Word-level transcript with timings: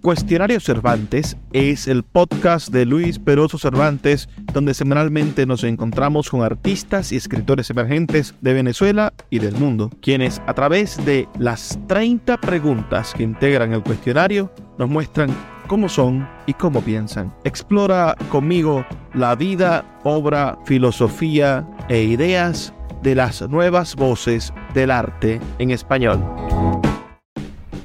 Cuestionario 0.00 0.60
Cervantes 0.60 1.36
es 1.52 1.86
el 1.86 2.04
podcast 2.04 2.70
de 2.70 2.86
Luis 2.86 3.18
Peroso 3.18 3.58
Cervantes, 3.58 4.30
donde 4.54 4.72
semanalmente 4.72 5.44
nos 5.44 5.62
encontramos 5.62 6.30
con 6.30 6.42
artistas 6.42 7.12
y 7.12 7.16
escritores 7.16 7.68
emergentes 7.68 8.34
de 8.40 8.54
Venezuela 8.54 9.12
y 9.28 9.40
del 9.40 9.56
mundo, 9.56 9.90
quienes 10.00 10.40
a 10.46 10.54
través 10.54 11.04
de 11.04 11.28
las 11.38 11.78
30 11.86 12.38
preguntas 12.38 13.12
que 13.14 13.24
integran 13.24 13.74
el 13.74 13.82
cuestionario 13.82 14.50
nos 14.78 14.88
muestran 14.88 15.36
cómo 15.66 15.88
son 15.88 16.26
y 16.46 16.54
cómo 16.54 16.80
piensan. 16.80 17.34
Explora 17.44 18.16
conmigo 18.30 18.86
la 19.12 19.34
vida, 19.34 19.84
obra, 20.02 20.58
filosofía 20.64 21.68
e 21.90 22.02
ideas 22.04 22.72
de 23.02 23.14
las 23.14 23.42
nuevas 23.50 23.94
voces 23.96 24.52
del 24.72 24.92
arte 24.92 25.40
en 25.58 25.70
español. 25.72 26.24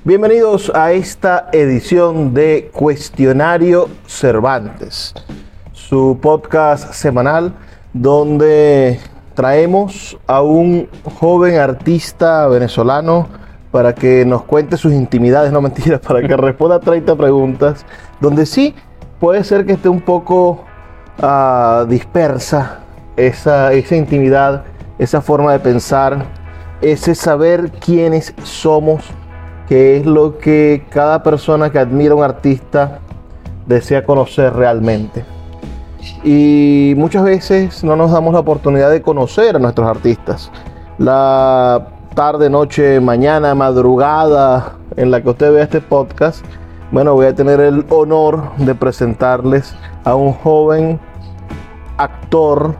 Bienvenidos 0.08 0.72
a 0.76 0.92
esta 0.92 1.50
edición 1.52 2.36
de 2.36 2.70
Cuestionario 2.72 3.90
Cervantes, 4.05 5.16
su 5.73 6.20
podcast 6.22 6.94
semanal 6.94 7.55
donde 7.91 9.00
traemos 9.34 10.16
a 10.28 10.44
un 10.44 10.88
joven 11.20 11.58
artista 11.58 12.48
venezolano 12.48 13.28
para 13.72 13.95
que 13.95 14.23
nos 14.26 14.44
cuente 14.44 14.78
sus 14.78 14.94
intimidades, 14.94 15.52
no 15.52 15.59
mentiras, 15.59 16.00
para 16.08 16.22
que 16.22 16.38
responda 16.38 16.80
30 16.80 17.16
preguntas, 17.16 17.84
donde 18.22 18.45
sí 18.45 18.76
puede 19.20 19.44
ser 19.44 19.66
que 19.66 19.73
esté 19.73 19.90
un 19.90 20.02
poco 20.02 20.66
uh, 21.17 21.84
dispersa 21.88 22.81
esa, 23.17 23.73
esa 23.73 23.95
intimidad, 23.95 24.66
esa 25.00 25.20
forma 25.20 25.52
de 25.53 25.59
pensar, 25.62 26.26
ese 26.80 27.16
saber 27.16 27.72
quiénes 27.72 28.36
somos 28.44 29.03
que 29.68 29.98
es 29.98 30.05
lo 30.05 30.38
que 30.38 30.86
cada 30.90 31.24
persona 31.24 31.72
que 31.72 31.80
admira 31.80 32.14
a 32.14 32.16
un 32.16 32.23
artista 32.23 33.00
desea 33.66 34.06
conocer 34.06 34.53
realmente. 34.53 35.26
Y 36.23 36.94
muchas 36.98 37.23
veces 37.23 37.84
no 37.84 37.95
nos 37.95 38.12
damos 38.12 38.34
la 38.34 38.39
oportunidad 38.39 38.92
de 38.92 39.02
conocer 39.02 39.56
a 39.56 39.59
nuestros 39.59 39.88
artistas. 39.88 40.52
La 40.98 41.88
tarde, 42.14 42.50
noche, 42.50 43.00
mañana, 43.00 43.56
madrugada 43.56 44.73
en 44.95 45.12
la 45.12 45.22
que 45.22 45.30
usted 45.30 45.52
vea 45.52 45.64
este 45.64 45.82
podcast, 45.82 46.45
bueno, 46.92 47.14
voy 47.14 47.26
a 47.26 47.36
tener 47.36 47.59
el 47.59 47.86
honor 47.89 48.56
de 48.58 48.76
presentarles 48.76 49.76
a 50.04 50.16
un 50.16 50.32
joven 50.32 51.00
actor 51.98 52.76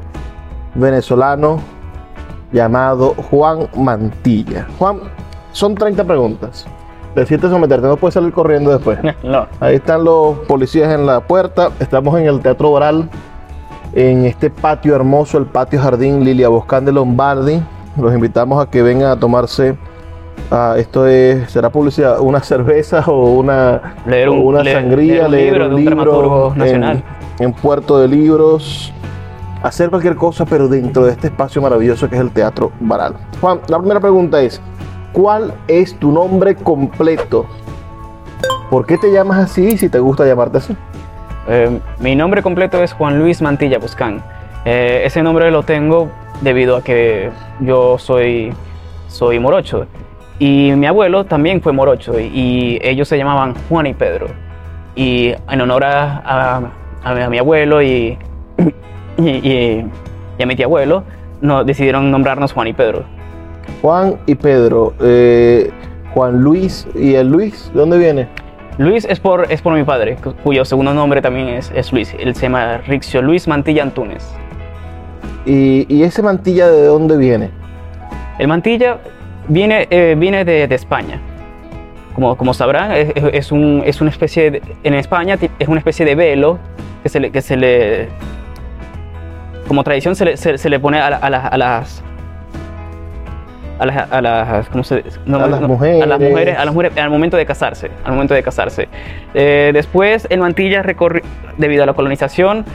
venezolano 0.76 1.60
llamado 2.52 3.16
Juan 3.30 3.68
Mantilla. 3.76 4.68
Juan, 4.78 5.00
son 5.52 5.74
30 5.74 6.04
preguntas 6.04 6.66
decirte 7.16 7.50
someterte, 7.50 7.88
no 7.88 7.98
puedes 7.98 8.14
salir 8.14 8.32
corriendo 8.32 8.72
después. 8.72 9.00
no. 9.24 9.48
Ahí 9.60 9.76
están 9.76 10.04
los 10.04 10.40
policías 10.40 10.94
en 10.94 11.06
la 11.06 11.22
puerta. 11.22 11.72
Estamos 11.80 12.20
en 12.20 12.28
el 12.28 12.42
Teatro 12.42 12.72
Oral, 12.72 13.10
en 13.94 14.26
este 14.26 14.50
patio 14.50 14.96
hermoso, 14.96 15.38
el 15.38 15.46
patio 15.46 15.82
Jardín 15.82 16.24
Lilia 16.24 16.50
Boscán 16.50 16.86
de 16.86 16.92
Lombardi. 16.92 17.62
Los 18.00 18.14
invitamos 18.14 18.62
a 18.62 18.70
que 18.70 18.82
vengan 18.82 19.12
a 19.12 19.20
tomarse. 19.20 19.78
Ah, 20.52 20.76
esto 20.78 21.08
es, 21.08 21.50
será 21.50 21.70
publicidad, 21.70 22.20
una 22.20 22.42
cerveza 22.42 23.04
o 23.08 23.32
una, 23.32 23.96
leer 24.06 24.30
una 24.30 24.64
sangría, 24.64 25.28
leer 25.28 25.62
un 25.62 25.76
libro, 25.76 26.54
nacional. 26.56 27.04
En, 27.40 27.54
Puerto 27.54 27.98
de 27.98 28.08
Libros, 28.08 28.94
hacer 29.64 29.90
cualquier 29.90 30.16
cosa, 30.16 30.46
pero 30.46 30.68
dentro 30.68 31.06
de 31.06 31.14
este 31.14 31.28
espacio 31.28 31.62
maravilloso 31.62 32.10
que 32.10 32.16
es 32.16 32.22
el 32.22 32.32
Teatro 32.32 32.72
Baral. 32.80 33.16
Juan, 33.42 33.62
la 33.68 33.80
primera 33.80 34.00
pregunta 34.00 34.40
es, 34.42 34.62
¿Cuál 35.16 35.54
es 35.70 35.98
tu 35.98 36.12
nombre 36.12 36.56
completo? 36.56 37.46
¿Por 38.70 38.86
qué 38.86 38.98
te 38.98 39.14
llamas 39.14 39.38
así 39.46 39.78
si 39.78 39.88
te 39.88 39.98
gusta 40.00 40.26
llamarte 40.26 40.58
así? 40.58 40.76
Eh, 41.48 41.80
mi 42.02 42.18
nombre 42.18 42.42
completo 42.42 42.84
es 42.84 42.92
Juan 42.92 43.18
Luis 43.18 43.42
Mantilla 43.42 43.80
Buscán. 43.80 44.22
Eh, 44.66 45.04
ese 45.06 45.24
nombre 45.24 45.50
lo 45.52 45.64
tengo 45.64 46.10
debido 46.42 46.76
a 46.76 46.84
que 46.84 47.32
yo 47.62 47.98
soy, 47.98 48.52
soy 49.08 49.40
morocho. 49.40 49.88
Y 50.38 50.74
mi 50.76 50.86
abuelo 50.86 51.24
también 51.24 51.62
fue 51.62 51.72
morocho 51.72 52.20
y 52.20 52.78
ellos 52.82 53.08
se 53.08 53.18
llamaban 53.18 53.56
Juan 53.70 53.88
y 53.88 53.94
Pedro. 53.94 54.28
Y 54.98 55.34
en 55.50 55.62
honor 55.62 55.86
a, 55.86 56.72
a, 57.06 57.30
mi 57.30 57.38
abuelo 57.38 57.82
y, 57.82 58.18
y, 59.18 59.86
a 60.42 60.46
mi 60.46 60.58
tío 60.58 60.66
abuelo, 60.66 61.06
decidieron 61.64 62.12
nombrarnos 62.12 62.52
Juan 62.52 62.68
y 62.68 62.74
Pedro. 62.74 63.15
Juan 63.82 64.18
y 64.26 64.36
Pedro. 64.36 64.94
Eh, 65.02 65.72
Juan 66.14 66.42
Luis 66.42 66.88
y 66.96 67.16
el 67.16 67.30
Luis, 67.30 67.70
¿de 67.74 67.80
dónde 67.80 67.98
viene? 67.98 68.28
Luis 68.78 69.06
es 69.10 69.20
por, 69.20 69.52
es 69.52 69.62
por 69.62 69.74
mi 69.74 69.84
padre, 69.84 70.18
cuyo 70.44 70.66
segundo 70.66 70.94
nombre 70.94 71.22
también 71.22 71.50
es, 71.50 71.72
es 71.76 71.92
Luis. 71.92 72.16
Él 72.18 72.36
se 72.36 72.44
llama 72.44 72.78
Rixio 72.80 73.22
Luis 73.22 73.48
Mantilla 73.48 73.84
Antunes. 73.84 74.34
¿Y, 75.46 76.04
ese 76.04 76.22
Mantilla 76.22 76.68
de 76.68 76.86
dónde 76.86 77.18
viene? 77.18 77.52
El 78.40 78.48
Mantilla 78.48 78.98
viene, 79.48 79.88
eh, 79.90 80.16
viene 80.18 80.44
de, 80.44 80.64
España. 80.74 81.22
Como, 82.16 82.36
como 82.38 82.54
sabrán, 82.54 82.92
es, 82.94 83.52
un, 83.52 83.84
es, 83.86 84.02
una 84.02 84.10
especie 84.10 84.52
de, 84.52 84.62
en 84.84 84.94
España 84.94 85.38
es 85.60 85.68
una 85.68 85.80
especie 85.80 86.06
de 86.06 86.16
velo 86.16 86.58
que 87.04 87.10
se 87.10 87.20
le, 87.20 87.32
que 87.32 87.42
se 87.42 87.58
le 87.58 88.08
como 89.68 89.84
tradición 89.84 90.16
se 90.16 90.26
le, 90.26 90.38
se, 90.38 90.70
le 90.70 90.80
pone 90.80 91.00
a, 91.00 91.08
a 91.08 91.58
las 91.58 92.04
a 93.80 93.86
las, 93.86 94.12
a 94.12 94.22
las, 94.22 94.70
¿cómo 94.70 94.84
se, 94.84 95.04
a 95.28 95.48
las 95.48 95.62
mujeres. 95.62 96.04
A 96.04 96.06
las 96.06 96.20
mujeres, 96.20 96.58
a 96.58 96.66
las 96.66 96.74
mujeres 96.74 96.98
al 96.98 97.10
momento 97.10 97.38
de 97.38 97.46
casarse, 97.46 97.92
al 98.04 98.14
momento 98.14 98.34
de 98.34 98.44
casarse. 98.44 98.88
Eh, 99.34 99.72
después 99.74 100.28
el 100.30 100.40
mantilla 100.40 100.84
debido 101.58 101.84
a 101.84 101.86
la 101.86 101.94
colonización 101.94 102.66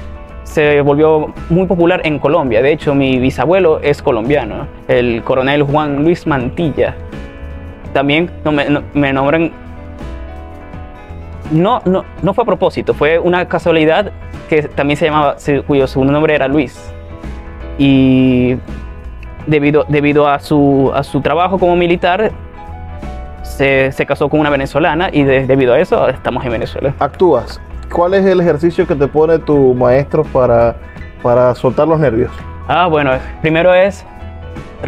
se 0.44 0.80
volvió 0.80 1.32
muy 1.48 1.66
popular 1.66 2.00
en 2.04 2.18
Colombia. 2.18 2.60
De 2.60 2.72
hecho, 2.72 2.94
mi 2.94 3.18
bisabuelo 3.18 3.80
es 3.82 4.02
colombiano, 4.02 4.66
el 4.88 5.22
coronel 5.22 5.62
Juan 5.62 6.02
Luis 6.02 6.26
Mantilla. 6.26 6.94
También 7.92 8.30
me, 8.44 8.82
me 8.94 9.12
nombran 9.12 9.52
no, 11.50 11.82
no, 11.84 12.04
no 12.22 12.34
fue 12.34 12.42
a 12.42 12.44
propósito, 12.44 12.94
fue 12.94 13.18
una 13.18 13.48
casualidad 13.48 14.12
que 14.48 14.62
también 14.62 14.96
se 14.96 15.06
llamaba, 15.06 15.36
cuyo 15.66 15.86
segundo 15.86 16.12
nombre 16.12 16.34
era 16.34 16.48
Luis. 16.48 16.92
Y 17.78 18.56
debido, 19.46 19.84
debido 19.88 20.28
a, 20.28 20.38
su, 20.38 20.90
a 20.94 21.02
su 21.02 21.20
trabajo 21.20 21.58
como 21.58 21.76
militar, 21.76 22.32
se, 23.42 23.92
se 23.92 24.06
casó 24.06 24.28
con 24.28 24.40
una 24.40 24.50
venezolana 24.50 25.10
y 25.12 25.22
debido 25.22 25.74
a 25.74 25.78
eso 25.80 26.08
estamos 26.08 26.44
en 26.44 26.52
Venezuela. 26.52 26.94
¿Actúas? 26.98 27.60
¿Cuál 27.92 28.14
es 28.14 28.24
el 28.24 28.40
ejercicio 28.40 28.86
que 28.86 28.94
te 28.94 29.08
pone 29.08 29.38
tu 29.38 29.74
maestro 29.74 30.22
para, 30.24 30.76
para 31.22 31.54
soltar 31.54 31.88
los 31.88 31.98
nervios? 31.98 32.30
Ah, 32.68 32.86
bueno, 32.86 33.12
primero 33.40 33.74
es... 33.74 34.06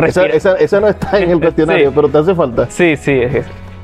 Esa, 0.07 0.55
esa, 0.57 0.81
no 0.81 0.89
está 0.89 1.19
en 1.19 1.31
el 1.31 1.41
cuestionario, 1.41 1.93
pero 1.93 2.09
te 2.09 2.19
hace 2.19 2.35
falta. 2.35 2.67
Sí, 2.71 2.97
sí. 2.97 3.21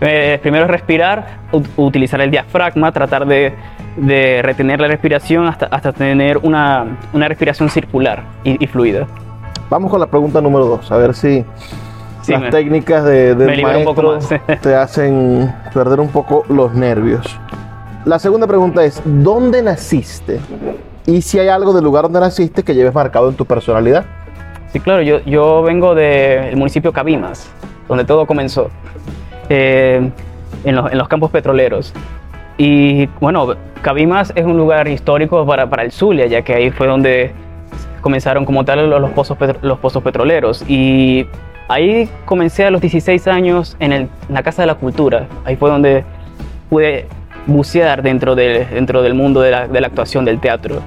Eh, 0.01 0.39
primero 0.41 0.65
es 0.65 0.71
respirar, 0.71 1.41
utilizar 1.77 2.21
el 2.21 2.31
diafragma, 2.31 2.93
tratar 2.93 3.27
de, 3.27 3.53
de, 3.97 4.41
retener 4.43 4.81
la 4.81 4.87
respiración 4.87 5.47
hasta, 5.47 5.67
hasta 5.67 5.93
tener 5.93 6.39
una, 6.39 6.99
una 7.13 7.29
respiración 7.29 7.69
circular 7.69 8.23
y, 8.45 8.63
y 8.63 8.67
fluida. 8.69 9.07
Vamos 9.71 9.91
con 9.91 10.01
la 10.01 10.07
pregunta 10.07 10.41
número 10.41 10.65
dos, 10.65 10.91
a 10.91 10.97
ver 10.97 11.15
si 11.15 11.45
las 12.27 12.51
técnicas 12.51 13.05
de, 13.05 13.35
del 13.35 13.63
maestro 13.63 14.19
te 14.63 14.75
hacen 14.75 15.55
perder 15.75 16.01
un 16.01 16.09
poco 16.09 16.45
los 16.49 16.73
nervios. 16.73 17.39
La 18.07 18.19
segunda 18.19 18.47
pregunta 18.47 18.83
es, 18.83 19.03
¿dónde 19.05 19.63
naciste? 19.63 20.41
Y 21.05 21.21
si 21.21 21.39
hay 21.39 21.49
algo 21.49 21.75
del 21.75 21.85
lugar 21.85 22.05
donde 22.05 22.21
naciste 22.21 22.63
que 22.63 22.75
lleves 22.75 22.95
marcado 22.95 23.29
en 23.29 23.35
tu 23.35 23.45
personalidad. 23.45 24.07
Sí, 24.73 24.81
claro, 24.81 25.03
yo, 25.03 25.21
yo 25.25 25.63
vengo 25.63 25.95
del 25.95 26.57
municipio 26.57 26.91
Cabimas, 26.91 27.51
donde 27.89 28.05
todo 28.05 28.27
comenzó, 28.27 28.71
eh, 29.51 30.11
en, 30.65 30.77
los, 30.77 30.91
en, 30.91 30.97
los, 30.97 31.09
campos 31.09 31.31
petroleros. 31.31 31.93
Y 32.57 33.07
bueno, 33.21 33.55
Cabimas 33.83 34.33
es 34.35 34.47
un 34.47 34.57
lugar 34.57 34.89
histórico 34.89 35.47
para, 35.47 35.69
para 35.69 35.83
el 35.83 35.93
Zulia, 35.93 36.27
ya 36.27 36.41
que 36.41 36.55
ahí 36.55 36.71
fue 36.71 36.87
donde 36.87 37.33
comenzaron 38.01 38.45
como 38.45 38.65
tal 38.65 38.89
los, 38.89 39.11
pozos, 39.11 39.37
los 39.63 39.79
pozos 39.79 40.03
petroleros. 40.03 40.65
Y 40.69 41.27
ahí 41.69 42.09
comencé 42.25 42.65
a 42.65 42.71
los 42.71 42.81
16 42.81 43.29
años 43.29 43.77
en, 43.79 44.09
la 44.29 44.43
Casa 44.43 44.63
de 44.63 44.67
la 44.67 44.75
Cultura. 44.75 45.27
Ahí 45.45 45.57
fue 45.57 45.71
donde 45.71 46.05
pude 46.69 47.07
bucear 47.47 48.03
dentro, 48.03 48.35
de, 48.35 48.67
dentro 48.67 49.03
del 49.03 49.15
mundo 49.15 49.41
de 49.41 49.51
la, 49.51 49.69
de 49.69 49.81
la, 49.81 49.87
actuación 49.87 50.25
del 50.25 50.41
teatro. 50.41 50.81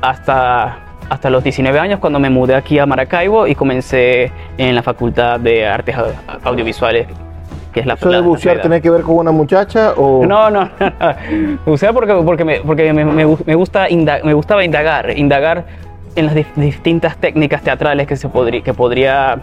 Hasta, 0.00 0.78
hasta 1.08 1.30
los 1.30 1.44
19 1.44 1.78
años 1.78 2.00
cuando 2.00 2.18
me 2.18 2.30
mudé 2.30 2.54
aquí 2.54 2.78
a 2.78 2.86
Maracaibo 2.86 3.46
y 3.46 3.54
comencé 3.54 4.32
en 4.58 4.74
la 4.74 4.82
Facultad 4.82 5.38
de 5.38 5.66
Artes 5.66 5.96
Audiovisuales. 6.42 7.06
Que 7.72 7.80
es 7.80 7.86
la, 7.86 7.94
¿Eso 7.94 8.10
de 8.10 8.20
bucear 8.20 8.60
tiene 8.60 8.82
que 8.82 8.90
ver 8.90 9.00
con 9.00 9.16
una 9.16 9.32
muchacha 9.32 9.94
o...? 9.96 10.26
No, 10.26 10.50
no, 10.50 10.68
bucear 11.64 11.94
porque, 11.94 12.12
porque, 12.12 12.44
me, 12.44 12.60
porque 12.60 12.92
me, 12.92 13.02
me, 13.02 13.54
gusta 13.54 13.86
me 14.22 14.34
gustaba 14.34 14.62
indagar, 14.62 15.16
indagar 15.16 15.64
en 16.16 16.26
las 16.26 16.34
distintas 16.56 17.16
técnicas 17.16 17.62
teatrales 17.62 18.06
que, 18.06 18.16
se 18.16 18.28
podría, 18.28 18.62
que 18.62 18.74
podría 18.74 19.40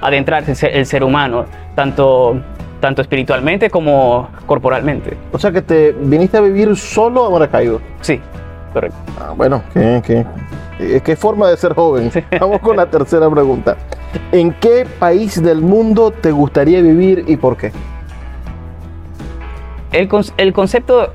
adentrarse 0.00 0.66
el 0.72 0.86
ser 0.86 1.04
humano, 1.04 1.44
tanto 1.74 2.40
tanto 2.80 3.00
espiritualmente 3.00 3.70
como 3.70 4.28
corporalmente. 4.44 5.16
O 5.30 5.38
sea 5.38 5.52
que 5.52 5.62
te 5.62 5.92
viniste 5.92 6.36
a 6.36 6.40
vivir 6.40 6.74
solo 6.76 7.24
a 7.24 7.30
Maracaibo. 7.30 7.80
Sí, 8.00 8.20
correcto. 8.72 8.96
Ah, 9.20 9.32
bueno, 9.36 9.62
¿qué, 9.72 10.02
qué, 10.04 10.26
qué- 10.78 11.00
qué 11.00 11.14
forma 11.16 11.48
de 11.48 11.56
ser 11.56 11.74
joven? 11.74 12.10
Vamos 12.40 12.58
con 12.58 12.76
la 12.76 12.86
tercera 12.86 13.30
pregunta. 13.30 13.76
¿En 14.32 14.52
qué 14.54 14.84
país 14.98 15.40
del 15.40 15.60
mundo 15.62 16.10
te 16.10 16.32
gustaría 16.32 16.82
vivir 16.82 17.22
y 17.28 17.36
por 17.36 17.56
qué? 17.56 17.70
El, 19.92 20.08
con- 20.08 20.24
el 20.36 20.52
concepto, 20.52 21.12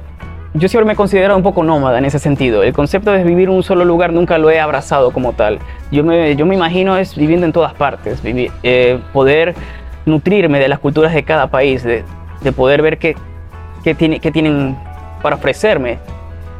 yo 0.58 0.68
siempre 0.68 0.86
me 0.86 0.94
he 0.94 0.96
considerado 0.96 1.38
un 1.38 1.44
poco 1.44 1.64
nómada 1.64 1.98
en 1.98 2.06
ese 2.06 2.20
sentido. 2.20 2.64
El 2.64 2.74
concepto 2.74 3.12
de 3.12 3.24
vivir 3.24 3.50
en 3.50 3.56
un 3.56 3.64
solo 3.64 3.86
lugar 3.86 4.14
nunca 4.14 4.38
lo 4.38 4.50
he 4.50 4.60
abrazado 4.60 5.12
como 5.12 5.34
tal. 5.34 5.60
Yo 5.92 6.04
me, 6.04 6.36
yo 6.36 6.46
me 6.46 6.56
imagino 6.56 6.98
es 6.98 7.16
viviendo 7.16 7.46
en 7.46 7.54
todas 7.54 7.74
partes, 7.74 8.24
vivi- 8.24 8.52
eh, 8.64 9.00
poder 9.14 9.56
nutrirme 10.06 10.60
de 10.60 10.68
las 10.68 10.80
culturas 10.80 11.14
de 11.14 11.24
cada 11.24 11.48
país, 11.48 11.84
de, 11.84 12.04
de 12.42 12.52
poder 12.52 12.82
ver 12.82 12.98
qué, 12.98 13.16
qué, 13.84 13.94
tiene, 13.94 14.20
qué 14.20 14.32
tienen 14.32 14.78
para 15.22 15.36
ofrecerme 15.36 16.00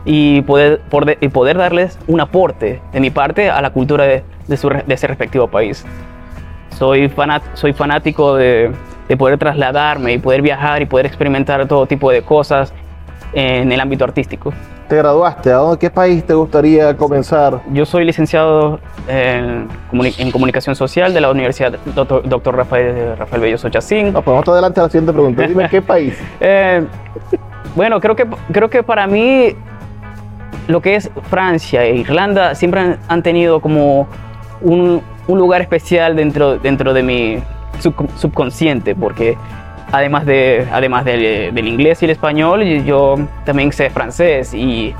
y 0.06 0.42
poder, 0.42 0.80
por- 0.90 1.18
y 1.20 1.28
poder 1.30 1.58
darles 1.58 1.98
un 2.08 2.20
aporte 2.22 2.82
de 2.94 3.00
mi 3.00 3.10
parte 3.10 3.50
a 3.50 3.62
la 3.62 3.70
cultura 3.72 4.06
de, 4.06 4.24
de 4.48 4.58
su 4.58 4.70
de 4.70 4.94
ese 4.94 5.08
respectivo 5.08 5.48
país. 5.48 5.86
Soy, 6.78 7.10
fanat- 7.10 7.42
soy 7.56 7.74
fanático 7.74 8.36
de, 8.36 8.72
de 9.08 9.18
poder 9.18 9.38
trasladarme 9.38 10.14
y 10.14 10.18
poder 10.20 10.42
viajar 10.42 10.82
y 10.82 10.86
poder 10.86 11.06
experimentar 11.06 11.66
todo 11.68 11.86
tipo 11.88 12.12
de 12.12 12.22
cosas 12.22 12.74
en 13.34 13.72
el 13.72 13.80
ámbito 13.80 14.04
artístico. 14.06 14.54
¿Te 14.88 14.96
graduaste? 14.96 15.52
¿A 15.52 15.56
dónde, 15.58 15.78
qué 15.80 15.90
país 15.90 16.24
te 16.26 16.34
gustaría 16.34 16.96
comenzar? 16.96 17.60
Yo 17.74 17.86
soy 17.86 18.06
licenciado 18.06 18.80
en, 19.10 19.68
comuni- 19.92 20.16
en 20.18 20.32
comunicación 20.32 20.76
social 20.76 21.14
de 21.14 21.20
la 21.20 21.30
Universidad 21.30 21.74
Dr. 21.94 22.28
Dr. 22.28 22.56
Rafael, 22.56 23.18
Rafael 23.18 23.42
Belloso 23.42 23.68
Chacín. 23.70 24.14
No, 24.14 24.22
pues 24.22 24.34
vamos 24.34 24.48
adelante 24.48 24.80
a 24.80 24.84
la 24.84 24.90
siguiente 24.90 25.12
pregunta. 25.12 25.46
Dime 25.46 25.68
qué 25.70 25.82
país. 25.94 26.18
Eh, 26.40 26.86
bueno, 27.76 28.00
creo 28.00 28.16
que, 28.16 28.26
creo 28.54 28.70
que 28.70 28.82
para 28.82 29.08
mí 29.08 29.50
lo 30.70 30.82
que 30.82 30.96
es 30.96 31.10
Francia 31.30 31.84
e 31.84 31.98
Irlanda 31.98 32.56
siempre 32.56 32.80
han, 32.80 32.98
han 33.10 33.22
tenido 33.24 33.60
como 33.60 34.08
un, 34.62 35.02
un 35.28 35.38
lugar 35.38 35.62
especial 35.62 36.16
dentro, 36.16 36.58
dentro 36.60 36.94
de 36.94 37.04
mi 37.04 37.40
sub- 37.80 38.10
subconsciente, 38.16 38.96
porque 38.96 39.38
además, 39.92 40.26
de, 40.26 40.68
además 40.72 41.06
del, 41.06 41.52
inglés 41.68 42.02
y 42.02 42.06
el 42.06 42.12
español, 42.12 42.64
yo 42.84 43.16
también 43.46 43.72
sé 43.72 43.90
francés 43.90 44.54
y 44.54 44.94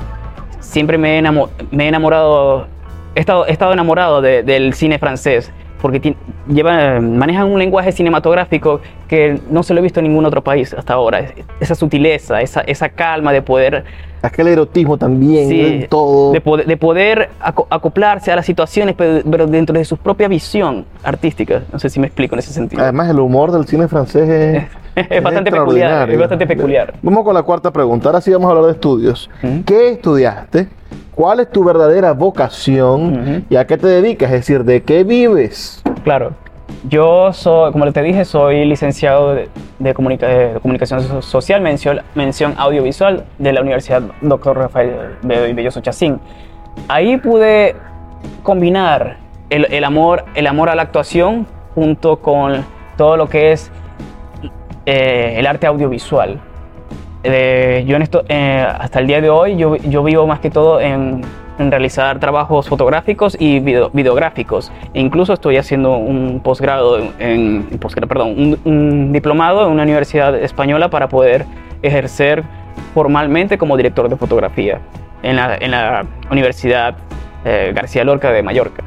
siempre 0.60 0.98
me 0.98 1.16
he, 1.16 1.88
enamorado, 1.88 2.66
he 3.14 3.20
estado, 3.20 3.72
enamorado 3.72 4.20
de- 4.20 4.42
del 4.42 4.74
cine 4.74 4.98
francés, 4.98 5.52
porque 5.80 6.00
ti- 6.00 6.16
lleva, 6.48 7.00
manejan 7.00 7.46
un 7.46 7.58
lenguaje 7.58 7.92
cinematográfico 7.92 8.80
que 9.08 9.40
no 9.50 9.62
se 9.62 9.74
lo 9.74 9.80
he 9.80 9.82
visto 9.82 10.00
en 10.00 10.06
ningún 10.08 10.24
otro 10.26 10.42
país 10.42 10.74
hasta 10.74 10.94
ahora. 10.94 11.20
Es- 11.20 11.32
Esa 11.60 11.74
sutileza, 11.74 12.40
esa, 12.40 12.60
esa 12.62 12.88
calma 12.88 13.32
de 13.32 13.42
poder 13.42 13.84
Aquel 14.20 14.48
erotismo 14.48 14.98
también, 14.98 15.48
Sí, 15.48 15.86
todo. 15.88 16.32
de, 16.32 16.40
poder, 16.40 16.66
de 16.66 16.76
poder 16.76 17.28
aco- 17.40 17.68
acoplarse 17.70 18.32
a 18.32 18.36
las 18.36 18.44
situaciones, 18.46 18.96
pero, 18.98 19.22
pero 19.30 19.46
dentro 19.46 19.78
de 19.78 19.84
su 19.84 19.96
propia 19.96 20.26
visión 20.26 20.84
artística. 21.04 21.62
No 21.72 21.78
sé 21.78 21.88
si 21.88 22.00
me 22.00 22.08
explico 22.08 22.34
en 22.34 22.40
ese 22.40 22.52
sentido. 22.52 22.82
Además, 22.82 23.08
el 23.10 23.20
humor 23.20 23.52
del 23.52 23.64
cine 23.66 23.86
francés 23.86 24.28
es, 24.96 25.06
es 25.10 25.22
bastante 25.22 25.52
peculiar, 25.52 26.10
es 26.10 26.18
bastante 26.18 26.48
peculiar. 26.48 26.94
Vamos 27.00 27.22
con 27.24 27.32
la 27.32 27.42
cuarta 27.44 27.72
pregunta. 27.72 28.08
Ahora 28.08 28.20
sí 28.20 28.32
vamos 28.32 28.48
a 28.48 28.50
hablar 28.50 28.64
de 28.66 28.72
estudios. 28.72 29.30
¿Qué 29.64 29.90
estudiaste? 29.90 30.66
¿Cuál 31.18 31.40
es 31.40 31.50
tu 31.50 31.64
verdadera 31.64 32.12
vocación? 32.12 33.44
¿Y 33.50 33.56
a 33.56 33.66
qué 33.66 33.76
te 33.76 33.88
dedicas? 33.88 34.30
Es 34.30 34.46
decir, 34.46 34.62
¿de 34.62 34.84
qué 34.84 35.02
vives? 35.02 35.82
Claro. 36.04 36.30
Yo 36.88 37.32
soy, 37.32 37.72
como 37.72 37.90
te 37.92 38.02
dije, 38.02 38.24
soy 38.24 38.64
licenciado 38.64 39.34
de, 39.34 39.48
de 39.80 39.94
comunica- 39.94 40.28
de 40.28 40.60
comunicación 40.60 41.00
so- 41.02 41.20
social, 41.20 41.60
mención, 41.60 42.02
mención 42.14 42.54
audiovisual 42.56 43.24
de 43.38 43.52
la 43.52 43.62
Universidad 43.62 44.02
Dr. 44.20 44.56
Rafael 44.56 45.16
Be- 45.22 45.52
Belloso 45.54 45.80
Chacín. 45.80 46.20
Ahí 46.86 47.16
pude 47.16 47.74
combinar 48.44 49.16
el, 49.50 49.66
el 49.72 49.82
amor, 49.82 50.24
el 50.36 50.46
amor 50.46 50.68
a 50.70 50.76
la 50.76 50.82
actuación 50.82 51.48
junto 51.74 52.18
con 52.20 52.64
todo 52.96 53.16
lo 53.16 53.28
que 53.28 53.50
es 53.50 53.72
eh, 54.86 55.34
el 55.36 55.48
arte 55.48 55.66
audiovisual. 55.66 56.40
Eh, 57.24 57.84
yo 57.86 57.96
en 57.96 58.02
esto, 58.02 58.24
eh, 58.28 58.64
hasta 58.78 59.00
el 59.00 59.06
día 59.06 59.20
de 59.20 59.28
hoy, 59.30 59.56
yo, 59.56 59.76
yo 59.76 60.02
vivo 60.04 60.26
más 60.26 60.38
que 60.40 60.50
todo 60.50 60.80
en, 60.80 61.22
en 61.58 61.70
realizar 61.70 62.20
trabajos 62.20 62.68
fotográficos 62.68 63.36
y 63.40 63.58
video- 63.60 63.90
videográficos. 63.92 64.70
E 64.94 65.00
incluso 65.00 65.32
estoy 65.32 65.56
haciendo 65.56 65.96
un 65.96 66.40
posgrado, 66.40 66.98
en, 66.98 67.12
en- 67.18 67.78
perdón, 68.08 68.28
un, 68.38 68.58
un 68.64 69.12
diplomado 69.12 69.66
en 69.66 69.72
una 69.72 69.82
universidad 69.82 70.34
española 70.36 70.90
para 70.90 71.08
poder 71.08 71.44
ejercer 71.82 72.44
formalmente 72.94 73.58
como 73.58 73.76
director 73.76 74.08
de 74.08 74.16
fotografía 74.16 74.78
en 75.22 75.36
la, 75.36 75.56
en 75.56 75.70
la 75.72 76.06
Universidad 76.30 76.94
eh, 77.44 77.72
García 77.74 78.04
Lorca 78.04 78.30
de 78.30 78.42
Mallorca. 78.42 78.84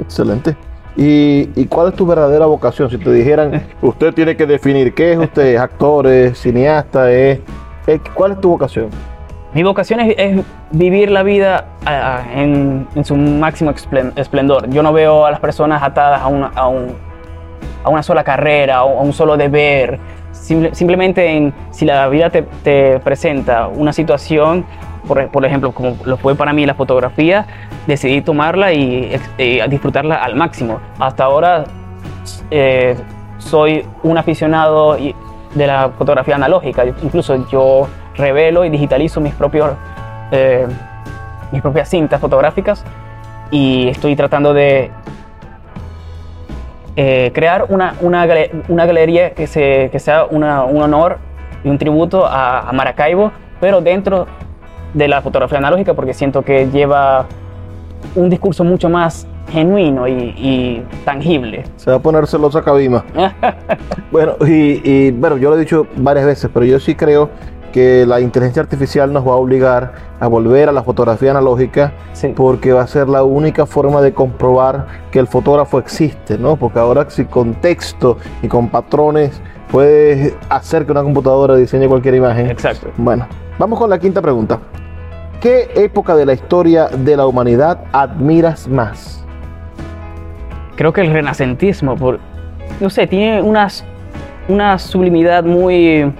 Excelente. 0.00 0.56
¿Y, 0.96 1.50
y 1.54 1.66
cuál 1.66 1.88
es 1.88 1.94
tu 1.94 2.06
verdadera 2.06 2.46
vocación? 2.46 2.88
Si 2.90 2.96
te 2.98 3.12
dijeran, 3.12 3.62
usted 3.82 4.14
tiene 4.14 4.36
que 4.36 4.46
definir 4.46 4.94
qué 4.94 5.12
es 5.12 5.18
usted, 5.18 5.54
¿Es 5.54 5.60
actor, 5.60 6.06
es 6.06 6.38
cineasta, 6.38 7.10
es... 7.12 7.40
es- 7.86 8.00
¿Cuál 8.14 8.32
es 8.32 8.40
tu 8.40 8.50
vocación? 8.50 8.88
Mi 9.52 9.62
vocación 9.62 10.00
es, 10.00 10.14
es 10.18 10.40
vivir 10.70 11.10
la 11.10 11.22
vida 11.22 11.66
ah, 11.86 12.22
en, 12.34 12.86
en 12.94 13.04
su 13.04 13.14
máximo 13.16 13.72
esplendor. 14.16 14.68
Yo 14.70 14.82
no 14.82 14.92
veo 14.92 15.24
a 15.26 15.30
las 15.30 15.40
personas 15.40 15.82
atadas 15.82 16.20
a 16.22 16.26
una, 16.28 16.46
a 16.54 16.68
un- 16.68 16.94
a 17.84 17.88
una 17.88 18.02
sola 18.02 18.24
carrera 18.24 18.82
o 18.84 18.98
a 18.98 19.02
un 19.02 19.12
solo 19.12 19.36
deber. 19.36 19.98
Simple- 20.32 20.74
simplemente 20.74 21.26
en, 21.36 21.54
si 21.70 21.84
la 21.86 22.08
vida 22.08 22.30
te, 22.30 22.42
te 22.64 22.98
presenta 23.00 23.68
una 23.68 23.92
situación, 23.92 24.64
por, 25.06 25.28
por 25.28 25.44
ejemplo, 25.44 25.72
como 25.72 25.96
lo 26.04 26.16
fue 26.16 26.34
para 26.34 26.52
mí 26.52 26.66
la 26.66 26.74
fotografía, 26.74 27.46
decidí 27.86 28.20
tomarla 28.20 28.72
y, 28.72 29.18
disfrutarla 29.68 30.16
al 30.16 30.34
máximo. 30.34 30.80
Hasta 30.98 31.24
ahora 31.24 31.64
eh, 32.50 32.96
soy 33.38 33.86
un 34.02 34.18
aficionado 34.18 34.96
de 34.96 35.66
la 35.66 35.90
fotografía 35.96 36.34
analógica. 36.34 36.84
Incluso 36.84 37.48
yo 37.48 37.88
revelo 38.16 38.64
y 38.64 38.70
digitalizo 38.70 39.20
mis, 39.20 39.34
propios, 39.34 39.72
eh, 40.30 40.66
mis 41.52 41.62
propias 41.62 41.88
cintas 41.88 42.20
fotográficas 42.20 42.84
y 43.50 43.88
estoy 43.88 44.16
tratando 44.16 44.52
de 44.52 44.90
eh, 46.96 47.30
crear 47.34 47.66
una, 47.68 47.94
una, 48.00 48.26
una 48.68 48.86
galería 48.86 49.30
que, 49.34 49.46
se, 49.46 49.90
que 49.92 49.98
sea 49.98 50.24
un 50.24 50.42
honor 50.42 51.18
y 51.62 51.68
un 51.68 51.78
tributo 51.78 52.26
a, 52.26 52.68
a 52.68 52.72
Maracaibo, 52.72 53.32
pero 53.60 53.80
dentro 53.80 54.26
de 54.96 55.08
la 55.08 55.20
fotografía 55.20 55.58
analógica 55.58 55.94
porque 55.94 56.14
siento 56.14 56.42
que 56.42 56.68
lleva 56.70 57.26
un 58.14 58.30
discurso 58.30 58.64
mucho 58.64 58.88
más 58.88 59.26
genuino 59.50 60.08
y, 60.08 60.12
y 60.12 60.82
tangible. 61.04 61.64
Se 61.76 61.90
va 61.90 61.98
a 61.98 62.00
poner 62.00 62.26
celosa 62.26 62.62
Cabima. 62.62 63.04
Bueno, 64.10 64.34
y, 64.40 64.80
y, 64.88 65.10
bueno, 65.10 65.36
yo 65.36 65.50
lo 65.50 65.56
he 65.56 65.60
dicho 65.60 65.86
varias 65.96 66.24
veces, 66.26 66.50
pero 66.54 66.64
yo 66.64 66.78
sí 66.80 66.94
creo 66.94 67.28
que 67.72 68.06
la 68.06 68.20
inteligencia 68.20 68.62
artificial 68.62 69.12
nos 69.12 69.26
va 69.26 69.32
a 69.32 69.36
obligar 69.36 69.92
a 70.18 70.26
volver 70.28 70.68
a 70.70 70.72
la 70.72 70.82
fotografía 70.82 71.32
analógica 71.32 71.92
Sí. 72.14 72.32
porque 72.34 72.72
va 72.72 72.82
a 72.82 72.86
ser 72.86 73.08
la 73.08 73.22
única 73.24 73.66
forma 73.66 74.00
de 74.00 74.14
comprobar 74.14 74.86
que 75.10 75.18
el 75.18 75.26
fotógrafo 75.26 75.78
existe, 75.78 76.38
¿no? 76.38 76.56
Porque 76.56 76.78
ahora 76.78 77.04
si 77.10 77.26
con 77.26 77.54
texto 77.56 78.16
y 78.42 78.48
con 78.48 78.68
patrones 78.70 79.42
puedes 79.70 80.34
hacer 80.48 80.86
que 80.86 80.92
una 80.92 81.02
computadora 81.02 81.54
diseñe 81.56 81.86
cualquier 81.88 82.14
imagen. 82.14 82.46
Exacto. 82.48 82.88
Bueno, 82.96 83.26
vamos 83.58 83.78
con 83.78 83.90
la 83.90 83.98
quinta 83.98 84.22
pregunta. 84.22 84.58
¿Qué 85.40 85.68
época 85.76 86.16
de 86.16 86.26
la 86.26 86.32
historia 86.32 86.88
de 86.88 87.16
la 87.16 87.26
humanidad 87.26 87.78
admiras 87.92 88.68
más? 88.68 89.22
creo 90.76 90.92
que 90.92 91.00
el 91.00 91.10
renacentismo, 91.10 91.96
por, 91.96 92.18
no 92.80 92.90
sé, 92.90 93.06
tiene 93.06 93.40
unas, 93.40 93.82
una 94.46 94.78
sublimidad 94.78 95.42
muy, 95.42 96.12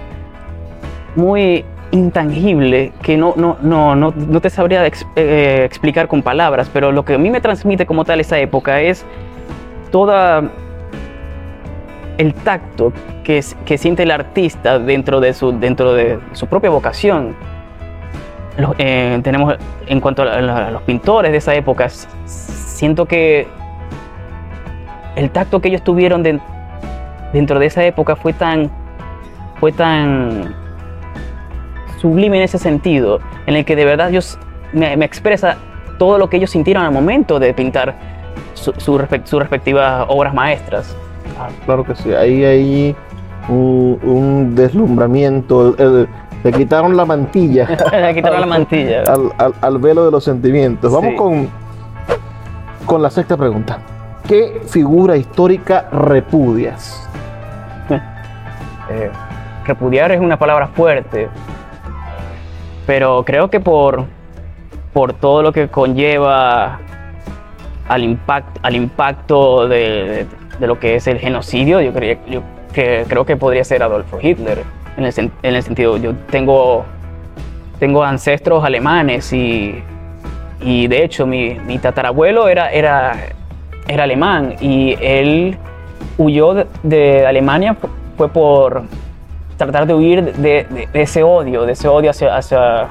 muy 1.15 1.63
intangible 1.91 2.91
que 3.03 3.17
no, 3.17 3.35
no, 3.37 3.57
no, 3.61 3.95
no, 3.95 4.11
no 4.15 4.41
te 4.41 4.49
sabría 4.49 4.83
ex- 4.87 5.05
eh, 5.15 5.61
explicar 5.63 6.07
con 6.07 6.23
palabras, 6.23 6.71
pero 6.73 6.91
lo 6.91 7.05
que 7.05 7.13
a 7.13 7.17
mí 7.19 7.29
me 7.29 7.39
transmite 7.39 7.85
como 7.85 8.03
tal 8.03 8.19
esa 8.19 8.39
época 8.39 8.81
es 8.81 9.05
toda 9.91 10.49
el 12.17 12.33
tacto 12.33 12.91
que, 13.23 13.43
que 13.63 13.77
siente 13.77 14.01
el 14.01 14.09
artista 14.09 14.79
dentro 14.79 15.19
de 15.19 15.33
su, 15.35 15.51
dentro 15.51 15.93
de 15.93 16.17
su 16.31 16.47
propia 16.47 16.71
vocación. 16.71 17.35
Eh, 18.79 19.19
tenemos 19.23 19.55
en 19.85 19.99
cuanto 20.01 20.23
a, 20.23 20.41
los 20.71 20.81
pintores 20.83 21.31
de 21.31 21.37
esa 21.37 21.53
época, 21.53 21.89
siento 22.25 23.05
que 23.05 23.47
el 25.15 25.29
tacto 25.29 25.59
que 25.61 25.67
ellos 25.69 25.83
tuvieron 25.83 26.23
den- 26.23 26.41
dentro 27.33 27.59
de 27.59 27.67
esa 27.67 27.83
época 27.85 28.15
fue 28.15 28.33
tan, 28.33 28.71
fue 29.59 29.71
tan 29.71 30.55
sublime 31.99 32.37
en 32.37 32.43
ese 32.43 32.57
sentido, 32.57 33.19
en 33.45 33.55
el 33.55 33.65
que 33.65 33.75
de 33.75 33.85
verdad 33.85 34.09
ellos 34.09 34.39
me, 34.73 34.93
expresa 35.05 35.57
todo 35.99 36.17
lo 36.17 36.29
que 36.29 36.37
ellos 36.37 36.49
sintieron 36.51 36.83
al 36.83 36.91
momento 36.91 37.39
de 37.39 37.53
pintar 37.53 37.95
su- 38.55 38.73
su 38.77 38.97
respec- 38.97 39.25
sus 39.25 39.39
respectivas 39.39 40.05
obras 40.07 40.33
maestras. 40.33 40.95
Ah, 41.39 41.49
claro 41.65 41.83
que 41.83 41.95
sí, 41.95 42.11
ahí, 42.13 42.43
ahí 42.43 42.95
un, 43.49 43.99
un 44.03 44.55
deslumbramiento. 44.55 45.75
Le 46.43 46.51
quitaron 46.51 46.95
la 46.95 47.05
mantilla. 47.05 47.67
Le 47.91 48.13
quitaron 48.15 48.41
la 48.41 48.47
mantilla. 48.47 49.03
al, 49.03 49.31
al- 49.37 49.53
al 49.61 49.77
velo 49.79 50.05
de 50.05 50.11
los 50.11 50.23
sentimientos. 50.23 50.91
Vamos 50.91 51.11
Sí. 51.11 51.15
con, 51.15 51.49
con 52.85 53.01
la 53.01 53.09
sexta 53.09 53.35
pregunta. 53.37 53.79
¿Qué 54.27 54.61
figura 54.67 55.15
histórica 55.17 55.87
repudias? 55.91 57.07
Eh, 58.89 59.11
repudiar 59.65 60.13
es 60.13 60.21
una 60.21 60.39
palabra 60.39 60.67
fuerte, 60.67 61.27
pero 62.85 63.23
creo 63.25 63.49
que 63.49 63.59
por, 63.59 64.05
por 64.93 65.11
todo 65.11 65.41
lo 65.41 65.51
que 65.51 65.67
conlleva 65.67 66.79
al, 67.89 68.03
impact, 68.03 68.59
al 68.63 68.77
impacto 68.77 69.67
de, 69.67 70.25
de 70.57 70.67
lo 70.67 70.79
que 70.79 70.95
es 70.95 71.07
el 71.07 71.19
genocidio, 71.19 71.81
yo, 71.81 71.91
creía- 71.91 72.17
yo 72.29 72.41
que, 72.71 73.03
creo 73.09 73.25
que 73.25 73.35
podría 73.35 73.65
ser 73.65 73.83
Adolfo 73.83 74.19
Hitler, 74.21 74.63
en 74.97 75.05
el, 75.05 75.13
en 75.17 75.55
el 75.55 75.63
sentido, 75.63 75.97
yo 75.97 76.13
tengo, 76.31 76.83
tengo 77.79 78.03
ancestros 78.03 78.63
alemanes 78.63 79.31
y, 79.31 79.81
y 80.61 80.87
de 80.87 81.03
hecho 81.03 81.25
mi, 81.27 81.55
mi 81.55 81.77
tatarabuelo 81.77 82.47
era, 82.49 82.71
era, 82.71 83.15
era 83.87 84.03
alemán 84.03 84.55
y 84.59 84.95
él 84.99 85.57
huyó 86.17 86.65
de, 86.83 87.25
Alemania 87.27 87.75
fu- 87.75 87.89
fue 88.17 88.27
por 88.29 88.83
tratar 89.57 89.85
de 89.85 89.93
huir 89.93 90.33
de, 90.33 90.87
ese 90.93 91.23
odio, 91.23 91.65
de 91.65 91.73
ese 91.73 91.87
odio 91.87 92.09
hacia, 92.09 92.35
hacia 92.35 92.87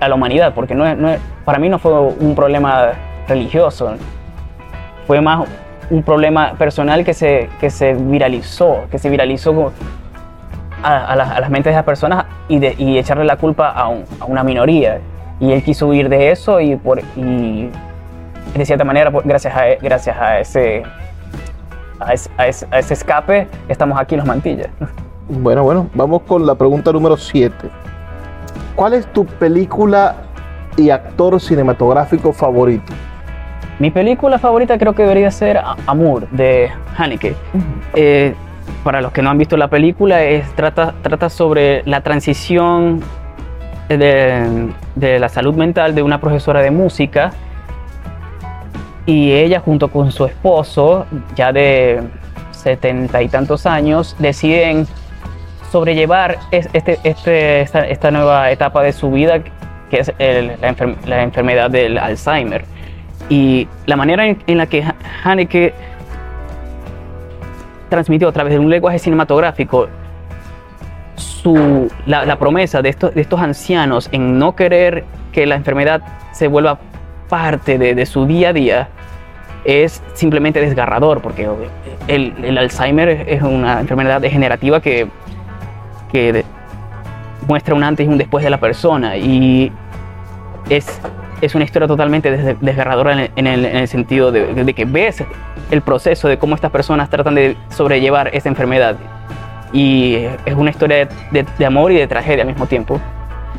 la 0.00 0.14
humanidad, 0.14 0.52
porque 0.54 0.74
no 0.74 0.94
no 0.94 1.10
para 1.44 1.58
mí 1.58 1.68
no 1.68 1.78
fue 1.78 1.92
un 1.92 2.34
problema 2.36 2.92
religioso, 3.28 3.94
fue 5.06 5.20
más 5.20 5.48
un 5.90 6.02
problema 6.04 6.52
personal 6.54 7.04
que 7.04 7.14
se, 7.14 7.48
que 7.60 7.68
se 7.68 7.94
viralizó, 7.94 8.84
que 8.90 8.98
se 8.98 9.10
viralizó 9.10 9.72
a, 10.82 11.06
a 11.06 11.16
las, 11.16 11.30
a 11.30 11.40
las 11.40 11.50
mentes 11.50 11.70
de 11.72 11.76
las 11.76 11.84
personas 11.84 12.24
y, 12.48 12.58
de- 12.58 12.74
y 12.78 12.98
echarle 12.98 13.24
la 13.24 13.36
culpa 13.36 13.70
a, 13.70 13.88
un- 13.88 14.04
a 14.20 14.24
una 14.24 14.42
minoría. 14.44 15.00
Y 15.40 15.52
él 15.52 15.62
quiso 15.62 15.88
huir 15.88 16.08
de 16.08 16.30
eso 16.30 16.60
y, 16.60 16.76
por, 16.76 17.00
y 17.16 17.68
de 18.54 18.64
cierta 18.66 18.84
manera, 18.84 19.10
gracias 19.24 19.54
a, 19.56 19.62
gracias 19.80 20.16
a 20.16 20.38
ese, 20.40 20.82
a 22.00 22.12
ese, 22.12 22.30
a 22.36 22.46
ese- 22.48 22.66
a 22.70 22.78
ese 22.78 22.94
escape, 22.94 23.48
estamos 23.68 23.98
aquí 23.98 24.14
en 24.14 24.18
los 24.20 24.26
mantillas. 24.28 24.68
Bueno, 25.28 25.62
bueno, 25.62 25.88
vamos 25.94 26.22
con 26.22 26.44
la 26.46 26.54
pregunta 26.54 26.92
número 26.92 27.16
7. 27.16 27.54
¿Cuál 28.76 28.94
es 28.94 29.06
tu 29.12 29.24
película 29.26 30.14
y 30.76 30.90
actor 30.90 31.40
cinematográfico 31.40 32.32
favorito? 32.32 32.92
Mi 33.78 33.90
película 33.90 34.38
favorita 34.38 34.78
creo 34.78 34.94
que 34.94 35.02
debería 35.02 35.30
ser 35.30 35.60
Amour 35.86 36.28
de 36.30 36.70
Haneke. 36.96 37.34
Eh, 37.94 38.34
para 38.84 39.00
los 39.00 39.12
que 39.12 39.22
no 39.22 39.30
han 39.30 39.38
visto 39.38 39.56
la 39.56 39.68
película, 39.68 40.22
es, 40.22 40.50
trata, 40.54 40.94
trata 41.02 41.28
sobre 41.28 41.82
la 41.86 42.00
transición 42.00 43.00
de, 43.88 44.68
de 44.94 45.18
la 45.18 45.28
salud 45.28 45.54
mental 45.54 45.94
de 45.94 46.02
una 46.02 46.20
profesora 46.20 46.60
de 46.62 46.70
música 46.70 47.32
y 49.06 49.32
ella 49.32 49.60
junto 49.60 49.88
con 49.88 50.12
su 50.12 50.24
esposo, 50.26 51.06
ya 51.34 51.52
de 51.52 52.02
setenta 52.52 53.20
y 53.22 53.28
tantos 53.28 53.66
años, 53.66 54.14
deciden 54.18 54.86
sobrellevar 55.70 56.38
es- 56.50 56.68
este, 56.72 56.98
este- 57.02 57.60
esta, 57.62 57.86
esta 57.86 58.10
nueva 58.10 58.50
etapa 58.50 58.82
de 58.82 58.92
su 58.92 59.10
vida 59.10 59.40
que 59.90 59.98
es 60.00 60.12
el- 60.18 60.48
la, 60.60 60.72
enfer- 60.74 60.96
la 61.06 61.22
enfermedad 61.22 61.70
del 61.70 61.98
Alzheimer. 61.98 62.64
Y 63.28 63.68
la 63.86 63.96
manera 63.96 64.26
en, 64.26 64.42
en 64.46 64.58
la 64.58 64.66
que 64.66 64.82
Ha- 64.82 64.94
Haneke 65.24 65.74
transmitió 67.92 68.26
a 68.28 68.32
través 68.32 68.54
de 68.54 68.58
un 68.58 68.70
lenguaje 68.70 68.98
cinematográfico 68.98 69.86
su, 71.14 71.90
la, 72.06 72.36
promesa 72.36 72.80
de 72.80 72.88
estos, 72.88 73.14
de 73.14 73.20
estos 73.20 73.38
ancianos 73.38 74.08
en 74.12 74.38
no 74.38 74.56
querer 74.56 75.04
que 75.30 75.44
la 75.46 75.56
enfermedad 75.56 76.00
se 76.32 76.48
vuelva 76.48 76.78
parte 77.28 77.76
de, 77.76 78.06
su 78.06 78.24
día 78.24 78.48
a 78.48 78.52
día 78.54 78.88
es 79.64 80.02
simplemente 80.14 80.58
desgarrador, 80.60 81.20
porque 81.20 81.46
el, 82.08 82.32
el 82.42 82.56
Alzheimer 82.56 83.10
es 83.28 83.42
una 83.42 83.80
enfermedad 83.80 84.22
degenerativa 84.22 84.80
que, 84.80 85.06
que 86.10 86.44
muestra 87.46 87.74
un 87.74 87.84
antes 87.84 88.06
y 88.06 88.08
un 88.08 88.16
después 88.16 88.42
de 88.42 88.50
la 88.50 88.58
persona 88.58 89.18
y 89.18 89.70
es, 90.70 90.98
es 91.42 91.54
una 91.54 91.64
historia 91.64 91.86
totalmente 91.86 92.30
des- 92.30 92.56
desgarradora 92.60 93.28
en 93.36 93.46
el 93.46 93.86
sentido 93.86 94.32
de, 94.32 94.54
de 94.64 94.72
que 94.72 94.86
ves 94.86 95.22
el 95.72 95.80
proceso 95.82 96.28
de 96.28 96.38
cómo 96.38 96.54
estas 96.54 96.70
personas 96.70 97.10
tratan 97.10 97.34
de 97.34 97.56
sobrellevar 97.70 98.30
esta 98.32 98.48
enfermedad 98.48 98.94
y 99.72 100.16
es 100.44 100.54
una 100.54 100.70
historia 100.70 100.98
de, 100.98 101.08
de- 101.42 101.46
de 101.58 101.66
amor 101.66 101.90
y 101.92 101.96
de 101.96 102.06
tragedia 102.06 102.42
al 102.42 102.48
mismo 102.48 102.66
tiempo. 102.66 103.00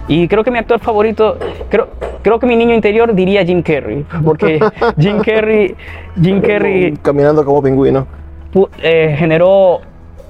Y 0.07 0.27
creo 0.27 0.43
que 0.43 0.51
mi 0.51 0.59
actor 0.59 0.79
favorito, 0.79 1.37
creo, 1.69 1.87
creo 2.21 2.37
que 2.39 2.45
mi 2.45 2.55
niño 2.55 2.73
interior 2.75 3.13
diría 3.15 3.43
Jim 3.45 3.61
Carrey, 3.61 4.05
porque 4.23 4.59
Jim 4.99 5.19
Carrey, 5.19 5.75
Jim 6.21 6.39
Carrey 6.41 6.93
Caminando 7.01 7.43
como 7.43 7.61
pingüino. 7.63 8.05
eh, 8.81 9.15
generó 9.17 9.81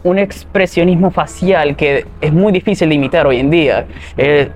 un 0.04 0.20
expresionismo 0.20 1.12
facial 1.12 1.76
que 1.76 2.06
es 2.22 2.32
muy 2.34 2.52
difícil 2.52 2.88
de 2.90 2.96
imitar 2.96 3.26
hoy 3.28 3.40
en 3.40 3.50
día. 3.50 3.86
Eh, 4.18 4.50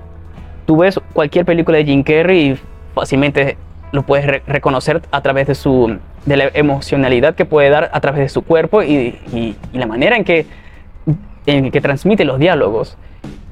tú 0.66 0.78
ves 0.78 1.00
cualquier 1.14 1.46
película 1.46 1.78
de 1.78 1.86
Jim 1.86 2.04
Carrey 2.04 2.52
y 2.52 2.60
fácilmente 2.94 3.58
lo 3.92 4.04
puedes 4.04 4.26
re- 4.26 4.44
reconocer 4.48 5.02
a 5.12 5.22
través 5.22 5.48
de 5.48 5.56
su 5.56 5.98
de 6.26 6.38
la 6.38 6.46
emocionalidad 6.54 7.36
que 7.36 7.46
puede 7.46 7.70
dar 7.70 7.90
a 7.94 8.02
través 8.02 8.20
de 8.22 8.30
su 8.30 8.42
cuerpo 8.42 8.84
y, 8.84 9.18
y- 9.34 9.56
y 9.72 9.78
la 9.78 9.86
manera 9.88 10.16
en 10.18 10.24
que 10.26 10.46
en 11.46 11.72
que 11.72 11.80
transmite 11.80 12.26
los 12.26 12.38
diálogos. 12.40 12.98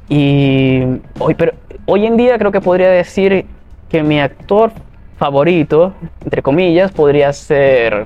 Y 0.09 0.81
hoy, 1.19 1.33
pero 1.35 1.53
hoy 1.85 2.05
en 2.05 2.17
día 2.17 2.37
creo 2.37 2.51
que 2.51 2.59
podría 2.61 2.89
decir 2.89 3.45
que 3.89 4.03
mi 4.03 4.19
actor 4.19 4.71
favorito, 5.17 5.93
entre 6.23 6.41
comillas, 6.41 6.91
podría 6.91 7.31
ser 7.31 8.05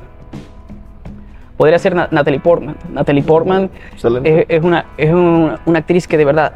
podría 1.58 1.80
ser 1.80 1.96
Na- 1.96 2.08
Natalie 2.12 2.40
Portman. 2.40 2.76
Natalie 2.92 3.24
Portman 3.24 3.70
es, 4.24 4.46
es 4.48 4.64
una, 4.64 4.86
es 4.98 5.12
un- 5.12 5.58
una 5.66 5.80
actriz 5.80 6.08
que 6.08 6.18
de 6.18 6.26
verdad 6.26 6.54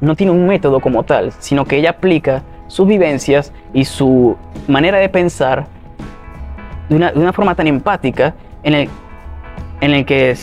no 0.00 0.16
tiene 0.16 0.32
un 0.32 0.46
método 0.46 0.80
como 0.80 1.04
tal, 1.04 1.32
sino 1.38 1.64
que 1.64 1.76
ella 1.76 1.90
aplica 1.90 2.42
sus 2.68 2.86
vivencias 2.86 3.52
y 3.72 3.84
su 3.84 4.36
manera 4.68 4.98
de 4.98 5.08
pensar 5.08 5.66
de 6.88 6.96
una, 6.96 7.12
de 7.12 7.18
una 7.20 7.32
forma 7.32 7.54
tan 7.54 7.66
empática 7.66 8.34
en 8.62 8.74
el, 8.74 8.88
en 9.80 9.92
el 9.94 10.04
que 10.04 10.34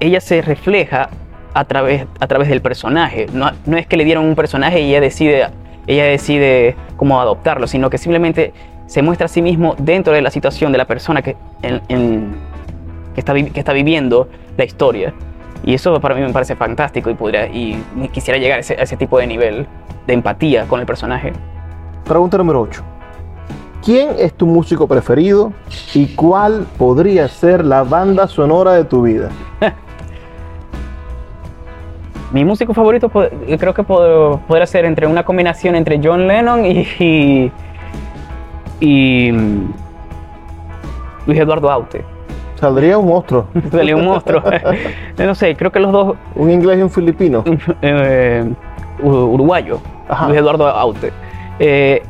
ella 0.00 0.20
se 0.20 0.42
refleja 0.42 1.08
a 1.54 1.64
través, 1.64 2.06
a 2.20 2.26
través 2.26 2.48
del 2.48 2.60
personaje. 2.62 3.26
No, 3.32 3.50
no 3.66 3.76
es 3.76 3.86
que 3.86 3.96
le 3.96 4.04
dieron 4.04 4.24
un 4.24 4.34
personaje 4.34 4.80
y 4.80 4.90
ella 4.90 5.00
decide, 5.00 5.48
ella 5.86 6.04
decide 6.04 6.76
cómo 6.96 7.20
adoptarlo, 7.20 7.66
sino 7.66 7.90
que 7.90 7.98
simplemente 7.98 8.52
se 8.86 9.02
muestra 9.02 9.26
a 9.26 9.28
sí 9.28 9.42
mismo 9.42 9.74
dentro 9.78 10.12
de 10.12 10.22
la 10.22 10.30
situación 10.30 10.72
de 10.72 10.78
la 10.78 10.84
persona 10.84 11.22
que, 11.22 11.36
en- 11.62 11.80
en- 11.88 12.34
que, 13.14 13.20
está, 13.20 13.34
que 13.34 13.58
está 13.58 13.72
viviendo 13.72 14.28
la 14.56 14.64
historia. 14.64 15.12
Y 15.64 15.74
eso 15.74 16.00
para 16.00 16.14
mí 16.14 16.22
me 16.22 16.32
parece 16.32 16.56
fantástico 16.56 17.10
y, 17.10 17.14
podría, 17.14 17.46
y 17.46 17.82
quisiera 18.12 18.38
llegar 18.38 18.58
a 18.58 18.60
ese 18.62 18.96
tipo 18.96 19.18
de 19.18 19.26
nivel 19.26 19.66
de 20.06 20.14
empatía 20.14 20.66
con 20.66 20.80
el 20.80 20.86
personaje. 20.86 21.32
Pregunta 22.04 22.36
número 22.38 22.60
8. 22.62 22.82
¿Quién 23.84 24.10
es 24.18 24.34
tu 24.34 24.46
músico 24.46 24.86
preferido 24.86 25.52
y 25.94 26.06
cuál 26.14 26.66
podría 26.76 27.28
ser 27.28 27.64
la 27.64 27.82
banda 27.82 28.26
sonora 28.28 28.72
de 28.72 28.84
tu 28.84 29.02
vida? 29.02 29.28
Mi 32.32 32.44
músico 32.44 32.72
favorito 32.74 33.08
po- 33.08 33.24
creo 33.58 33.74
que 33.74 33.82
pod- 33.82 34.38
podrá 34.46 34.64
ser 34.66 34.84
entre 34.84 35.06
una 35.06 35.24
combinación 35.24 35.74
entre 35.74 36.00
John 36.02 36.28
Lennon 36.28 36.64
y, 36.64 36.86
y, 37.00 37.52
y, 38.80 39.32
mm, 39.32 39.72
Luis 41.26 41.40
Eduardo 41.40 41.70
Aute. 41.70 42.04
Saldría 42.54 42.98
un 42.98 43.08
monstruo, 43.08 43.46
Salió 43.72 43.96
un 43.96 44.04
monstruo. 44.04 44.42
no 45.18 45.34
sé, 45.34 45.56
creo 45.56 45.72
que 45.72 45.80
los 45.80 45.90
dos 45.90 46.16
un 46.36 46.50
inglés 46.50 46.78
y 46.78 46.82
un 46.82 46.90
filipino. 46.90 47.42
eh, 47.82 48.48
uruguayo, 49.02 49.80
Ajá. 50.08 50.26
Luis 50.28 50.38
Eduardo 50.38 50.66
Aute. 50.68 51.12
Eh, 51.58 52.02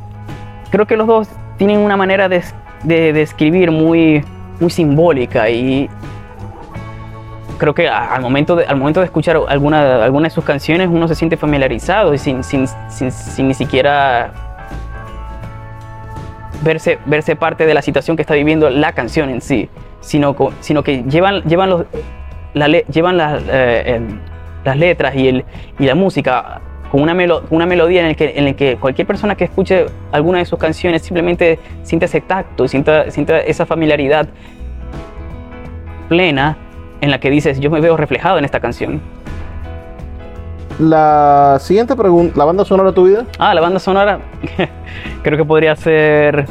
creo 0.70 0.86
que 0.86 0.96
los 0.96 1.06
dos 1.06 1.28
tienen 1.56 1.78
una 1.78 1.96
manera 1.96 2.28
de, 2.28 2.42
de- 2.84 3.12
de 3.12 3.22
escribir 3.22 3.70
muy, 3.70 4.24
muy 4.60 4.70
simbólica 4.70 5.48
y 5.50 5.88
creo 7.58 7.74
que 7.74 7.88
al 7.88 8.22
momento 8.22 8.56
de, 8.56 8.64
al 8.64 8.76
momento 8.76 9.00
de 9.00 9.06
escuchar 9.06 9.38
alguna, 9.48 10.02
alguna 10.04 10.28
de 10.28 10.30
sus 10.30 10.44
canciones 10.44 10.88
uno 10.90 11.06
se 11.08 11.14
siente 11.14 11.36
familiarizado 11.36 12.14
y 12.14 12.18
sin, 12.18 12.42
sin, 12.42 12.66
sin- 12.88 13.12
sin 13.12 13.48
ni 13.48 13.54
siquiera 13.54 14.32
verse, 16.62 16.98
verse 17.06 17.36
parte 17.36 17.66
de 17.66 17.74
la 17.74 17.82
situación 17.82 18.16
que 18.16 18.22
está 18.22 18.34
viviendo 18.34 18.70
la 18.70 18.92
canción 18.92 19.28
en 19.30 19.40
sí, 19.40 19.68
sino, 20.00 20.34
sino 20.60 20.82
que 20.82 21.02
llevan, 21.04 21.42
llevan, 21.42 21.70
los, 21.70 21.84
la 22.54 22.66
llevan 22.68 23.16
las, 23.16 23.42
eh, 23.48 24.00
las 24.64 24.76
letras 24.76 25.14
y, 25.14 25.28
el, 25.28 25.44
y 25.78 25.84
la 25.86 25.94
música 25.94 26.60
con 26.90 27.00
una, 27.02 27.14
melo- 27.14 27.42
una 27.50 27.66
melodía 27.66 28.00
en 28.00 28.06
el, 28.08 28.16
que, 28.16 28.32
en 28.36 28.48
el 28.48 28.54
que 28.56 28.76
cualquier 28.76 29.06
persona 29.06 29.34
que 29.36 29.44
escuche 29.44 29.86
alguna 30.12 30.38
de 30.38 30.44
sus 30.44 30.58
canciones 30.58 31.02
simplemente 31.02 31.58
siente 31.82 32.06
ese 32.06 32.20
tacto, 32.20 32.66
sienta, 32.66 33.10
sienta 33.10 33.38
esa 33.40 33.64
familiaridad 33.66 34.28
plena 36.08 36.56
en 37.00 37.10
la 37.10 37.20
que 37.20 37.30
dices, 37.30 37.60
yo 37.60 37.70
me 37.70 37.80
veo 37.80 37.96
reflejado 37.96 38.38
en 38.38 38.44
esta 38.44 38.60
canción. 38.60 39.00
La 40.80 41.58
siguiente 41.60 41.94
pregunta, 41.94 42.34
¿la 42.38 42.44
banda 42.44 42.64
sonora 42.64 42.88
de 42.90 42.94
tu 42.94 43.04
vida? 43.04 43.24
Ah, 43.38 43.54
la 43.54 43.60
banda 43.60 43.78
sonora, 43.78 44.18
creo 45.22 45.36
que 45.38 45.44
podría 45.44 45.76
ser... 45.76 46.46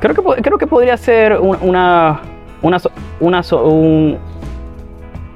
Creo 0.00 0.14
que, 0.14 0.42
creo 0.42 0.56
que 0.58 0.66
podría 0.66 0.96
ser 0.96 1.38
un- 1.38 1.58
una, 1.60 2.20
una, 2.62 2.78
una 3.20 3.42
so- 3.42 3.64
un, 3.66 4.16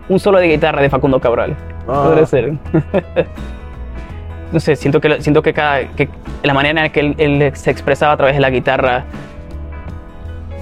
un 0.08 0.18
solo 0.18 0.38
de 0.38 0.48
guitarra 0.48 0.80
de 0.80 0.88
Facundo 0.88 1.20
Cabral. 1.20 1.54
Ah. 1.88 2.04
Podría 2.06 2.26
ser. 2.26 2.52
no 4.52 4.60
sé, 4.60 4.76
siento 4.76 5.00
que, 5.00 5.20
siento 5.20 5.42
que, 5.42 5.52
cada, 5.52 5.88
que 5.88 6.08
la 6.42 6.54
manera 6.54 6.80
en 6.80 6.86
la 6.86 6.92
que 6.92 7.00
él, 7.00 7.14
él 7.18 7.50
se 7.54 7.70
expresaba 7.70 8.12
a 8.12 8.16
través 8.16 8.34
de 8.34 8.40
la 8.40 8.50
guitarra 8.50 9.04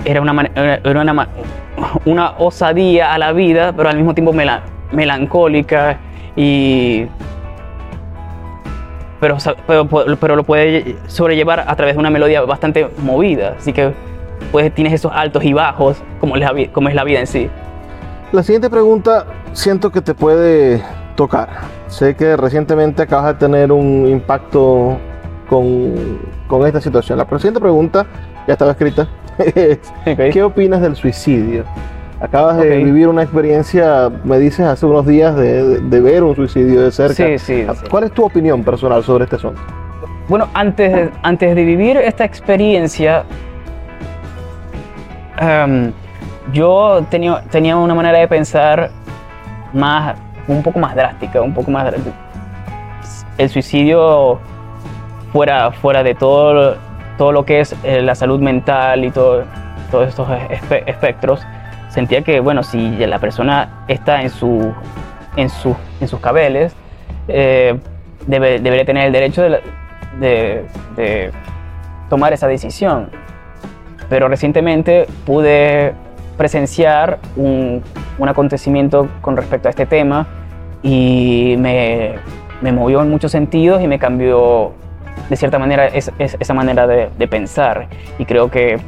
era 0.05 0.21
una, 0.21 0.51
era 0.55 1.01
una, 1.01 1.29
una 2.05 2.31
osadía 2.39 3.13
a 3.13 3.19
la 3.19 3.33
vida, 3.33 3.73
pero 3.77 3.89
al 3.89 3.97
mismo 3.97 4.15
tiempo 4.15 4.33
mela- 4.33 4.63
melancólica 4.91 5.99
y... 6.37 7.07
Pero, 9.21 9.37
pero, 9.69 9.87
pero 10.17 10.35
lo 10.35 10.43
puede 10.43 10.97
sobrellevar 11.07 11.65
a 11.69 11.77
través 11.77 11.95
de 11.95 12.01
una 12.01 12.11
melodía 12.11 12.43
bastante 12.43 12.89
movida, 12.99 13.55
así 13.57 13.73
que 13.73 13.93
pues, 14.51 14.75
tienes 14.75 14.95
esos 14.95 15.13
altos 15.15 15.45
y 15.45 15.53
bajos 15.53 16.03
como, 16.19 16.37
la 16.37 16.53
como 16.73 16.89
es 16.89 16.95
la 16.97 17.05
vida 17.05 17.21
en 17.21 17.29
sí. 17.29 17.49
La 18.33 18.43
siguiente 18.43 18.69
pregunta 18.69 19.27
siento 19.53 19.93
que 19.93 20.01
te 20.01 20.15
puede 20.15 20.83
tocar. 21.15 21.49
Sé 21.89 22.15
que 22.15 22.37
recientemente 22.37 23.03
acabas 23.03 23.27
de 23.27 23.35
tener 23.35 23.73
un 23.73 24.07
impacto 24.09 24.99
con, 25.49 26.19
con 26.47 26.67
esta 26.67 26.81
situación. 26.81 27.19
La 27.19 27.27
siguiente 27.27 27.61
pregunta 27.61 28.07
ya 28.47 28.55
estaba 28.55 28.73
escrita. 28.73 29.09
es, 29.39 29.79
Ok. 30.07 30.33
¿Qué 30.33 30.43
opinas 30.43 30.81
del 30.81 30.97
suicidio? 30.97 31.65
Acabas 32.21 32.59
de 32.59 32.77
vivir 32.85 33.09
una 33.09 33.25
experiencia, 33.25 34.09
me 34.23 34.39
dices 34.39 34.65
hace 34.65 34.87
unos 34.87 35.05
días, 35.07 35.35
de, 35.35 35.81
de 35.81 36.01
ver 36.01 36.23
un 36.23 36.37
suicidio 36.37 36.83
de 36.83 36.93
cerca. 36.93 37.15
Sí, 37.15 37.37
sí, 37.37 37.67
sí. 37.69 37.87
¿Cuál 37.91 38.05
es 38.05 38.13
tu 38.13 38.25
opinión 38.25 38.63
personal 38.63 39.03
sobre 39.03 39.25
este 39.25 39.37
asunto? 39.37 39.61
Bueno, 40.29 40.49
antes 40.55 40.93
de, 40.93 41.11
antes 41.23 41.57
de 41.57 41.65
vivir 41.65 41.97
esta 41.97 42.25
experiencia, 42.25 43.25
em, 45.41 45.93
yo 46.53 47.05
tenía, 47.11 47.43
tenía 47.51 47.77
una 47.77 47.95
manera 47.95 48.19
de 48.19 48.29
pensar 48.29 48.91
más, 49.73 50.17
un 50.49 50.63
poco 50.63 50.79
más 50.79 50.95
drástica, 50.95 51.41
un 51.41 51.55
poco 51.55 51.71
más. 51.71 51.93
El 53.39 53.49
suicidio 53.49 54.39
fuera, 55.33 55.73
fuera 55.73 56.03
de 56.03 56.15
todo, 56.15 56.77
todo 57.19 57.33
lo 57.33 57.45
que 57.45 57.61
es 57.61 57.75
eh, 57.83 58.03
la 58.03 58.15
salud 58.15 58.41
mental 58.41 59.05
y 59.05 59.11
todo, 59.11 59.45
todos 59.91 60.09
estos 60.09 60.29
espe- 60.29 60.83
espectros, 60.87 61.43
sentía 61.89 62.23
que, 62.23 62.41
bueno, 62.41 62.63
si 62.63 62.91
la 62.99 63.19
persona 63.19 63.85
está 63.89 64.23
en, 64.23 64.31
su, 64.31 64.73
en, 65.37 65.49
su, 65.49 65.75
en 66.01 66.09
sus 66.09 66.21
cabeles, 66.21 66.75
eh, 67.29 67.79
debe- 68.27 68.61
debería 68.61 68.85
tener 68.85 69.07
el 69.07 69.13
derecho 69.13 69.43
de, 69.43 69.61
de- 70.21 70.65
de 70.97 71.31
tomar 72.11 72.33
esa 72.33 72.47
decisión. 72.47 73.11
Pero 74.09 74.29
recientemente 74.29 75.07
pude 75.25 75.95
presenciar 76.37 77.19
un, 77.37 77.83
un 78.19 78.29
acontecimiento 78.29 79.09
con 79.21 79.37
respecto 79.37 79.69
a 79.69 79.71
este 79.71 79.87
tema 79.87 80.27
y 80.83 81.55
me, 81.59 82.15
me 82.61 82.73
movió 82.73 83.03
en 83.03 83.11
muchos 83.11 83.31
sentidos 83.33 83.81
y 83.83 83.87
me 83.89 83.99
cambió 83.99 84.73
de 85.29 85.37
cierta 85.37 85.59
manera 85.59 85.87
es- 85.87 86.11
es- 86.19 86.37
esa 86.41 86.55
manera 86.55 86.87
de, 86.87 87.09
de 87.17 87.29
pensar. 87.29 87.87
Y 88.19 88.25
creo 88.25 88.51
que 88.51 88.79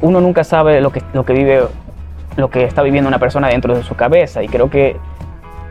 uno 0.00 0.20
nunca 0.20 0.42
sabe 0.44 0.80
lo 0.80 0.90
que, 0.90 1.02
lo 1.12 1.24
que 1.24 1.32
vive, 1.32 1.62
lo 2.36 2.50
que 2.50 2.64
está 2.64 2.82
viviendo 2.82 3.08
una 3.08 3.18
persona 3.18 3.48
dentro 3.48 3.74
de 3.76 3.82
su 3.82 3.94
cabeza. 3.94 4.42
Y 4.42 4.48
creo 4.48 4.68
que 4.68 4.96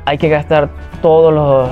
hay 0.05 0.17
que 0.17 0.29
gastar 0.29 0.69
todos 1.01 1.33
los, 1.33 1.69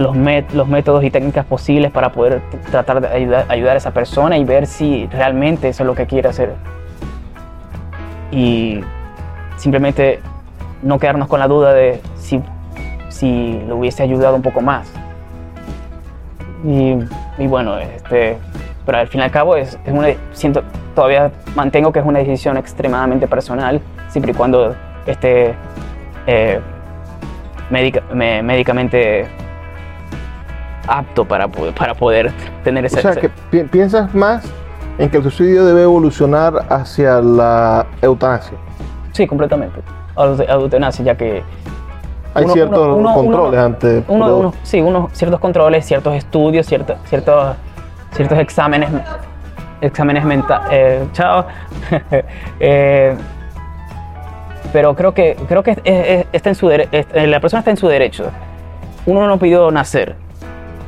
los, 0.00 0.16
los 0.54 0.66
métodos 0.66 1.04
y 1.04 1.10
técnicas 1.10 1.44
posibles 1.44 1.90
para 1.92 2.10
poder 2.10 2.40
tratar 2.70 3.02
de 3.02 3.08
ayudar, 3.08 3.44
ayudar 3.48 3.74
a 3.74 3.76
esa 3.76 3.90
persona 3.90 4.38
y 4.38 4.44
ver 4.44 4.66
si 4.66 5.06
realmente 5.12 5.68
eso 5.68 5.82
es 5.82 5.86
lo 5.86 5.94
que 5.94 6.06
quiere 6.06 6.28
hacer. 6.30 6.54
Y 8.32 8.80
simplemente 9.56 10.20
no 10.82 10.98
quedarnos 10.98 11.28
con 11.28 11.38
la 11.38 11.46
duda 11.48 11.74
de 11.74 12.00
si, 12.16 12.40
si 13.10 13.60
lo 13.68 13.76
hubiese 13.76 14.02
ayudado 14.02 14.36
un 14.36 14.42
poco 14.42 14.62
más. 14.62 14.90
Y, 16.64 16.96
bueno, 17.46 17.78
este, 17.78 18.38
pero 18.86 18.98
al 18.98 19.08
fin 19.08 19.20
y 19.20 19.24
al 19.24 19.30
cabo 19.30 19.56
es, 19.56 19.78
es 19.84 19.92
una, 19.92 20.08
siento, 20.32 20.62
todavía 20.94 21.30
mantengo 21.54 21.92
que 21.92 21.98
es 21.98 22.06
una 22.06 22.20
decisión 22.20 22.56
extremadamente 22.56 23.26
personal, 23.28 23.80
siempre 24.08 24.32
y 24.32 24.34
cuando 24.34 24.74
esté 25.06 25.54
eh, 26.26 26.58
médica- 27.70 28.02
me- 28.14 28.42
médicamente 28.42 29.26
apto 30.90 31.24
para, 31.24 31.48
para 31.48 31.94
poder 31.94 32.32
tener 32.64 32.84
O 32.84 32.86
ese... 32.86 33.00
sea, 33.00 33.12
ese- 33.12 33.20
que 33.20 33.28
pi- 33.50 33.64
piensas 33.64 34.14
más 34.14 34.44
en 34.98 35.08
que 35.08 35.16
el 35.18 35.22
suicidio 35.30 35.64
debe 35.64 35.82
evolucionar 35.84 36.66
hacia 36.68 37.20
la 37.20 37.86
eutanasia. 38.02 38.58
Sí, 39.12 39.26
completamente. 39.26 39.80
A 40.16 40.26
la 40.26 40.44
eutanasia, 40.54 41.04
ya 41.04 41.14
que 41.16 41.42
Hay 42.34 42.44
Uno- 42.44 42.52
ciertos 42.52 42.78
uno- 42.78 42.96
uno- 42.96 43.14
controles 43.14 43.52
uno- 43.58 43.64
ante... 43.64 44.04
uno, 44.08 44.52
sí, 44.62 44.80
unos 44.80 45.12
ciertos 45.12 45.40
controles, 45.40 45.84
ciertos 45.86 46.14
estudios, 46.14 46.66
ciertos, 46.66 46.96
ciertos, 47.06 47.56
ciertos 48.12 48.38
exámenes, 48.38 48.90
exámenes 49.80 50.24
mentales. 50.24 51.10
chao. 51.12 51.46
Eh, 52.60 53.16
pero 54.72 54.94
creo 54.94 55.12
que, 55.14 55.36
creo 55.48 55.62
que 55.62 55.72
es- 55.72 55.78
es- 55.84 56.26
está 56.32 56.50
en 56.50 56.54
su 56.54 56.70
eh, 56.70 56.86
la 57.26 57.40
persona 57.40 57.60
está 57.60 57.70
en 57.70 57.76
su 57.76 57.88
derecho. 57.88 58.26
Uno 59.06 59.26
no 59.26 59.38
pidió 59.38 59.70
nacer. 59.70 60.14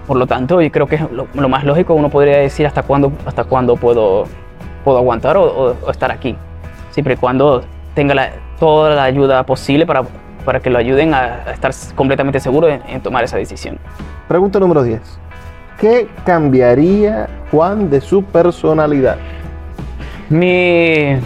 Por 0.07 0.17
lo 0.17 0.27
tanto, 0.27 0.61
yo 0.61 0.71
creo 0.73 0.87
que 0.87 0.97
es 0.97 1.11
lo, 1.13 1.27
lo 1.33 1.49
más 1.49 1.65
lógico, 1.65 1.95
uno 1.95 2.09
podría 2.11 2.39
decir 2.39 2.67
hasta 2.67 2.83
cuándo, 2.83 3.13
hasta 3.25 3.45
cuándo 3.45 3.77
puedo, 3.77 4.25
puedo 4.85 4.99
aguantar 4.99 5.37
o, 5.37 5.43
o- 5.45 5.77
o 5.87 5.91
estar 5.91 6.11
aquí. 6.11 6.37
Siempre 6.91 7.15
y 7.15 7.17
cuando 7.17 7.63
tenga 7.95 8.15
la- 8.15 8.33
toda 8.59 8.95
la 8.95 9.05
ayuda 9.05 9.45
posible 9.45 9.87
para, 9.87 10.03
para 10.45 10.61
que 10.61 10.71
lo 10.71 10.79
ayuden 10.79 11.15
a, 11.15 11.19
a 11.47 11.53
estar 11.53 11.71
completamente 11.95 12.41
seguro 12.41 12.69
en, 12.69 12.83
en 12.89 13.01
tomar 13.01 13.23
esa 13.25 13.37
decisión. 13.37 13.79
Pregunta 14.29 14.59
número 14.59 14.83
10. 14.83 15.01
¿Qué 15.81 16.09
cambiaría 16.25 17.29
Juan 17.51 17.89
de 17.91 18.01
su 18.01 18.23
personalidad? 18.25 19.17
Mi. 20.29 21.17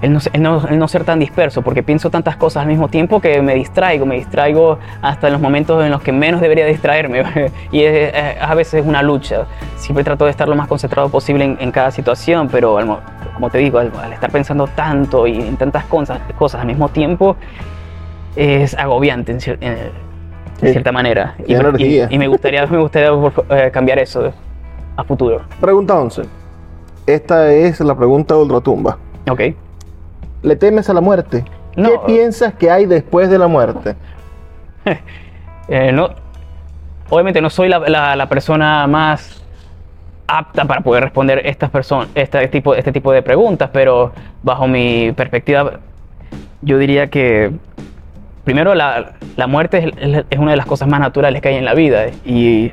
El 0.00 0.12
no, 0.12 0.20
el 0.32 0.42
no- 0.42 0.66
el 0.68 0.78
no 0.78 0.86
ser 0.86 1.02
tan 1.04 1.18
disperso, 1.18 1.62
porque 1.62 1.82
pienso 1.82 2.08
tantas 2.10 2.36
cosas 2.36 2.62
al 2.62 2.68
mismo 2.68 2.88
tiempo 2.88 3.20
que 3.20 3.42
me 3.42 3.54
distraigo, 3.54 4.06
me 4.06 4.14
distraigo 4.14 4.78
hasta 5.02 5.26
en 5.26 5.32
los 5.32 5.42
momentos 5.42 5.84
en 5.84 5.90
los 5.90 6.00
que 6.02 6.12
menos 6.12 6.40
debería 6.40 6.66
distraerme. 6.66 7.22
y 7.72 7.82
es- 7.82 8.14
es- 8.14 8.40
a 8.42 8.54
veces 8.54 8.74
es 8.82 8.86
una 8.86 9.02
lucha. 9.02 9.46
Siempre 9.76 10.04
trato 10.04 10.24
de 10.24 10.30
estar 10.30 10.48
lo 10.48 10.54
más 10.54 10.68
concentrado 10.68 11.08
posible 11.08 11.44
en, 11.44 11.56
en 11.60 11.72
cada 11.72 11.90
situación, 11.90 12.48
pero 12.48 12.78
al 12.78 12.86
como 13.34 13.50
te 13.50 13.58
digo, 13.58 13.78
al, 13.78 13.92
al 14.02 14.12
estar 14.12 14.30
pensando 14.30 14.66
tanto 14.68 15.26
y 15.26 15.40
en 15.40 15.56
tantas 15.56 15.84
cosas, 15.84 16.20
cosas 16.38 16.60
al 16.60 16.66
mismo 16.68 16.88
tiempo, 16.88 17.36
es 18.36 18.74
agobiante 18.74 19.32
en, 19.32 19.38
cier- 19.40 19.58
en- 19.60 19.72
en 19.72 20.08
Sí. 20.60 20.70
cierta 20.72 20.90
manera. 20.92 21.34
Y 21.46 21.54
energía. 21.54 22.08
y 22.10 22.18
me 22.18 22.26
gustaría, 22.26 22.66
me 22.66 22.78
gustaría 22.78 23.10
eh, 23.50 23.70
cambiar 23.72 23.98
eso 24.00 24.32
a 24.96 25.04
futuro. 25.04 25.40
Pregunta 25.60 25.94
11. 25.96 26.22
Esta 27.06 27.52
es 27.52 27.78
la 27.80 27.94
pregunta 27.96 28.34
de 28.34 28.40
ultratumba. 28.42 28.98
Ok. 29.30 29.40
¿Le 30.42 30.56
temes 30.56 30.88
a 30.90 30.94
la 30.94 31.00
muerte? 31.00 31.44
¿Qué 31.74 31.82
piensas 32.06 32.54
que 32.54 32.70
hay 32.70 32.86
después 32.86 33.30
de 33.30 33.38
la 33.38 33.46
muerte? 33.48 33.94
Eh, 35.70 35.92
no, 35.92 36.08
obviamente 37.10 37.42
no 37.42 37.50
soy 37.50 37.68
la, 37.68 37.78
la- 37.80 38.16
la 38.16 38.26
persona 38.26 38.86
más 38.86 39.44
apta 40.26 40.64
para 40.64 40.80
poder 40.80 41.02
responder 41.04 41.42
estas 41.46 41.68
personas, 41.68 42.08
este 42.14 42.48
tipo, 42.48 42.74
este 42.74 42.90
tipo 42.90 43.12
de 43.12 43.20
preguntas, 43.20 43.68
pero 43.70 44.12
bajo 44.42 44.66
mi 44.66 45.12
perspectiva, 45.12 45.72
yo 46.62 46.78
diría 46.78 47.08
que 47.08 47.52
primero 48.44 48.74
la, 48.74 49.12
la 49.36 49.46
muerte 49.46 49.92
es- 50.00 50.24
es 50.30 50.38
una 50.38 50.52
de 50.52 50.56
las 50.56 50.64
cosas 50.64 50.88
más 50.88 51.00
naturales 51.00 51.42
que 51.42 51.48
hay 51.50 51.56
en 51.56 51.66
la 51.66 51.74
vida 51.74 52.06
y 52.24 52.72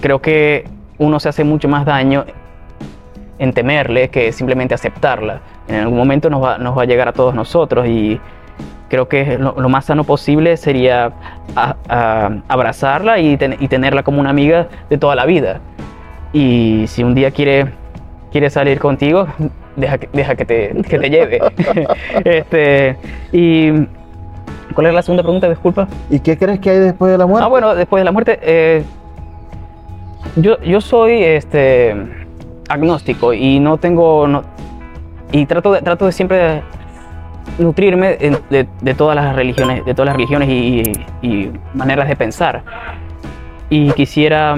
creo 0.00 0.20
que 0.22 0.68
uno 0.98 1.18
se 1.18 1.28
hace 1.28 1.42
mucho 1.42 1.66
más 1.66 1.84
daño 1.86 2.24
en 3.38 3.52
temerle 3.52 4.08
que 4.08 4.32
simplemente 4.32 4.74
aceptarla. 4.74 5.40
En 5.68 5.76
algún 5.76 5.98
momento 5.98 6.30
nos 6.30 6.42
va, 6.42 6.58
nos 6.58 6.76
va 6.76 6.82
a 6.82 6.86
llegar 6.86 7.08
a 7.08 7.12
todos 7.12 7.34
nosotros 7.34 7.86
y 7.86 8.20
creo 8.88 9.08
que 9.08 9.36
lo, 9.38 9.54
lo 9.58 9.68
más 9.68 9.84
sano 9.86 10.04
posible 10.04 10.56
sería 10.56 11.12
a- 11.56 11.76
a- 11.88 12.30
abrazarla 12.48 13.18
y, 13.18 13.36
ten- 13.36 13.56
y 13.60 13.68
tenerla 13.68 14.02
como 14.02 14.20
una 14.20 14.30
amiga 14.30 14.68
de 14.88 14.96
toda 14.98 15.14
la 15.16 15.26
vida. 15.26 15.60
Y 16.32 16.84
si 16.88 17.02
un 17.02 17.14
día 17.14 17.30
quiere, 17.30 17.66
quiere 18.32 18.48
salir 18.50 18.78
contigo, 18.78 19.26
deja 19.76 19.98
que, 19.98 20.08
deja 20.12 20.34
que, 20.34 20.44
te, 20.44 20.82
que 20.88 20.98
te 20.98 21.10
lleve. 21.10 21.40
este, 22.24 22.96
y, 23.32 23.70
¿Cuál 24.74 24.88
es 24.88 24.94
la 24.94 25.02
segunda 25.02 25.22
pregunta? 25.22 25.48
Disculpa. 25.48 25.88
¿Y 26.10 26.20
qué 26.20 26.36
crees 26.36 26.60
que 26.60 26.70
hay 26.70 26.78
después 26.78 27.10
de 27.10 27.16
la 27.18 27.26
muerte? 27.26 27.44
Ah, 27.44 27.48
bueno, 27.48 27.74
después 27.74 28.00
de 28.00 28.04
la 28.04 28.12
muerte, 28.12 28.38
eh, 28.42 28.82
yo, 30.36 30.60
yo 30.60 30.80
soy, 30.80 31.22
este, 31.22 31.96
agnóstico 32.68 33.32
y 33.32 33.58
no 33.60 33.76
tengo... 33.78 34.26
no- 34.26 34.42
y 35.32 35.44
trato 35.46 35.72
de, 35.72 35.82
trato 35.82 36.06
de 36.06 36.12
siempre 36.12 36.62
nutrirme 37.58 38.16
en- 38.20 38.38
de, 38.50 38.66
de 38.80 38.94
todas 38.94 39.16
las 39.16 39.34
religiones, 39.34 39.84
de 39.84 39.92
todas 39.94 40.06
las 40.06 40.16
religiones 40.16 40.48
y, 40.48 40.82
y 41.22 41.50
maneras 41.74 42.08
de 42.08 42.14
pensar. 42.16 42.62
Y 43.70 43.90
quisiera, 43.92 44.56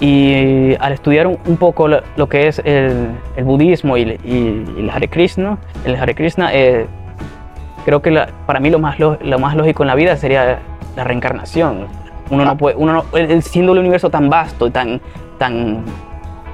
y 0.00 0.74
al 0.80 0.92
estudiar 0.92 1.26
un, 1.26 1.38
un 1.46 1.56
poco 1.56 1.86
lo, 1.88 2.00
lo 2.16 2.28
que 2.28 2.48
es 2.48 2.60
el, 2.64 3.08
el 3.36 3.44
budismo 3.44 3.96
y, 3.96 4.02
y- 4.24 4.64
y 4.76 4.80
el 4.80 4.90
Hare 4.90 5.08
Krishna, 5.08 5.58
el 5.84 5.94
Hare 5.96 6.14
Krishna, 6.14 6.52
eh, 6.52 6.86
creo 7.84 8.00
que 8.02 8.10
la- 8.10 8.28
para 8.46 8.58
mí 8.60 8.70
lo 8.70 8.78
más, 8.78 8.98
lo, 8.98 9.18
lo 9.22 9.38
más 9.38 9.54
lógico 9.54 9.82
en 9.82 9.88
la 9.88 9.94
vida 9.94 10.16
sería 10.16 10.58
la 10.96 11.04
reencarnación. 11.04 11.86
Uno 12.30 12.44
no 12.44 12.56
puede, 12.56 12.76
uno 12.76 12.94
no- 13.12 13.42
siendo 13.42 13.72
el 13.74 13.78
universo 13.78 14.10
tan 14.10 14.28
vasto 14.30 14.66
y 14.66 14.70
tan, 14.70 15.00
tan, 15.38 15.84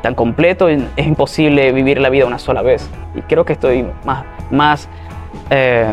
tan 0.02 0.14
completo, 0.14 0.68
es 0.68 0.82
imposible 1.06 1.72
vivir 1.72 2.00
la 2.00 2.08
vida 2.08 2.26
una 2.26 2.38
sola 2.38 2.62
vez. 2.62 2.88
Y 3.14 3.22
creo 3.22 3.44
que 3.44 3.52
estoy 3.54 3.87
más, 4.04 4.24
más 4.50 4.88
eh, 5.50 5.92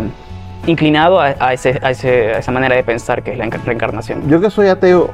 inclinado 0.68 1.20
a, 1.20 1.36
a 1.40 1.54
ese- 1.54 1.80
a 1.82 1.92
ese- 1.92 2.34
a 2.34 2.38
esa 2.40 2.52
manera 2.52 2.76
de 2.76 2.84
pensar 2.84 3.24
que 3.24 3.32
es 3.32 3.38
la 3.38 3.46
enca- 3.46 3.62
reencarnación. 3.66 4.28
Yo 4.28 4.40
que 4.42 4.50
soy 4.50 4.68
ateo, 4.68 5.10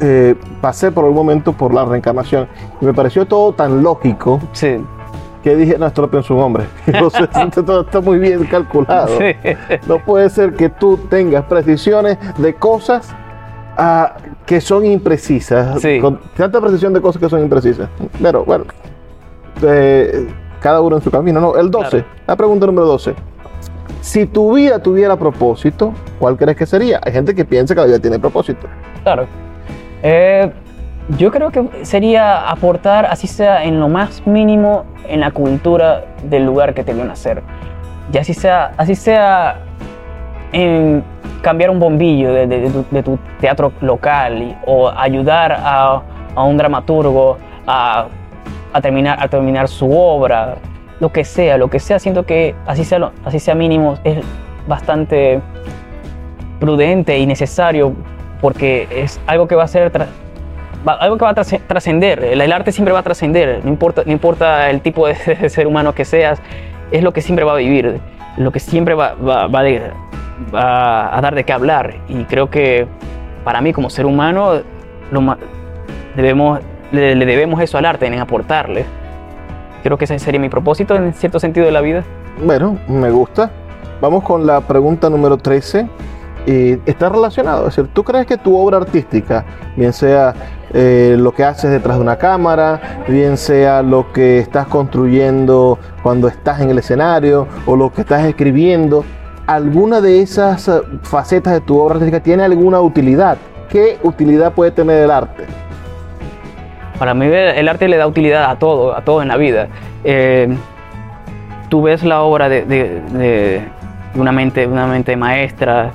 eh, 0.00 0.34
pasé 0.60 0.90
por 0.92 1.04
un 1.04 1.14
momento 1.14 1.52
por 1.52 1.72
la 1.72 1.84
reencarnación 1.84 2.48
y 2.80 2.84
me 2.84 2.92
pareció 2.92 3.24
todo 3.26 3.52
tan 3.52 3.82
lógico 3.82 4.40
Sí, 4.52 4.76
que 5.42 5.56
dije, 5.56 5.78
no, 5.78 5.86
esto 5.86 6.02
lo 6.02 6.10
pensó 6.10 6.34
un 6.34 6.42
hombre. 6.42 6.64
Entonces, 6.86 7.28
esto 7.34 7.64
todo 7.64 7.80
está 7.82 8.00
muy 8.00 8.18
bien 8.18 8.44
calculado. 8.46 9.18
sí. 9.18 9.34
No 9.88 9.98
puede 9.98 10.28
ser 10.30 10.54
que 10.54 10.68
tú 10.68 10.98
tengas 11.08 11.44
precisiones 11.44 12.18
de 12.38 12.54
cosas 12.54 13.14
ah, 13.76 14.16
que 14.44 14.60
son 14.60 14.84
imprecisas. 14.86 15.80
Sí. 15.80 16.00
Con 16.00 16.18
tanta 16.36 16.60
precisión 16.60 16.92
de 16.92 17.00
cosas 17.00 17.20
que 17.20 17.28
son 17.28 17.40
imprecisas. 17.42 17.88
Pero 18.20 18.44
bueno, 18.44 18.64
eh, 19.62 20.28
cada 20.60 20.80
uno 20.80 20.96
en 20.96 21.02
su 21.02 21.10
camino. 21.10 21.40
No, 21.40 21.56
el 21.56 21.70
12, 21.70 21.90
Claro. 21.90 22.06
la 22.26 22.36
pregunta 22.36 22.66
número 22.66 22.86
12. 22.86 23.14
Si 24.00 24.26
tu 24.26 24.54
vida 24.54 24.78
tuviera 24.78 25.16
propósito, 25.16 25.92
¿cuál 26.18 26.36
crees 26.36 26.56
que 26.56 26.66
sería? 26.66 27.00
Hay 27.04 27.12
gente 27.12 27.34
que 27.34 27.44
piensa 27.44 27.74
que 27.74 27.80
la 27.80 27.86
vida 27.86 27.98
tiene 27.98 28.18
propósito. 28.18 28.66
Claro. 29.02 29.26
Eh, 30.02 30.50
yo 31.18 31.30
creo 31.30 31.50
que 31.50 31.68
sería 31.84 32.48
aportar, 32.48 33.06
así 33.06 33.26
sea 33.26 33.64
en 33.64 33.80
lo 33.80 33.88
más 33.88 34.26
mínimo, 34.26 34.84
en 35.08 35.20
la 35.20 35.30
cultura 35.30 36.04
del 36.24 36.44
lugar 36.44 36.74
que 36.74 36.82
te 36.84 36.94
vio 36.94 37.04
nacer. 37.04 37.42
Y 38.12 38.18
así 38.18 38.34
sea, 38.34 38.72
así 38.76 38.94
sea 38.94 39.60
en 40.52 41.02
cambiar 41.42 41.70
un 41.70 41.78
bombillo 41.78 42.32
de, 42.32 43.02
tu, 43.02 43.18
teatro 43.40 43.72
local 43.80 44.58
o 44.66 44.88
ayudar 44.88 45.56
a, 45.58 46.02
un 46.36 46.56
dramaturgo 46.56 47.38
a, 47.66 48.06
terminar, 48.82 49.18
a 49.20 49.28
terminar 49.28 49.68
su 49.68 49.90
obra, 49.96 50.56
lo 51.00 51.10
que 51.12 51.24
sea, 51.24 51.56
lo 51.56 51.68
que 51.68 51.78
sea, 51.78 51.98
siento 51.98 52.24
que 52.24 52.54
así 52.66 52.84
sea, 52.84 53.54
mínimo, 53.54 53.96
es 54.04 54.18
bastante 54.66 55.40
prudente 56.58 57.18
y 57.18 57.26
necesario 57.26 57.94
porque 58.40 58.88
es 58.90 59.20
algo 59.26 59.46
que 59.46 59.54
va 59.54 59.64
a 59.64 59.68
ser 59.68 59.92
algo 60.86 61.18
que 61.18 61.24
va 61.24 61.30
a 61.30 61.34
trasce- 61.34 61.60
trascender 61.66 62.22
el, 62.24 62.52
arte 62.52 62.72
siempre 62.72 62.92
va 62.92 63.00
a 63.00 63.02
trascender 63.02 63.60
no 63.64 63.70
importa 64.12 64.70
el 64.70 64.80
tipo 64.80 65.06
de, 65.06 65.14
ser 65.48 65.66
humano 65.66 65.94
que 65.94 66.04
seas 66.04 66.40
es 66.90 67.02
lo 67.02 67.12
que 67.12 67.20
siempre 67.20 67.44
va 67.44 67.52
a 67.52 67.56
vivir 67.56 68.00
lo 68.36 68.52
que 68.52 68.60
siempre 68.60 68.94
va, 68.94 69.14
va- 69.14 69.46
va 69.48 69.62
va 70.54 71.16
a 71.16 71.20
dar 71.20 71.34
de 71.34 71.44
qué 71.44 71.52
hablar 71.52 71.96
y 72.08 72.24
creo 72.24 72.50
que 72.50 72.86
para 73.44 73.60
mí 73.60 73.72
como 73.72 73.90
ser 73.90 74.06
humano 74.06 74.60
lo 75.10 75.36
debemos 76.14 76.60
le, 76.92 77.14
debemos 77.14 77.60
eso 77.60 77.78
al 77.78 77.84
arte 77.84 78.06
en 78.06 78.18
aportarle 78.18 78.84
creo 79.82 79.98
que 79.98 80.04
ese 80.04 80.18
sería 80.18 80.40
mi 80.40 80.48
propósito 80.48 80.94
en 80.94 81.12
cierto 81.14 81.40
sentido 81.40 81.66
de 81.66 81.72
la 81.72 81.80
vida 81.80 82.04
Bueno, 82.44 82.78
me 82.88 83.10
gusta. 83.10 83.50
Vamos 84.00 84.24
con 84.24 84.46
la 84.46 84.60
pregunta 84.60 85.08
número 85.08 85.38
13. 85.38 85.88
Y 86.46 86.78
está 86.88 87.08
relacionado. 87.08 87.66
Es 87.66 87.76
decir, 87.76 87.90
¿tú 87.92 88.04
crees 88.04 88.26
que 88.26 88.36
tu 88.36 88.56
obra 88.56 88.76
artística, 88.76 89.44
bien 89.74 89.92
sea 89.92 90.34
eh, 90.72 91.16
lo 91.18 91.32
que 91.32 91.42
haces 91.42 91.70
detrás 91.70 91.96
de 91.96 92.02
una 92.02 92.16
cámara, 92.16 93.02
bien 93.08 93.36
sea 93.36 93.82
lo 93.82 94.12
que 94.12 94.38
estás 94.38 94.66
construyendo 94.68 95.78
cuando 96.02 96.28
estás 96.28 96.60
en 96.60 96.70
el 96.70 96.78
escenario 96.78 97.48
o 97.66 97.74
lo 97.74 97.92
que 97.92 98.02
estás 98.02 98.24
escribiendo, 98.24 99.04
alguna 99.46 100.00
de 100.00 100.22
esas 100.22 100.68
eh, 100.68 100.80
facetas 101.02 101.52
de 101.52 101.60
tu 101.60 101.78
obra 101.78 101.94
artística 101.94 102.20
tiene 102.20 102.42
alguna 102.44 102.80
utilidad? 102.80 103.36
¿Qué 103.68 103.98
utilidad 104.02 104.52
puede 104.52 104.70
tener 104.70 105.02
el 105.02 105.10
arte? 105.10 105.44
Para 106.98 107.12
mí 107.14 107.26
el 107.26 107.68
arte 107.68 107.88
le 107.88 107.96
da 107.98 108.06
utilidad 108.06 108.50
a 108.50 108.56
todo, 108.58 108.96
a 108.96 109.02
todo 109.02 109.20
en 109.22 109.28
la 109.28 109.36
vida. 109.36 109.68
Eh, 110.02 110.56
tú 111.68 111.82
ves 111.82 112.02
la 112.02 112.22
obra 112.22 112.48
de, 112.48 113.62
una, 114.14 114.32
mente, 114.32 114.66
una 114.66 114.86
mente 114.86 115.14
maestra, 115.16 115.90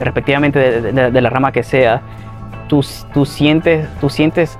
respectivamente 0.00 0.58
de, 0.92 1.20
la 1.20 1.30
rama 1.30 1.52
que 1.52 1.62
sea, 1.62 2.02
tú, 2.68 2.84
tú 3.14 3.24
sientes, 3.24 3.88
tú 4.00 4.10
sientes 4.10 4.58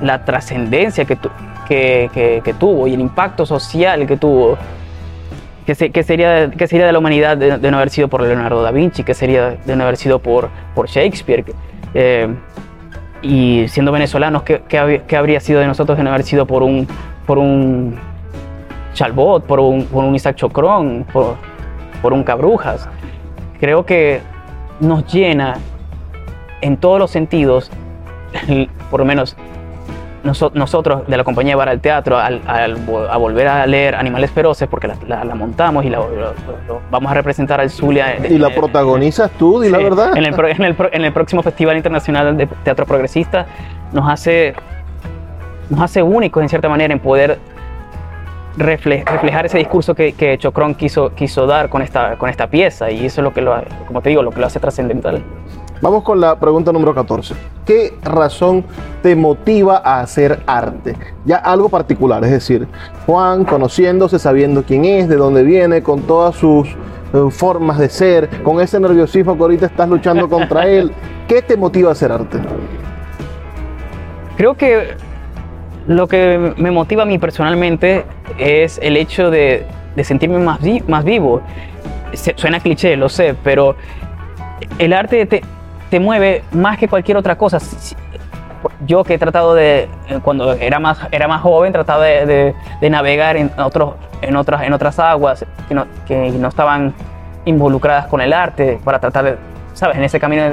la 0.00 0.24
trascendencia 0.24 1.04
que, 1.04 1.14
tu- 1.16 1.30
que- 1.68 2.40
que 2.44 2.54
tuvo 2.54 2.88
y 2.88 2.94
el 2.94 3.00
impacto 3.00 3.46
social 3.46 4.06
que 4.06 4.16
tuvo. 4.16 4.58
¿Qué, 5.66 5.74
se- 5.74 5.90
qué 5.90 6.02
sería, 6.02 6.50
qué 6.50 6.66
sería 6.66 6.86
de 6.86 6.92
la 6.92 6.98
humanidad 6.98 7.36
de, 7.36 7.58
de 7.58 7.70
no 7.70 7.76
haber 7.76 7.90
sido 7.90 8.08
por 8.08 8.22
Leonardo 8.22 8.62
da 8.62 8.70
Vinci? 8.72 9.04
¿Qué 9.04 9.14
sería 9.14 9.50
de 9.64 9.76
no 9.76 9.84
haber 9.84 9.96
sido 9.96 10.18
por, 10.18 10.48
por 10.74 10.88
Shakespeare? 10.88 11.44
Eh, 11.94 12.28
y 13.22 13.66
siendo 13.68 13.92
venezolanos, 13.92 14.42
¿qué, 14.42 14.62
qué 14.68 15.02
qué 15.06 15.16
habría 15.16 15.38
sido 15.38 15.60
de 15.60 15.66
nosotros 15.68 15.96
de 15.96 16.02
no 16.04 16.10
haber 16.10 16.24
sido 16.24 16.46
por 16.46 16.62
un, 16.64 16.88
por 17.26 17.38
un 17.38 17.96
Chalbot, 18.94 19.44
por 19.46 19.60
un, 19.60 19.84
por 19.86 20.02
un 20.04 20.14
Isaac 20.14 20.34
Chocrón, 20.36 21.06
por, 21.12 21.36
por 22.02 22.12
un 22.12 22.24
Cabrujas? 22.24 22.88
Creo 23.60 23.86
que 23.86 24.20
nos 24.80 25.06
llena 25.12 25.54
en 26.60 26.76
todos 26.76 26.98
los 26.98 27.10
sentidos, 27.12 27.70
por 28.90 28.98
lo 29.00 29.06
menos 29.06 29.36
nosotros 30.24 31.06
de 31.06 31.16
la 31.16 31.24
compañía 31.24 31.56
Vara 31.56 31.72
del 31.72 31.80
Teatro, 31.80 32.18
al, 32.18 32.40
al 32.46 32.76
a 33.10 33.16
volver 33.16 33.48
a 33.48 33.66
leer 33.66 33.94
Animales 33.96 34.30
Feroces, 34.30 34.68
porque 34.68 34.86
la, 34.88 34.96
la- 35.08 35.24
la 35.24 35.34
montamos 35.34 35.84
y 35.84 35.90
la, 35.90 36.00
vamos 36.90 37.10
a 37.10 37.14
representar 37.14 37.60
al 37.60 37.70
Zulia. 37.70 38.16
Y 38.28 38.38
la 38.38 38.48
eh, 38.48 38.54
protagonizas 38.54 39.30
tú, 39.32 39.60
di 39.60 39.68
la 39.70 39.78
Sí, 39.78 39.84
verdad. 39.84 40.16
En 40.16 40.24
el, 40.24 40.34
en 40.34 40.62
el 40.64 40.76
en 40.92 41.04
el 41.04 41.12
próximo 41.12 41.42
Festival 41.42 41.76
Internacional 41.76 42.36
de 42.36 42.46
Teatro 42.46 42.86
Progresista 42.86 43.46
nos 43.92 44.08
hace, 44.10 44.54
nos 45.70 45.80
hace 45.80 46.02
únicos 46.02 46.42
en 46.42 46.48
cierta 46.48 46.68
manera 46.68 46.92
en 46.92 47.00
poder 47.00 47.38
refle- 48.58 49.04
reflejar 49.04 49.46
ese 49.46 49.58
discurso 49.58 49.94
que, 49.94 50.12
que 50.12 50.38
Chocrón 50.38 50.74
quiso, 50.74 51.14
quiso 51.14 51.46
dar 51.46 51.68
con 51.68 51.82
esta, 51.82 52.16
con 52.16 52.28
esta 52.30 52.46
pieza 52.46 52.90
y 52.90 53.06
eso 53.06 53.20
es 53.20 53.24
lo 53.24 53.32
que 53.32 53.40
lo, 53.40 53.54
como 53.86 54.02
te 54.02 54.10
digo, 54.10 54.22
lo 54.22 54.30
que 54.30 54.40
lo 54.40 54.46
hace 54.46 54.60
trascendental. 54.60 55.22
Vamos 55.82 56.04
con 56.04 56.20
la 56.20 56.38
pregunta 56.38 56.72
número 56.72 56.94
14. 56.94 57.34
¿Qué 57.66 57.94
razón 58.04 58.64
te 59.02 59.16
motiva 59.16 59.82
a 59.84 60.00
hacer 60.00 60.40
arte? 60.46 60.94
Ya 61.24 61.36
algo 61.38 61.68
particular, 61.68 62.22
es 62.24 62.30
decir, 62.30 62.68
Juan 63.04 63.44
conociéndose, 63.44 64.18
sabiendo 64.20 64.62
quién 64.62 64.84
es, 64.84 65.08
de 65.08 65.16
dónde 65.16 65.42
viene, 65.42 65.82
con 65.82 66.02
todas 66.02 66.36
sus 66.36 66.68
eh, 66.68 66.74
formas 67.30 67.78
de 67.80 67.88
ser, 67.88 68.28
con 68.44 68.60
ese 68.60 68.78
nerviosismo 68.78 69.36
que 69.36 69.42
ahorita 69.42 69.66
estás 69.66 69.88
luchando 69.88 70.28
contra 70.28 70.66
él. 70.68 70.92
¿Qué 71.26 71.42
te 71.42 71.56
motiva 71.56 71.88
a 71.88 71.92
hacer 71.92 72.12
arte? 72.12 72.38
Creo 74.36 74.54
que 74.54 74.94
lo 75.88 76.06
que 76.06 76.54
me 76.58 76.70
motiva 76.70 77.02
a 77.02 77.06
mí 77.06 77.18
personalmente 77.18 78.04
es 78.38 78.78
el 78.82 78.96
hecho 78.96 79.30
de, 79.32 79.66
de 79.96 80.04
sentirme 80.04 80.38
más, 80.38 80.60
vi- 80.62 80.82
más 80.86 81.04
vivo. 81.04 81.42
Se- 82.12 82.34
Suena 82.36 82.60
cliché, 82.60 82.96
lo 82.96 83.08
sé, 83.08 83.34
pero 83.42 83.74
el 84.78 84.92
arte 84.92 85.26
te, 85.26 85.42
te 85.92 86.00
mueve 86.00 86.42
más 86.52 86.78
que 86.78 86.88
cualquier 86.88 87.18
otra 87.18 87.36
cosa. 87.36 87.58
Yo 88.86 89.04
que 89.04 89.12
he 89.12 89.18
tratado 89.18 89.52
de, 89.52 89.90
eh, 90.08 90.20
cuando 90.22 90.54
era 90.54 90.78
más, 90.78 90.98
era 91.10 91.28
más 91.28 91.42
joven, 91.42 91.70
trataba 91.70 92.02
de, 92.02 92.54
de- 92.80 92.90
navegar 92.90 93.36
en, 93.36 93.50
otros, 93.58 93.96
en, 94.22 94.34
otras, 94.36 94.62
en 94.62 94.72
otras 94.72 94.98
aguas 94.98 95.44
que 95.68 95.74
no, 95.74 95.84
que 96.06 96.30
no 96.30 96.48
estaban 96.48 96.94
involucradas 97.44 98.06
con 98.06 98.22
el 98.22 98.32
arte 98.32 98.80
para 98.82 99.00
tratar 99.00 99.24
de, 99.24 99.36
¿sabes? 99.74 99.98
En 99.98 100.04
ese 100.04 100.18
camino 100.18 100.44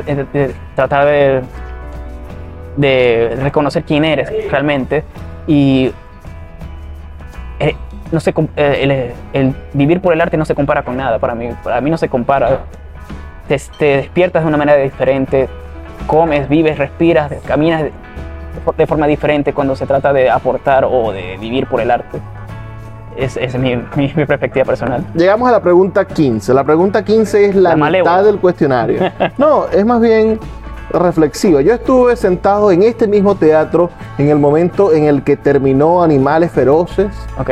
tratar 0.76 1.06
de 1.06 1.42
de 2.76 3.38
reconocer 3.42 3.84
quién 3.84 4.04
eres 4.04 4.30
realmente 4.52 5.04
y 5.48 5.92
eh, 7.60 7.76
no 8.12 8.20
se 8.20 8.34
eh, 8.58 9.14
el, 9.34 9.42
el 9.48 9.56
vivir 9.74 10.02
por 10.02 10.14
el 10.14 10.20
arte 10.22 10.36
no 10.38 10.46
se 10.46 10.56
compara 10.56 10.84
con 10.84 10.96
nada 10.96 11.18
para 11.20 11.34
mí 11.36 11.50
para 11.64 11.82
mí 11.82 11.90
no 11.90 11.98
se 11.98 12.08
compara 12.08 12.60
te, 13.50 13.60
te 13.78 13.86
despiertas 13.98 14.44
de 14.44 14.48
una 14.48 14.58
manera 14.58 14.78
diferente 14.82 15.50
comes 16.08 16.48
vives 16.48 16.78
respiras 16.78 17.30
caminas 17.46 17.84
de, 17.84 17.92
de 18.78 18.88
forma 18.88 19.06
diferente 19.08 19.52
cuando 19.54 19.76
se 19.76 19.86
trata 19.86 20.14
de 20.14 20.30
aportar 20.30 20.86
o 20.86 21.12
de 21.12 21.38
vivir 21.38 21.68
por 21.68 21.82
el 21.82 21.92
arte 21.92 22.20
es, 23.18 23.36
esa 23.36 23.58
es 23.58 23.60
mi, 23.60 23.76
mi- 23.98 24.14
mi 24.16 24.26
perspectiva 24.26 24.64
personal 24.66 25.06
Llegamos 25.14 25.50
a 25.50 25.52
la 25.52 25.60
pregunta 25.62 26.06
15. 26.06 26.54
La 26.54 26.64
pregunta 26.64 27.04
15 27.04 27.46
es 27.46 27.56
la, 27.56 27.76
La 27.76 27.90
mitad 27.92 28.24
del 28.24 28.38
cuestionario. 28.40 29.02
No, 29.38 29.66
es 29.68 29.86
más 29.86 30.00
bien 30.00 30.40
reflexiva. 30.92 31.62
Yo 31.62 31.74
estuve 31.74 32.16
sentado 32.16 32.72
en 32.72 32.82
este 32.84 33.08
mismo 33.08 33.36
teatro 33.36 33.90
en 34.18 34.30
el 34.30 34.40
momento 34.40 34.94
en 34.94 35.04
el 35.06 35.24
que 35.24 35.36
terminó 35.38 36.02
Animales 36.02 36.52
Feroces. 36.52 37.08
Ok. 37.38 37.50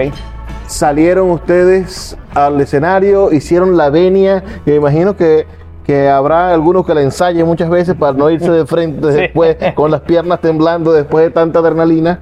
Salieron 0.68 1.30
ustedes 1.32 2.18
al 2.34 2.60
escenario, 2.62 3.32
hicieron 3.32 3.78
la 3.78 3.90
venia. 3.90 4.44
y 4.66 4.70
me 4.72 4.76
imagino 4.78 5.16
que, 5.16 5.46
que 5.88 6.08
habrá 6.10 6.52
algunos 6.54 6.86
que 6.86 6.94
la 6.94 7.02
ensayen 7.02 7.46
muchas 7.48 7.70
veces 7.70 7.96
para 7.96 8.12
no 8.14 8.30
irse 8.30 8.52
de 8.52 8.66
frente 8.68 9.08
Sí. 9.14 9.18
después, 9.22 9.56
con 9.74 9.90
las 9.90 10.02
piernas 10.02 10.40
temblando 10.42 10.92
después 10.94 11.24
de 11.26 11.32
tanta 11.32 11.60
adrenalina. 11.60 12.20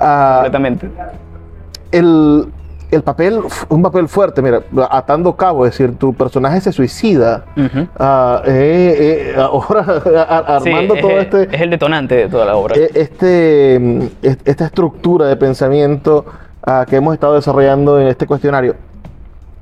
Ah, 0.00 0.40
Completamente. 0.42 0.90
el, 1.92 2.46
el 2.90 3.02
papel, 3.02 3.40
un 3.68 3.82
papel 3.82 4.08
fuerte, 4.08 4.42
mira, 4.42 4.62
atando 4.90 5.34
cabo, 5.36 5.64
es 5.66 5.72
decir, 5.72 5.96
tu 5.96 6.12
personaje 6.14 6.60
se 6.60 6.72
suicida. 6.72 7.44
Ah, 7.98 8.42
eh, 8.46 9.32
eh, 9.36 9.40
ahora 9.40 9.80
a- 10.28 10.56
armando 10.56 10.94
todo 10.96 11.10
este, 11.18 11.48
es 11.54 11.60
el 11.62 11.70
detonante 11.70 12.16
de 12.16 12.28
toda 12.28 12.44
la 12.46 12.56
obra. 12.56 12.74
eh, 12.76 12.90
este, 12.94 13.76
est- 14.22 14.46
esta 14.48 14.66
estructura 14.66 15.26
de 15.26 15.36
pensamiento 15.36 16.24
ah, 16.66 16.84
que 16.88 16.96
hemos 16.96 17.14
estado 17.14 17.34
desarrollando 17.34 18.00
en 18.00 18.08
este 18.08 18.26
cuestionario. 18.26 18.74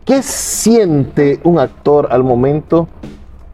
¿Qué 0.04 0.22
siente 0.22 1.38
un 1.44 1.58
actor 1.58 2.08
al 2.10 2.24
momento 2.24 2.88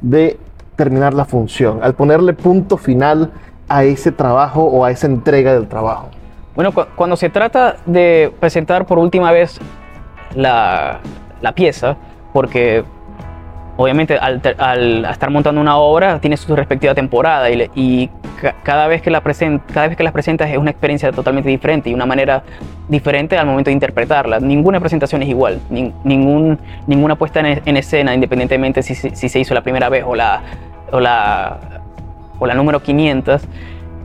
de 0.00 0.38
terminar 0.76 1.12
la 1.14 1.24
función, 1.24 1.80
al 1.82 1.94
ponerle 1.94 2.32
punto 2.32 2.76
final 2.76 3.30
a 3.68 3.84
ese 3.84 4.12
trabajo 4.12 4.62
o 4.64 4.84
a 4.84 4.90
esa 4.90 5.06
entrega 5.06 5.52
del 5.54 5.66
trabajo? 5.68 6.08
Bueno, 6.54 6.72
cu- 6.72 6.86
cuando 6.96 7.16
se 7.16 7.28
trata 7.30 7.76
de 7.86 8.32
presentar 8.40 8.86
por 8.86 8.98
última 8.98 9.30
vez 9.32 9.58
la, 10.34 11.00
la 11.40 11.52
pieza, 11.52 11.96
porque 12.32 12.84
obviamente 13.80 14.18
al, 14.18 14.42
estar 15.08 15.30
montando 15.30 15.60
una 15.60 15.76
obra 15.78 16.20
tiene 16.20 16.36
su 16.36 16.54
respectiva 16.56 16.94
temporada 16.96 17.48
y, 17.48 18.10
cada, 18.64 18.88
vez 18.88 19.02
que 19.02 19.10
la 19.10 19.22
presen- 19.22 19.60
cada 19.72 19.86
vez 19.86 19.96
que 19.96 20.02
las 20.02 20.12
presentas 20.12 20.50
es 20.50 20.58
una 20.58 20.70
experiencia 20.70 21.12
totalmente 21.12 21.48
diferente 21.48 21.88
y 21.88 21.94
una 21.94 22.04
manera 22.04 22.42
diferente 22.88 23.38
al 23.38 23.46
momento 23.46 23.70
de 23.70 23.74
interpretarla. 23.74 24.40
Ninguna 24.40 24.80
presentación 24.80 25.22
es 25.22 25.28
igual, 25.28 25.60
nin- 25.70 25.92
ningún, 26.02 26.58
ninguna 26.88 27.14
puesta 27.16 27.38
en, 27.40 27.62
en 27.64 27.76
escena, 27.76 28.12
independientemente 28.14 28.82
si, 28.82 28.94
se- 28.96 29.14
si 29.14 29.28
se 29.28 29.38
hizo 29.38 29.54
la 29.54 29.62
primera 29.62 29.88
vez 29.88 30.02
o 30.04 30.14
la, 30.16 30.42
o 30.90 30.98
la, 30.98 31.56
o 32.40 32.46
la 32.46 32.54
número 32.54 32.82
500, 32.82 33.42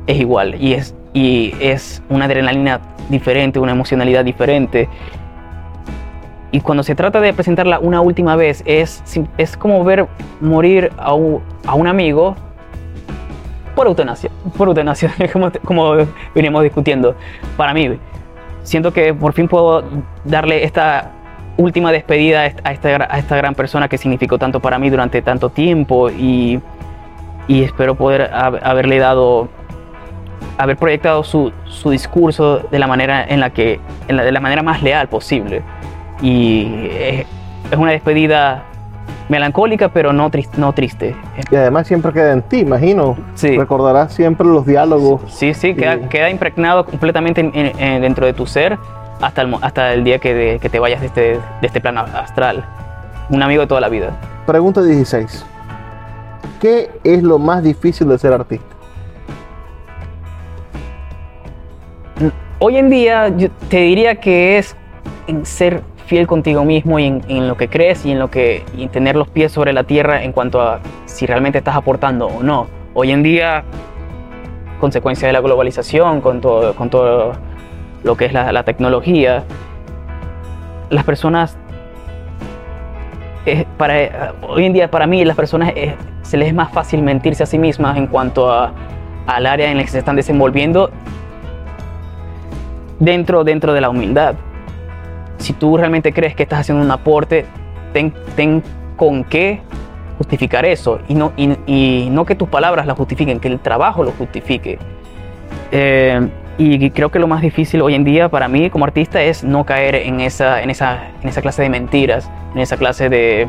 es 0.05 0.19
igual 0.19 0.55
y 0.61 0.73
es, 0.73 0.95
y 1.13 1.53
es 1.59 2.03
una 2.09 2.25
adrenalina 2.25 2.79
diferente, 3.09 3.57
una 3.59 3.71
emocionalidad 3.71 4.23
diferente. 4.23 4.87
Y 6.53 6.61
cuando 6.61 6.83
se 6.83 6.93
trata 6.93 7.19
de 7.19 7.33
presentarla 7.33 7.79
una 7.79 7.99
última 8.01 8.35
vez, 8.35 8.61
es, 8.67 9.03
es 9.39 9.57
como 9.57 9.83
ver 9.83 10.05
morir 10.39 10.91
a 10.99 11.13
un, 11.15 11.41
a 11.65 11.73
un 11.73 11.87
amigo 11.87 12.35
por 13.75 13.87
eutanasia, 13.87 14.29
por 14.55 14.67
eutanasia, 14.67 15.11
como, 15.33 15.51
como 15.65 15.95
venimos 16.35 16.61
discutiendo. 16.61 17.15
Para 17.57 17.73
mí, 17.73 17.97
siento 18.61 18.93
que 18.93 19.15
por 19.15 19.33
fin 19.33 19.47
puedo 19.47 19.83
darle 20.25 20.63
esta 20.63 21.09
última 21.57 21.91
despedida 21.91 22.41
a 22.41 22.45
esta, 22.45 22.69
a 23.09 23.17
esta, 23.17 23.35
gran 23.35 23.55
persona 23.55 23.87
que 23.87 23.97
significó 23.97 24.37
tanto 24.37 24.59
para 24.59 24.77
mí 24.77 24.91
durante 24.91 25.23
tanto 25.23 25.49
tiempo 25.49 26.11
y, 26.11 26.61
y 27.47 27.63
espero 27.63 27.95
poder 27.95 28.29
hab- 28.31 28.59
haberle 28.61 28.99
dado 28.99 29.49
haber 30.59 30.77
proyectado 30.77 31.23
su, 31.23 31.51
su 31.65 31.89
discurso 31.89 32.59
de 32.59 32.77
la 32.77 32.85
manera 32.85 33.25
en 33.27 33.39
la 33.39 33.49
que 33.49 33.79
en 34.07 34.17
la, 34.17 34.23
de 34.23 34.31
la 34.31 34.39
manera 34.39 34.61
más 34.61 34.83
leal 34.83 35.07
posible 35.07 35.63
y 36.21 36.87
es, 36.91 37.25
es 37.71 37.77
una 37.77 37.91
despedida 37.91 38.63
melancólica 39.29 39.89
pero 39.89 40.11
no 40.13 40.29
triste 40.29 40.57
no 40.59 40.73
triste 40.73 41.15
Y 41.49 41.55
además 41.55 41.87
siempre 41.87 42.11
queda 42.11 42.33
en 42.33 42.41
ti, 42.43 42.59
imagino. 42.59 43.15
Sí. 43.35 43.57
Recordarás 43.57 44.13
siempre 44.13 44.45
los 44.45 44.65
diálogos. 44.65 45.21
sí 45.33 45.53
sí 45.53 45.73
queda, 45.73 45.97
queda 46.09 46.29
impregnado 46.29 46.85
completamente 46.85 47.41
en- 47.41 47.51
en- 47.55 47.79
en- 47.79 48.01
dentro 48.01 48.25
de 48.25 48.33
tu 48.33 48.45
ser 48.45 48.77
hasta 49.21 49.41
el, 49.41 49.55
hasta 49.61 49.93
el 49.93 50.03
día 50.03 50.19
que, 50.19 50.33
de- 50.33 50.59
que 50.59 50.69
te 50.69 50.79
vayas 50.79 50.99
de 51.01 51.07
este, 51.07 51.21
de 51.21 51.67
este 51.67 51.79
plano 51.81 52.01
astral 52.01 52.65
un 53.29 53.41
amigo 53.41 53.61
de 53.61 53.67
toda 53.67 53.79
la 53.81 53.89
vida 53.89 54.11
Pregunta 54.45 54.81
16. 54.83 55.45
¿Qué 56.59 56.91
es 57.05 57.23
lo 57.23 57.39
más 57.39 57.63
difícil 57.63 58.09
de 58.09 58.17
ser 58.17 58.33
artista? 58.33 58.65
Hoy 62.59 62.77
en 62.77 62.89
día 62.89 63.29
yo 63.29 63.49
te 63.69 63.77
diría 63.77 64.15
que 64.15 64.57
es 64.57 64.75
en 65.27 65.45
ser 65.45 65.81
fiel 66.03 66.27
contigo 66.27 66.63
mismo 66.65 66.99
y 66.99 67.05
en, 67.05 67.21
en 67.27 67.47
lo 67.47 67.57
que 67.57 67.67
crees 67.67 68.05
y 68.05 68.11
en 68.11 68.19
lo 68.19 68.29
que 68.29 68.63
y 68.77 68.83
en 68.83 68.89
tener 68.89 69.15
los 69.15 69.27
pies 69.27 69.51
sobre 69.51 69.73
la 69.73 69.83
tierra 69.83 70.23
en 70.23 70.31
cuanto 70.31 70.61
a 70.61 70.79
si 71.05 71.25
realmente 71.25 71.57
estás 71.57 71.75
aportando 71.75 72.27
o 72.27 72.43
no. 72.43 72.67
Hoy 72.93 73.11
en 73.11 73.23
día, 73.23 73.63
consecuencia 74.79 75.27
de 75.27 75.33
la 75.33 75.41
globalización, 75.41 76.21
con 76.21 76.41
todo, 76.41 76.75
con 76.75 76.89
todo 76.89 77.33
lo 78.03 78.17
que 78.17 78.25
es 78.25 78.33
la, 78.33 78.51
la 78.51 78.63
tecnología, 78.63 79.43
las 80.89 81.03
personas 81.03 81.57
eh, 83.45 83.65
para, 83.77 84.33
hoy 84.47 84.65
en 84.65 84.73
día 84.73 84.89
para 84.89 85.05
mí 85.05 85.25
las 85.25 85.35
personas 85.35 85.73
eh, 85.75 85.95
se 86.21 86.37
les 86.37 86.49
es 86.49 86.53
más 86.53 86.71
fácil 86.71 87.01
mentirse 87.01 87.43
a 87.43 87.45
sí 87.45 87.57
mismas 87.57 87.97
en 87.97 88.07
cuanto 88.07 88.49
a, 88.49 88.71
al 89.27 89.45
área 89.45 89.69
en 89.69 89.77
la 89.77 89.83
que 89.83 89.89
se 89.89 89.99
están 89.99 90.15
desenvolviendo 90.15 90.89
dentro, 92.99 93.43
dentro 93.43 93.73
de 93.73 93.81
la 93.81 93.89
humildad. 93.89 94.35
Si 95.37 95.53
tú 95.53 95.77
realmente 95.77 96.13
crees 96.13 96.35
que 96.35 96.43
estás 96.43 96.61
haciendo 96.61 96.83
un 96.83 96.91
aporte, 96.91 97.45
ten, 97.93 98.13
ten 98.35 98.63
con 98.95 99.23
qué 99.23 99.61
justificar 100.17 100.65
eso 100.65 100.99
y 101.07 101.15
no, 101.15 101.33
y, 101.35 101.57
y 101.65 102.09
no 102.11 102.25
que 102.25 102.35
tus 102.35 102.47
palabras 102.47 102.85
la 102.85 102.95
justifiquen, 102.95 103.39
que 103.39 103.47
el 103.47 103.59
trabajo 103.59 104.03
lo 104.03 104.11
justifique. 104.11 104.77
Eh, 105.71 106.29
y 106.57 106.91
creo 106.91 107.09
que 107.09 107.17
lo 107.17 107.27
más 107.27 107.41
difícil 107.41 107.81
hoy 107.81 107.95
en 107.95 108.03
día 108.03 108.29
para 108.29 108.47
mí 108.47 108.69
como 108.69 108.85
artista 108.85 109.21
es 109.23 109.43
no 109.43 109.65
caer 109.65 109.95
en 109.95 110.19
esa, 110.19 110.61
en 110.61 110.69
esa, 110.69 111.07
en 111.21 111.27
esa 111.29 111.41
clase 111.41 111.63
de 111.63 111.69
mentiras, 111.69 112.29
en 112.53 112.59
esa 112.61 112.77
clase 112.77 113.09
de 113.09 113.47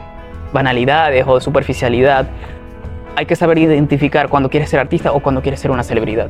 banalidades 0.52 1.24
o 1.26 1.34
de 1.34 1.40
superficialidad. 1.42 2.26
Hay 3.16 3.26
que 3.26 3.36
saber 3.36 3.58
identificar 3.58 4.28
cuando 4.30 4.48
quieres 4.48 4.70
ser 4.70 4.80
artista 4.80 5.12
o 5.12 5.20
cuando 5.20 5.42
quieres 5.42 5.60
ser 5.60 5.70
una 5.70 5.82
celebridad. 5.82 6.28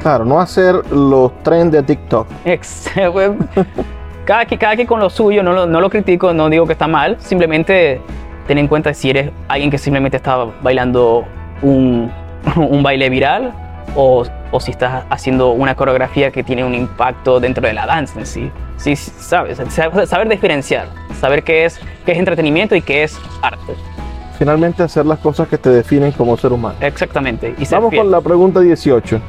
Claro, 0.00 0.24
no 0.24 0.40
hacer 0.40 0.74
los 0.92 1.32
trends 1.44 1.70
de 1.72 1.82
TikTok. 1.84 2.26
Ex- 2.44 2.90
cada, 4.24 4.44
quien- 4.44 4.58
cada 4.60 4.74
quien 4.76 4.86
con 4.86 5.00
lo 5.00 5.10
suyo, 5.10 5.42
no 5.42 5.52
lo, 5.52 5.66
no 5.66 5.80
lo 5.80 5.90
critico, 5.90 6.32
no 6.32 6.48
digo 6.48 6.66
que 6.66 6.72
está 6.72 6.86
mal, 6.86 7.16
simplemente 7.20 8.00
ten 8.46 8.58
en 8.58 8.68
cuenta 8.68 8.92
si 8.94 9.10
eres 9.10 9.30
alguien 9.48 9.70
que 9.70 9.78
simplemente 9.78 10.16
está 10.16 10.36
bailando 10.62 11.24
un, 11.62 12.10
un 12.56 12.82
baile 12.82 13.08
viral 13.08 13.52
o, 13.94 14.24
o 14.50 14.60
si 14.60 14.70
estás 14.70 15.04
haciendo 15.10 15.50
una 15.52 15.74
coreografía 15.74 16.30
que 16.30 16.42
tiene 16.42 16.64
un 16.64 16.74
impacto 16.74 17.40
dentro 17.40 17.66
de 17.66 17.72
la 17.72 17.86
danza 17.86 18.18
en 18.18 18.26
sí. 18.26 18.50
Sí, 18.76 18.96
sabes, 18.96 19.58
saber, 19.68 20.28
diferenciar, 20.28 20.88
saber 21.20 21.44
qué 21.44 21.64
es, 21.66 21.78
qué 22.04 22.12
es 22.12 22.18
entretenimiento 22.18 22.74
y 22.74 22.82
qué 22.82 23.04
es 23.04 23.16
arte. 23.42 23.74
Finalmente 24.38 24.82
hacer 24.82 25.06
las 25.06 25.20
cosas 25.20 25.46
que 25.46 25.56
te 25.56 25.70
definen 25.70 26.10
como 26.12 26.36
ser 26.36 26.52
humano. 26.52 26.74
Exactamente. 26.80 27.54
Y 27.58 27.64
Vamos 27.70 27.94
con 27.94 28.10
la 28.10 28.20
pregunta 28.20 28.58
18. 28.58 29.20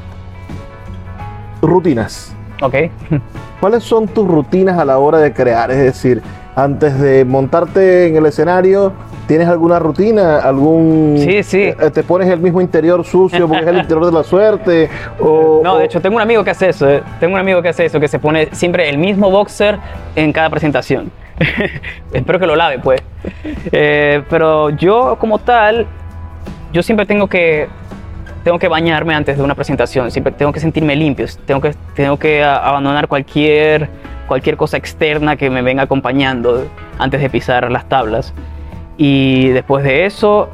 Rutinas. 1.61 2.32
Ok. 2.63 2.75
¿Cuáles 3.59 3.83
son 3.83 4.07
tus 4.07 4.27
rutinas 4.27 4.77
a 4.79 4.85
la 4.85 4.97
hora 4.97 5.17
de 5.19 5.31
crear? 5.33 5.69
Es 5.71 5.77
decir, 5.77 6.21
antes 6.55 6.99
de 6.99 7.23
montarte 7.25 8.07
en 8.07 8.15
el 8.17 8.25
escenario, 8.25 8.91
¿tienes 9.27 9.47
alguna 9.47 9.79
rutina? 9.79 10.37
¿Algún 10.39 11.15
Sí, 11.17 11.43
sí. 11.43 11.61
eh, 11.61 11.75
¿Te 11.93 12.03
pones 12.03 12.27
el 12.29 12.39
mismo 12.39 12.61
interior 12.61 13.03
sucio 13.05 13.47
porque 13.47 13.63
es 13.63 13.69
el 13.69 13.77
interior 13.77 14.05
de 14.05 14.11
la 14.11 14.23
suerte? 14.23 14.89
O, 15.19 15.61
No, 15.63 15.77
de 15.77 15.85
hecho, 15.85 16.01
tengo 16.01 16.15
un 16.17 16.21
amigo 16.21 16.43
que 16.43 16.51
hace 16.51 16.69
eso. 16.69 16.89
eh. 16.89 17.01
Tengo 17.19 17.33
un 17.35 17.39
amigo 17.39 17.61
que 17.61 17.69
hace 17.69 17.85
eso, 17.85 17.99
que 17.99 18.07
se 18.07 18.19
pone 18.19 18.49
siempre 18.51 18.89
el 18.89 18.97
mismo 18.97 19.29
boxer 19.31 19.77
en 20.15 20.31
cada 20.33 20.49
presentación. 20.49 21.11
Espero 22.13 22.39
que 22.39 22.45
lo 22.47 22.55
lave, 22.55 22.79
pues. 22.79 23.01
Eh, 23.71 24.23
pero 24.29 24.69
yo, 24.71 25.17
como 25.19 25.39
tal, 25.39 25.87
yo 26.71 26.83
siempre 26.83 27.05
tengo 27.05 27.27
que, 27.27 27.67
tengo 28.43 28.59
que 28.59 28.67
bañarme 28.67 29.13
antes 29.15 29.37
de 29.37 29.43
una 29.43 29.55
presentación. 29.55 30.11
Siempre 30.11 30.33
tengo 30.33 30.51
que 30.51 30.59
sentirme 30.59 30.95
limpio. 30.95 31.25
Tengo 31.45 31.61
que, 31.61 31.73
tengo 31.95 32.17
que 32.17 32.43
abandonar 32.43 33.07
cualquier, 33.07 33.89
cualquier 34.27 34.57
cosa 34.57 34.77
externa 34.77 35.35
que 35.37 35.49
me 35.49 35.61
venga 35.61 35.83
acompañando 35.83 36.67
antes 36.99 37.21
de 37.21 37.29
pisar 37.29 37.71
las 37.71 37.87
tablas. 37.87 38.33
Y 38.97 39.47
después 39.49 39.83
de 39.83 40.05
eso, 40.05 40.49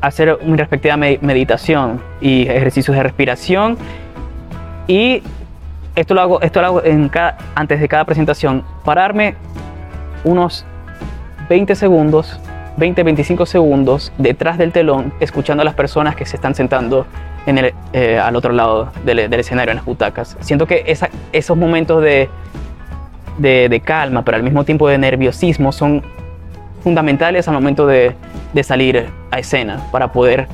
hacer 0.00 0.38
mi 0.44 0.56
respectiva 0.56 0.96
me- 0.96 1.18
meditación 1.22 2.00
y 2.20 2.42
ejercicios 2.42 2.96
de 2.96 3.02
respiración. 3.02 3.78
Y 4.86 5.22
esto 5.94 6.14
lo 6.14 6.20
hago, 6.20 6.40
esto 6.42 6.60
lo 6.60 6.66
hago 6.66 6.84
en 6.84 7.08
cada- 7.08 7.38
antes 7.54 7.80
de 7.80 7.88
cada 7.88 8.04
presentación. 8.04 8.62
Pararme 8.84 9.34
unos 10.24 10.64
20 11.48 11.74
segundos, 11.74 12.38
20-25 12.80 13.46
segundos 13.46 14.12
detrás 14.18 14.58
del 14.58 14.72
telón, 14.72 15.12
escuchando 15.20 15.60
a 15.62 15.64
las 15.64 15.74
personas 15.74 16.16
que 16.16 16.26
se 16.26 16.36
están 16.36 16.54
sentando 16.54 17.06
en 17.46 17.58
el, 17.58 17.74
eh, 17.92 18.18
al 18.18 18.34
otro 18.36 18.52
lado 18.52 18.90
del, 19.04 19.32
escenario, 19.34 19.70
en 19.70 19.76
las 19.76 19.84
butacas. 19.84 20.36
Siento 20.40 20.66
que 20.66 20.96
esos 21.32 21.56
momentos 21.56 22.02
de, 22.02 22.28
de, 23.38 23.80
calma, 23.84 24.24
pero 24.24 24.36
al 24.36 24.42
mismo 24.42 24.64
tiempo 24.64 24.88
de 24.88 24.98
nerviosismo, 24.98 25.70
son 25.72 26.02
fundamentales 26.82 27.46
al 27.46 27.54
momento 27.54 27.86
de, 27.86 28.14
de 28.52 28.62
salir 28.64 29.06
a 29.30 29.38
escena 29.38 29.80
para 29.92 30.10
poder 30.10 30.48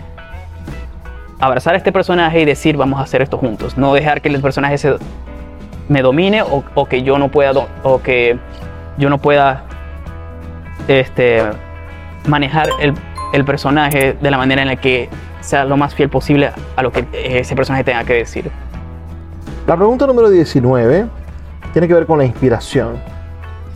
abrazar 1.38 1.74
a 1.74 1.76
este 1.76 1.92
personaje 1.92 2.40
y 2.40 2.44
decir, 2.44 2.76
vamos 2.76 2.98
a 2.98 3.02
hacer 3.04 3.22
esto 3.22 3.38
juntos. 3.38 3.78
No 3.78 3.94
dejar 3.94 4.20
que 4.20 4.28
el 4.28 4.40
personaje 4.40 4.78
se, 4.78 4.96
me 5.88 6.02
domine 6.02 6.42
o, 6.42 6.64
o 6.74 6.86
que 6.86 7.02
yo 7.02 7.18
no 7.18 7.30
pueda, 7.30 7.52
o 7.82 8.02
que 8.02 8.38
yo 8.98 9.10
no 9.10 9.18
pueda 9.18 9.64
este, 10.88 11.42
manejar 12.26 12.68
el, 12.80 12.94
el 13.32 13.44
personaje 13.44 14.16
de 14.20 14.30
la 14.30 14.38
manera 14.38 14.62
en 14.62 14.68
la 14.68 14.76
que 14.76 15.08
sea 15.40 15.64
lo 15.64 15.76
más 15.76 15.94
fiel 15.94 16.08
posible 16.08 16.50
a 16.76 16.82
lo 16.82 16.90
que 16.92 17.04
ese 17.12 17.54
personaje 17.54 17.84
tenga 17.84 18.04
que 18.04 18.14
decir. 18.14 18.50
La 19.66 19.76
pregunta 19.76 20.06
número 20.06 20.28
19 20.30 21.06
tiene 21.72 21.88
que 21.88 21.94
ver 21.94 22.06
con 22.06 22.18
la 22.18 22.24
inspiración. 22.24 22.96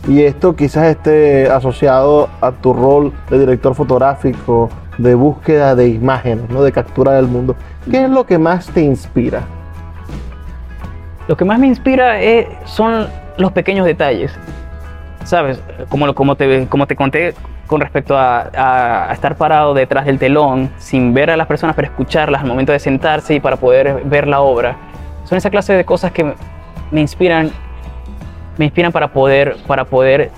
Y 0.07 0.23
esto 0.23 0.55
quizás 0.55 0.85
esté 0.87 1.49
asociado 1.49 2.27
a 2.41 2.51
tu 2.51 2.73
rol 2.73 3.13
de 3.29 3.37
director 3.39 3.75
fotográfico, 3.75 4.69
de 4.97 5.13
búsqueda 5.15 5.75
de 5.75 5.87
imágenes, 5.89 6.49
¿no? 6.49 6.63
de 6.63 6.71
captura 6.71 7.13
del 7.13 7.27
mundo. 7.27 7.55
¿Qué 7.89 8.03
es 8.05 8.09
lo 8.09 8.25
que 8.25 8.37
más 8.39 8.67
te 8.67 8.81
inspira? 8.81 9.41
Lo 11.27 11.37
que 11.37 11.45
más 11.45 11.59
me 11.59 11.67
inspira 11.67 12.19
es- 12.21 12.47
son 12.65 13.07
los 13.37 13.51
pequeños 13.51 13.85
detalles. 13.85 14.33
¿Sabes? 15.23 15.61
Como, 15.89 16.13
como, 16.15 16.35
te, 16.35 16.67
como 16.67 16.87
te 16.87 16.95
conté 16.95 17.33
con 17.71 17.79
respecto 17.79 18.17
a, 18.17 18.49
a- 18.53 19.13
estar 19.13 19.37
parado 19.37 19.73
detrás 19.73 20.05
del 20.05 20.19
telón, 20.19 20.69
sin 20.77 21.13
ver 21.13 21.31
a 21.31 21.37
las 21.37 21.47
personas, 21.47 21.73
pero 21.73 21.87
escucharlas 21.87 22.41
al 22.41 22.47
momento 22.49 22.73
de 22.73 22.79
sentarse 22.79 23.33
y 23.35 23.39
para 23.39 23.55
poder 23.55 24.01
ver 24.03 24.27
la 24.27 24.41
obra. 24.41 24.75
Son 25.23 25.37
esa 25.37 25.49
clase 25.49 25.71
de 25.71 25.85
cosas 25.85 26.11
que 26.11 26.25
me- 26.91 26.99
inspiran, 26.99 27.49
me 28.57 28.65
inspiran 28.65 28.91
para 28.91 29.07
poder, 29.13 29.55
para 29.67 29.85
poder 29.85 30.31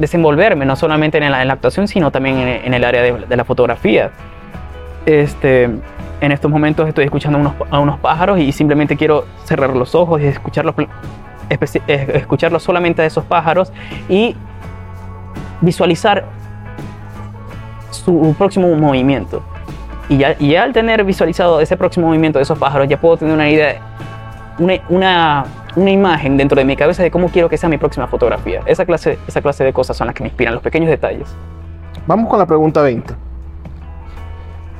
desenvolverme, 0.00 0.66
no 0.66 0.74
solamente 0.74 1.18
en 1.18 1.30
la, 1.30 1.40
en 1.40 1.46
la 1.46 1.54
actuación, 1.54 1.86
sino 1.86 2.10
también 2.10 2.36
en, 2.38 2.48
en 2.64 2.74
el 2.74 2.84
área 2.84 3.00
de, 3.00 3.12
de 3.12 3.36
la 3.36 3.44
fotografía. 3.44 4.10
Este, 5.06 5.64
en 6.20 6.32
estos 6.32 6.50
momentos 6.50 6.88
estoy 6.88 7.04
escuchando 7.04 7.38
unos, 7.38 7.52
a 7.70 7.78
unos 7.78 8.00
pájaros 8.00 8.40
y 8.40 8.50
simplemente 8.50 8.96
quiero 8.96 9.24
cerrar 9.44 9.70
los 9.76 9.94
ojos 9.94 10.20
y 10.20 10.26
escucharlos, 10.26 10.74
escucharlos 11.48 12.60
solamente 12.64 13.02
a 13.02 13.06
esos 13.06 13.22
pájaros 13.24 13.72
y 14.08 14.34
visualizar 15.60 16.24
su 18.04 18.34
próximo 18.36 18.74
movimiento. 18.76 19.42
Y 20.08 20.18
ya, 20.18 20.36
y 20.38 20.50
ya 20.50 20.64
al 20.64 20.72
tener 20.72 21.04
visualizado 21.04 21.60
ese 21.60 21.76
próximo 21.76 22.08
movimiento 22.08 22.38
de 22.38 22.42
esos 22.42 22.58
pájaros, 22.58 22.88
ya 22.88 23.00
puedo 23.00 23.16
tener 23.16 23.34
una 23.34 23.48
idea, 23.48 23.80
una, 24.58 24.74
una, 24.88 25.44
una 25.76 25.90
imagen 25.90 26.36
dentro 26.36 26.56
de 26.56 26.64
mi 26.64 26.76
cabeza 26.76 27.02
de 27.02 27.10
cómo 27.10 27.28
quiero 27.28 27.48
que 27.48 27.56
sea 27.56 27.68
mi 27.68 27.78
próxima 27.78 28.06
fotografía. 28.06 28.60
Esa 28.66 28.84
clase, 28.84 29.18
esa 29.26 29.40
clase 29.40 29.64
de 29.64 29.72
cosas 29.72 29.96
son 29.96 30.06
las 30.06 30.14
que 30.14 30.22
me 30.22 30.28
inspiran, 30.28 30.54
los 30.54 30.62
pequeños 30.62 30.90
detalles. 30.90 31.34
Vamos 32.06 32.28
con 32.28 32.38
la 32.38 32.46
pregunta 32.46 32.82
20. 32.82 33.14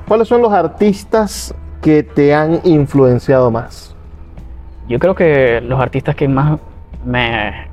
¿Cuáles 0.09 0.29
son 0.29 0.43
los 0.43 0.53
artistas 0.53 1.55
que 1.81 2.03
te 2.03 2.35
han 2.35 2.61
influenciado 2.65 3.51
más? 3.51 3.97
Yo 4.89 4.99
creo 4.99 5.15
que 5.15 5.61
los 5.61 5.81
artistas 5.81 6.15
que 6.17 6.29
más 6.29 6.59
me, 7.05 7.69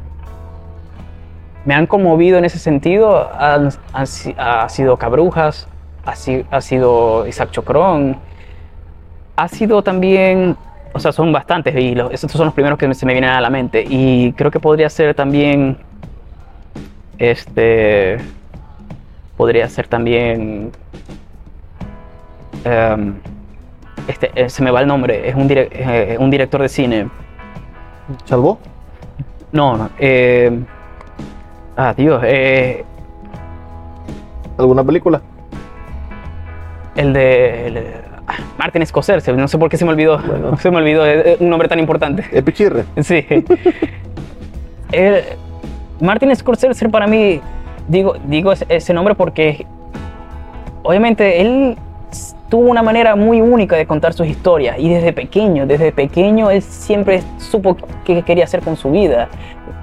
me 1.65 1.73
han 1.75 1.85
conmovido 1.87 2.37
en 2.37 2.45
ese 2.45 2.57
sentido 2.59 3.29
han, 3.33 3.69
han 3.93 4.05
ha 4.37 4.69
sido 4.69 4.97
Cabrujas, 4.97 5.67
ha, 6.05 6.15
si- 6.15 6.45
ha 6.49 6.61
sido 6.61 7.27
Isaac 7.27 7.51
Chocrón, 7.51 8.17
ha 9.35 9.47
sido 9.47 9.81
también, 9.83 10.55
o 10.93 10.99
sea, 10.99 11.11
son 11.11 11.31
bastantes 11.31 11.75
y 11.75 11.95
los- 11.95 12.11
estos 12.11 12.31
son 12.31 12.45
los 12.45 12.53
primeros 12.53 12.77
que 12.79 12.93
se 12.93 13.05
me 13.05 13.13
vienen 13.13 13.29
a 13.29 13.41
la 13.41 13.49
mente. 13.49 13.85
Y 13.87 14.31
creo 14.33 14.51
que 14.51 14.59
podría 14.59 14.89
ser 14.89 15.13
también, 15.15 15.77
este, 17.17 18.17
podría 19.37 19.67
ser 19.69 19.87
también, 19.87 20.71
em, 22.63 23.15
este, 24.07 24.31
eh, 24.35 24.49
se 24.49 24.63
me 24.63 24.71
va 24.71 24.81
el 24.81 24.87
nombre, 24.87 25.27
es 25.29 25.35
un, 25.35 25.47
direc- 25.47 25.69
eh, 25.71 26.17
un 26.19 26.29
director 26.29 26.61
de 26.61 26.69
cine. 26.69 27.09
¿Salvó? 28.25 28.59
No, 29.51 29.77
no. 29.77 29.89
Eh, 29.99 30.59
ah, 31.79 31.93
Dios. 31.95 32.21
Eh, 32.25 32.83
¿Alguna 34.57 34.83
película? 34.83 35.21
el 36.95 37.13
de. 37.13 37.67
el 37.67 37.73
de- 37.75 37.93
ah, 38.27 38.33
Martin 38.57 38.85
Scorsese. 38.85 39.31
No 39.33 39.47
sé 39.47 39.57
por 39.57 39.69
qué 39.69 39.77
se 39.77 39.85
me 39.85 39.91
olvidó. 39.91 40.17
Bueno. 40.19 40.57
Se 40.61 40.69
me 40.69 40.77
olvidó 40.77 41.05
eh, 41.05 41.37
un 41.39 41.49
nombre 41.49 41.67
tan 41.69 41.79
importante. 41.79 42.25
Epichirre. 42.31 42.83
Sí. 43.01 43.25
El- 44.91 45.23
Martin 46.01 46.35
Scorsese 46.35 46.89
para 46.89 47.07
mí, 47.07 47.41
digo, 47.87 48.15
digo 48.25 48.53
ese, 48.53 48.93
nombre 48.93 49.15
porque 49.15 49.65
obviamente 50.83 51.41
él 51.41 51.77
tuvo 52.49 52.69
una 52.69 52.81
manera 52.81 53.15
muy 53.15 53.41
única 53.41 53.75
de 53.75 53.85
contar 53.85 54.13
sus 54.13 54.27
historias 54.27 54.77
y 54.79 54.89
desde 54.89 55.13
pequeño, 55.13 55.65
desde 55.67 55.91
pequeño 55.91 56.49
él 56.49 56.61
siempre 56.61 57.21
supo 57.37 57.77
qué 58.03 58.23
quería 58.23 58.43
hacer 58.45 58.61
con 58.61 58.75
su 58.75 58.91
vida. 58.91 59.27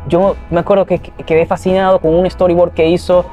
Yo 0.08 0.36
me 0.50 0.60
acuerdo 0.60 0.84
que 0.86 0.98
que- 0.98 1.12
quedé 1.24 1.46
fascinado 1.46 2.00
con 2.00 2.14
un 2.14 2.28
storyboard 2.30 2.72
que 2.72 2.88
hizo 2.88 3.24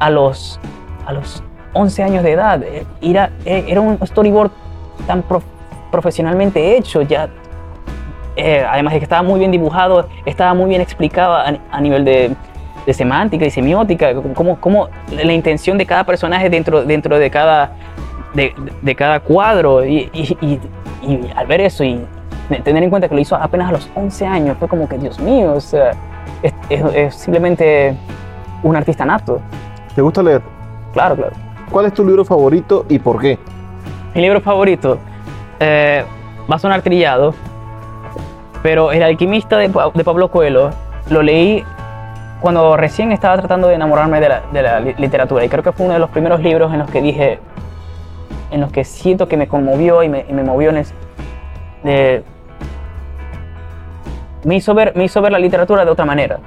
a 0.00 0.10
los, 0.10 0.58
a 1.06 1.12
los 1.12 1.42
11 1.72 2.02
años 2.02 2.22
de 2.24 2.32
edad. 2.32 2.62
Era, 3.00 3.30
era 3.44 3.80
un 3.80 3.98
storyboard 4.04 4.50
tan 5.06 5.22
prof- 5.22 5.44
profesionalmente 5.90 6.76
hecho, 6.76 7.02
ya 7.02 7.28
eh, 8.36 8.64
además 8.68 8.94
de 8.94 8.98
que 9.00 9.04
estaba 9.04 9.22
muy 9.22 9.38
bien 9.38 9.52
dibujado, 9.52 10.08
estaba 10.26 10.54
muy 10.54 10.68
bien 10.68 10.80
explicado 10.80 11.34
a, 11.34 11.52
a 11.70 11.80
nivel 11.80 12.04
de, 12.04 12.32
de 12.86 12.92
semántica 12.94 13.44
y 13.44 13.50
semiótica, 13.50 14.12
como, 14.34 14.58
como 14.60 14.88
la 15.12 15.32
intención 15.32 15.78
de 15.78 15.86
cada 15.86 16.04
personaje 16.04 16.50
dentro, 16.50 16.84
dentro 16.84 17.16
de, 17.18 17.30
cada, 17.30 17.72
de, 18.34 18.54
de 18.82 18.94
cada 18.94 19.20
cuadro. 19.20 19.84
Y, 19.84 20.10
y- 20.12 20.36
y- 20.40 20.60
y 21.02 21.30
al 21.36 21.46
ver 21.46 21.60
eso 21.62 21.84
y 21.84 22.04
tener 22.62 22.82
en 22.82 22.90
cuenta 22.90 23.08
que 23.08 23.14
lo 23.14 23.20
hizo 23.20 23.36
apenas 23.36 23.68
a 23.70 23.72
los 23.72 23.90
11 23.94 24.26
años, 24.26 24.56
fue 24.58 24.68
como 24.68 24.88
que, 24.88 24.98
Dios 24.98 25.18
mío, 25.20 25.52
o 25.54 25.60
sea, 25.60 25.92
es, 26.42 26.52
es- 26.68 26.94
es 26.94 27.14
simplemente 27.14 27.96
un 28.62 28.76
artista 28.76 29.04
nato. 29.04 29.40
¿Te 29.94 30.02
gusta 30.02 30.22
leer? 30.22 30.42
Claro, 30.92 31.16
claro. 31.16 31.32
¿Cuál 31.70 31.86
es 31.86 31.94
tu 31.94 32.04
libro 32.04 32.24
favorito 32.24 32.84
y 32.88 32.98
por 32.98 33.20
qué? 33.20 33.38
Mi 34.14 34.20
libro 34.22 34.40
favorito 34.40 34.98
eh, 35.60 36.04
va 36.50 36.56
a 36.56 36.58
sonar 36.58 36.82
trillado, 36.82 37.34
pero 38.62 38.92
El 38.92 39.02
alquimista 39.02 39.56
de, 39.58 39.68
Pa- 39.68 39.90
de 39.92 40.04
Pablo 40.04 40.30
Coelho 40.30 40.70
lo 41.10 41.22
leí 41.22 41.62
cuando 42.40 42.76
recién 42.76 43.12
estaba 43.12 43.36
tratando 43.38 43.68
de 43.68 43.74
enamorarme 43.74 44.20
de 44.20 44.28
la, 44.28 44.42
de 44.52 44.62
la 44.62 44.80
li- 44.80 44.94
literatura 44.98 45.44
y 45.44 45.48
creo 45.48 45.62
que 45.62 45.72
fue 45.72 45.84
uno 45.86 45.94
de 45.94 46.00
los 46.00 46.10
primeros 46.10 46.40
libros 46.40 46.72
en 46.72 46.78
los 46.78 46.90
que 46.90 47.00
dije, 47.02 47.38
en 48.54 48.60
los 48.60 48.70
que 48.72 48.84
siento 48.84 49.26
que 49.28 49.36
me 49.36 49.48
conmovió 49.48 50.02
y 50.02 50.08
me, 50.08 50.24
y 50.28 50.32
me 50.32 50.44
movió 50.44 50.70
en 50.70 50.76
es- 50.78 50.94
de- 51.82 52.22
me, 54.44 54.56
hizo 54.56 54.74
ver, 54.74 54.92
me 54.94 55.04
hizo 55.04 55.20
ver 55.22 55.32
la 55.32 55.38
literatura 55.38 55.84
de 55.84 55.90
otra 55.90 56.04
manera. 56.04 56.38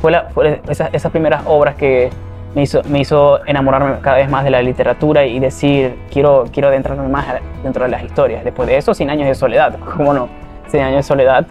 Fue, 0.00 0.10
la- 0.10 0.24
fue 0.30 0.60
esas, 0.68 0.92
esas 0.92 1.12
primeras 1.12 1.42
obras 1.46 1.76
que 1.76 2.10
me 2.54 2.62
hizo, 2.62 2.82
me 2.88 3.00
hizo 3.00 3.44
enamorarme 3.46 3.96
cada 4.00 4.16
vez 4.16 4.28
más 4.30 4.44
de 4.44 4.50
la 4.50 4.62
literatura 4.62 5.24
y 5.26 5.38
decir, 5.38 5.96
quiero, 6.10 6.44
quiero 6.52 6.68
adentrarme 6.68 7.06
más 7.08 7.26
dentro 7.62 7.84
de 7.84 7.90
las 7.90 8.02
historias. 8.02 8.44
Después 8.44 8.68
de 8.68 8.76
eso, 8.76 8.94
Cien 8.94 9.10
años 9.10 9.28
de 9.28 9.34
soledad. 9.34 9.76
¿Cómo 9.96 10.12
no? 10.12 10.28
Cien 10.68 10.82
años 10.84 10.96
de 10.98 11.02
soledad. 11.04 11.46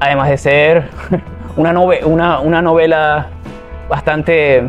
Además 0.00 0.28
de 0.28 0.36
ser 0.38 0.88
una, 1.56 1.72
nove- 1.72 2.04
una, 2.04 2.40
una 2.40 2.60
novela 2.62 3.28
bastante 3.88 4.68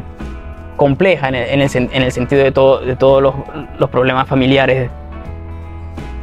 compleja 0.75 1.29
en 1.29 1.35
el, 1.35 1.49
en 1.49 1.61
el 1.61 1.69
en 1.93 2.01
el 2.03 2.11
sentido 2.11 2.43
de, 2.43 2.51
todo, 2.51 2.79
de 2.79 2.95
todos 2.95 3.21
los, 3.21 3.33
los 3.79 3.89
problemas 3.89 4.27
familiares, 4.27 4.89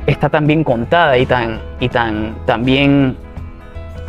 está 0.06 0.28
tan 0.28 0.46
bien 0.46 0.64
contada 0.64 1.16
y 1.18 1.26
tan, 1.26 1.60
y 1.80 1.88
tan, 1.88 2.34
tan 2.44 2.64
bien 2.64 3.16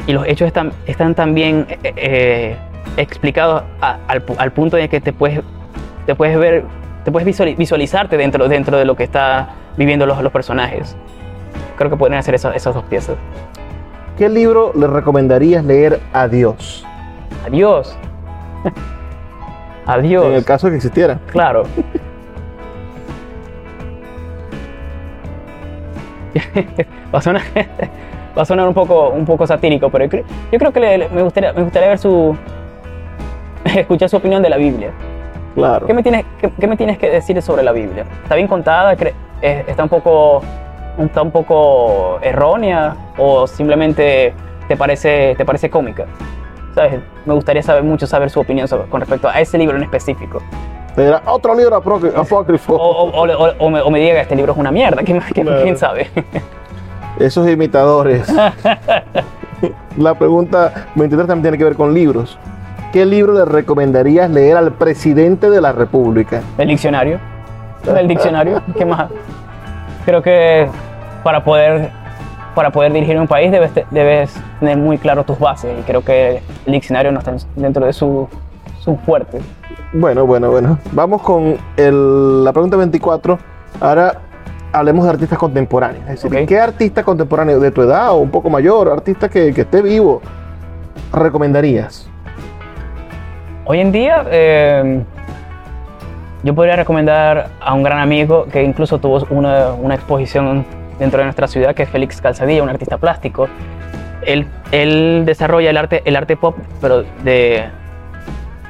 y 0.07 0.11
los 0.11 0.25
hechos 0.27 0.47
están, 0.47 0.71
están 0.85 1.15
tan 1.15 1.33
bien 1.33 1.65
eh, 1.69 1.93
eh, 1.95 2.57
explicados 2.97 3.63
a- 3.79 3.97
al, 4.07 4.23
al 4.37 4.51
punto 4.51 4.75
de 4.75 4.89
que 4.89 4.99
te 4.99 5.13
puedes, 5.13 5.41
te 6.05 6.15
puedes 6.15 6.37
ver, 6.37 6.65
te 7.05 7.11
puedes 7.11 7.27
visuali- 7.27 7.55
visualizarte 7.55 8.17
dentro, 8.17 8.47
dentro 8.49 8.77
de 8.77 8.85
lo 8.85 8.95
que 8.95 9.03
está 9.03 9.49
viviendo 9.77 10.05
los, 10.05 10.21
los 10.21 10.31
personajes. 10.31 10.97
Creo 11.77 11.89
que 11.89 11.95
pueden 11.97 12.17
hacer 12.17 12.35
esas, 12.35 12.55
esas 12.55 12.75
dos 12.75 12.83
piezas. 12.85 13.15
¿Qué 14.17 14.27
libro 14.29 14.71
le 14.75 14.87
recomendarías 14.87 15.63
leer 15.63 15.99
a 16.11 16.27
Dios? 16.27 16.85
Adiós. 19.85 20.25
En 20.25 20.33
el 20.33 20.45
caso 20.45 20.67
de 20.67 20.71
que 20.71 20.77
existiera. 20.77 21.19
Claro. 21.27 21.63
va, 27.13 27.19
a 27.19 27.21
sonar, 27.21 27.41
va 28.37 28.41
a 28.41 28.45
sonar 28.45 28.67
un 28.67 28.73
poco, 28.73 29.09
un 29.09 29.25
poco 29.25 29.45
satírico, 29.45 29.89
pero 29.89 30.05
yo 30.05 30.59
creo, 30.59 30.71
que 30.71 30.79
le- 30.79 31.09
me, 31.09 31.21
gustaría, 31.21 31.53
me 31.53 31.63
gustaría 31.63 31.89
ver 31.89 31.99
su. 31.99 32.35
escuchar 33.65 34.09
su 34.09 34.17
opinión 34.17 34.41
de 34.41 34.49
la 34.49 34.57
Biblia. 34.57 34.91
Claro. 35.55 35.85
¿Qué 35.85 35.93
me, 35.93 36.01
tienes, 36.01 36.25
qué, 36.39 36.51
qué 36.59 36.67
me 36.67 36.75
tienes 36.75 36.97
que 36.97 37.09
decir 37.09 37.39
sobre 37.41 37.63
la 37.63 37.71
Biblia? 37.71 38.05
¿Está 38.23 38.35
bien 38.35 38.47
contada? 38.47 38.95
¿Está 39.41 39.83
un 39.83 39.89
poco, 39.89 40.41
está 40.97 41.21
un 41.21 41.31
poco 41.31 42.17
errónea? 42.21 42.95
¿O 43.17 43.45
simplemente 43.45 44.33
te 44.67 44.75
parece, 44.75 45.35
te 45.37 45.45
parece 45.45 45.69
cómica? 45.69 46.05
¿Sabes? 46.75 46.99
Me 47.25 47.33
gustaría 47.33 47.61
saber 47.63 47.83
mucho 47.83 48.07
saber 48.07 48.29
su 48.29 48.39
opinión 48.39 48.67
sobre- 48.67 48.89
con 48.89 48.99
respecto 49.01 49.27
a 49.29 49.39
ese 49.39 49.57
libro 49.57 49.77
en 49.77 49.83
específico. 49.83 50.41
Te 50.95 51.05
dirá, 51.05 51.21
otro 51.25 51.55
libro 51.55 51.75
apócrifo. 51.75 52.75
O, 52.75 53.09
o- 53.09 53.27
o- 53.27 53.53
o 53.59 53.69
me, 53.69 53.81
o 53.81 53.89
me 53.89 53.99
diga 53.99 54.13
que 54.15 54.21
este 54.21 54.35
libro 54.35 54.53
es 54.53 54.57
una 54.59 54.71
mierda. 54.71 55.01
¿Quién, 55.03 55.19
quién- 55.33 55.47
Claro. 55.47 55.63
quién 55.63 55.77
sabe? 55.77 56.09
Esos 57.19 57.47
imitadores. 57.49 58.27
La 59.97 60.13
pregunta 60.15 60.87
23 60.95 61.27
también 61.27 61.41
tiene 61.43 61.57
que 61.57 61.63
ver 61.63 61.75
con 61.75 61.93
libros. 61.93 62.37
¿Qué 62.91 63.05
libro 63.05 63.33
le 63.33 63.45
recomendarías 63.45 64.29
leer 64.29 64.57
al 64.57 64.71
presidente 64.73 65.49
de 65.49 65.61
la 65.61 65.71
República? 65.71 66.41
El 66.57 66.67
diccionario. 66.67 67.19
El 67.95 68.07
diccionario. 68.07 68.61
¿Qué 68.77 68.85
más? 68.85 69.09
Creo 70.05 70.21
que 70.21 70.67
para 71.23 71.43
poder, 71.43 71.89
para 72.53 72.71
poder 72.71 72.91
dirigir 72.93 73.19
un 73.19 73.27
país 73.27 73.51
debes, 73.51 73.71
debes 73.91 74.33
tener 74.59 74.77
muy 74.77 74.97
claro 74.97 75.23
tus 75.23 75.39
bases. 75.39 75.73
Y 75.79 75.83
creo 75.83 76.03
que 76.03 76.41
el 76.65 76.71
diccionario 76.71 77.11
no 77.11 77.19
está 77.19 77.31
en- 77.31 77.37
dentro 77.55 77.85
de 77.85 77.93
su, 77.93 78.27
su 78.79 78.95
fuerte. 78.97 79.39
Bueno, 79.93 80.25
bueno, 80.25 80.49
bueno. 80.51 80.77
Vamos 80.91 81.21
con 81.21 81.57
el- 81.77 82.43
la 82.43 82.51
pregunta 82.53 82.77
24. 82.77 83.37
Ahora 83.79 84.19
hablemos 84.71 85.03
de 85.05 85.11
artistas 85.11 85.37
contemporáneos. 85.37 86.03
Es 86.09 86.21
decir, 86.23 86.41
Ok. 86.41 86.47
¿qué 86.47 86.59
artista 86.59 87.03
contemporáneo 87.03 87.59
de 87.59 87.71
tu 87.71 87.81
edad 87.81 88.11
o 88.11 88.15
un 88.17 88.29
poco 88.31 88.49
mayor, 88.49 88.89
artista 88.89 89.29
que, 89.29 89.53
que 89.53 89.61
esté 89.61 89.81
vivo, 89.81 90.21
recomendarías? 91.11 92.09
Hoy 93.65 93.79
en 93.79 93.91
día, 93.91 94.25
eh, 94.29 95.03
yo 96.43 96.53
podría 96.55 96.75
recomendar 96.75 97.49
a 97.61 97.73
un 97.73 97.83
gran 97.83 97.99
amigo 97.99 98.45
que 98.51 98.63
incluso 98.63 98.97
tuvo 98.99 99.25
una, 99.29 99.73
una 99.73 99.95
exposición 99.95 100.65
dentro 101.03 101.19
de 101.19 101.25
nuestra 101.25 101.47
ciudad, 101.47 101.75
que 101.75 101.83
es 101.83 101.89
Félix 101.89 102.21
Calzadilla, 102.21 102.63
un 102.63 102.69
artista 102.69 102.97
plástico. 102.97 103.47
Él, 104.25 104.47
él 104.71 105.23
desarrolla 105.25 105.69
el 105.69 105.75
arte, 105.77 106.01
el 106.05 106.15
arte 106.15 106.37
pop, 106.37 106.55
pero 106.79 107.03
de, 107.23 107.65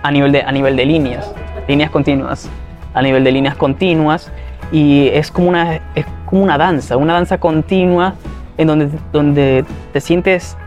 a, 0.02 0.12
nivel 0.12 0.32
de, 0.32 0.42
a 0.42 0.52
nivel 0.52 0.76
de 0.76 0.86
líneas, 0.86 1.32
líneas 1.68 1.92
continuas, 1.92 2.50
a 2.96 3.02
nivel 3.04 3.24
de 3.24 3.32
líneas 3.32 3.56
continuas. 3.56 4.32
Y 4.72 5.10
es 5.10 5.30
como 5.30 5.50
una, 5.50 5.76
es 5.94 6.06
como 6.26 6.42
una 6.44 6.58
danza, 6.58 6.98
una 6.98 7.14
danza 7.14 7.38
continua 7.38 8.16
en 8.58 8.66
donde, 8.68 8.90
donde 9.12 9.64
te 9.92 10.02
sientes... 10.02 10.58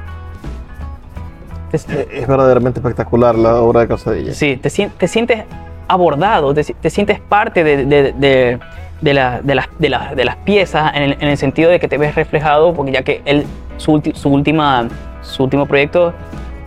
te- 1.73 2.21
Es 2.21 2.29
verdaderamente 2.29 2.79
espectacular 2.79 3.35
la 3.35 3.57
obra 3.57 3.81
de 3.81 3.89
Casadilla. 3.89 4.33
Sí, 4.33 4.57
te, 4.57 4.71
te 4.71 5.09
sientes 5.09 5.43
abordado, 5.89 6.55
te, 6.55 6.63
te 6.63 6.91
sientes 6.91 7.19
parte 7.19 7.65
de, 7.65 7.85
de- 7.87 8.13
de- 8.13 8.59
de 9.01 9.15
la- 9.15 9.41
de 9.43 9.55
las, 9.55 9.69
de 9.79 9.89
las- 9.91 10.17
de 10.17 10.25
las 10.25 10.37
piezas 10.37 10.93
en 10.95 11.03
el, 11.03 11.13
en 11.21 11.29
el 11.29 11.37
sentido 11.37 11.71
de 11.71 11.79
que 11.81 11.89
te 11.89 11.99
ves 11.99 12.15
reflejado, 12.15 12.73
porque 12.75 12.93
ya 12.93 13.03
que 13.03 13.23
él, 13.25 13.45
su, 13.77 13.93
ulti- 13.93 14.15
su, 14.15 14.31
última, 14.31 14.89
su 15.23 15.45
último 15.45 15.67
proyecto, 15.67 16.13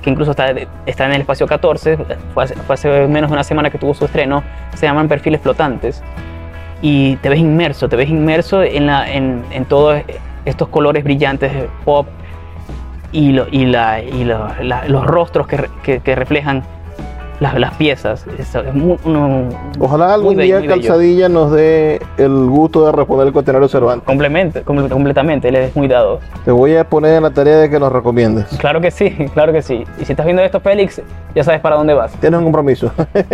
que 0.01 0.09
incluso 0.09 0.31
está, 0.31 0.53
está 0.85 1.05
en 1.05 1.13
el 1.13 1.21
espacio 1.21 1.45
14, 1.47 1.97
fue 2.33 2.43
hace, 2.73 3.07
menos 3.07 3.29
de 3.29 3.33
una 3.33 3.43
semana 3.43 3.69
que 3.69 3.77
tuvo 3.77 3.93
su 3.93 4.05
estreno, 4.05 4.43
se 4.75 4.85
llaman 4.85 5.07
Perfiles 5.07 5.41
Flotantes. 5.41 6.01
Y 6.81 7.17
te 7.17 7.27
ves 7.29 7.39
inmerso, 7.39 7.89
te 7.89 7.97
ves 7.97 8.09
inmerso 8.09 8.63
en, 8.63 8.85
la, 8.85 9.11
en, 9.11 9.43
en 9.51 9.65
todos 9.65 10.01
estos 10.45 10.69
colores 10.69 11.03
brillantes 11.03 11.51
pop 11.83 12.07
y, 13.11 13.31
lo- 13.33 13.47
y, 13.51 13.65
la, 13.65 14.01
y 14.01 14.23
lo- 14.23 14.47
la- 14.61 14.85
los 14.87 15.05
rostros 15.05 15.47
que- 15.47 15.99
que 15.99 16.15
reflejan 16.15 16.63
las, 17.39 17.57
las 17.59 17.73
piezas. 17.75 18.25
Es, 18.37 18.53
es 18.53 18.73
muy- 18.73 18.97
uno- 19.05 19.49
Ojalá 19.79 20.13
algún 20.13 20.35
muy 20.35 20.43
día 20.43 20.57
bello. 20.59 20.69
Calzadilla 20.69 21.29
nos 21.29 21.51
dé 21.51 22.01
el 22.17 22.45
gusto 22.47 22.85
de 22.85 22.91
responder 22.91 23.27
el 23.27 23.33
cuestionario 23.33 23.67
Cervantes. 23.67 24.05
Complemente, 24.05 24.63
comple- 24.65 24.89
completamente, 24.89 25.47
él 25.49 25.55
es 25.55 25.75
muy 25.75 25.87
dado. 25.87 26.19
Te 26.43 26.51
voy 26.51 26.75
a 26.75 26.83
poner 26.83 27.15
en 27.15 27.23
la 27.23 27.31
tarea 27.31 27.57
de 27.57 27.69
que 27.69 27.79
nos 27.79 27.91
recomiendes. 27.91 28.45
Claro 28.57 28.81
que 28.81 28.91
sí, 28.91 29.09
claro 29.33 29.53
que 29.53 29.61
sí. 29.61 29.85
Y 30.01 30.05
si 30.05 30.11
estás 30.13 30.25
viendo 30.25 30.41
esto, 30.43 30.59
Félix, 30.59 31.01
ya 31.33 31.43
sabes 31.43 31.61
para 31.61 31.75
dónde 31.77 31.93
vas. 31.93 32.11
Tienes 32.13 32.37
un 32.39 32.43
compromiso. 32.45 32.91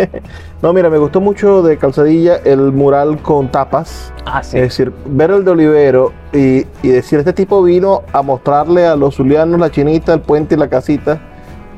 no, 0.62 0.72
mira, 0.72 0.88
me 0.90 0.98
gustó 0.98 1.20
mucho 1.20 1.62
de 1.62 1.76
Calzadilla 1.76 2.36
el 2.44 2.72
mural 2.72 3.18
con 3.18 3.48
tapas. 3.48 4.12
Ah, 4.24 4.42
sí. 4.42 4.56
Es 4.56 4.62
decir, 4.64 4.92
ver 5.06 5.30
el 5.30 5.44
de 5.44 5.50
Olivero 5.50 6.12
y, 6.32 6.66
y 6.82 6.88
decir, 6.88 7.18
este 7.18 7.32
tipo 7.32 7.62
vino 7.62 8.02
a 8.12 8.22
mostrarle 8.22 8.86
a 8.86 8.94
los 8.96 9.16
zulianos 9.16 9.58
la 9.58 9.70
chinita, 9.70 10.14
el 10.14 10.20
puente 10.20 10.54
y 10.54 10.58
la 10.58 10.68
casita. 10.68 11.18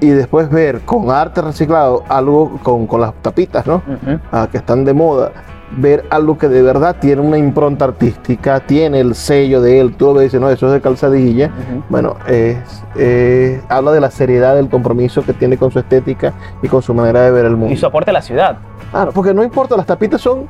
Y 0.01 0.11
después 0.11 0.49
ver 0.51 0.81
con 0.83 1.11
arte 1.11 1.43
reciclado 1.43 2.05
algo 2.09 2.59
con, 2.63 2.87
con 2.87 3.01
las 3.01 3.15
tapitas, 3.15 3.67
¿no? 3.67 3.83
Ah, 4.31 4.49
que 4.51 4.59
están 4.59 4.85
de 4.85 4.95
moda, 4.95 5.33
ver 5.77 6.05
algo 6.11 6.39
que 6.39 6.49
de 6.49 6.63
verdad 6.63 6.97
tiene 7.01 7.21
una 7.21 7.37
impronta 7.37 7.85
artística, 7.85 8.61
tiene 8.61 9.01
el 9.01 9.15
sello 9.15 9.61
de 9.61 9.81
él, 9.81 9.95
tú 9.97 10.07
lo 10.07 10.15
ves 10.15 10.23
y 10.23 10.25
dices, 10.27 10.41
no, 10.41 10.51
eso 10.51 10.67
es 10.69 10.73
de 10.73 10.81
calzadilla. 10.81 11.51
Bueno, 11.89 12.17
es, 12.27 12.59
eh, 12.97 13.61
habla 13.69 13.93
de 13.93 14.01
la 14.01 14.11
seriedad 14.11 14.55
del 14.55 14.69
compromiso 14.69 15.23
que 15.25 15.33
tiene 15.33 15.57
con 15.57 15.71
su 15.71 15.79
estética 15.79 16.33
y 16.63 16.69
con 16.69 16.83
su 16.83 16.95
manera 16.95 17.23
de 17.23 17.31
ver 17.31 17.45
el 17.45 17.57
mundo. 17.57 17.73
Y 17.73 17.77
su 17.77 17.87
aporte 17.87 18.11
a 18.11 18.15
la 18.15 18.23
ciudad. 18.23 18.59
Claro, 18.91 19.13
porque 19.13 19.35
no 19.35 19.43
importa, 19.43 19.77
las 19.77 19.87
tapitas 19.87 20.21
son 20.21 20.47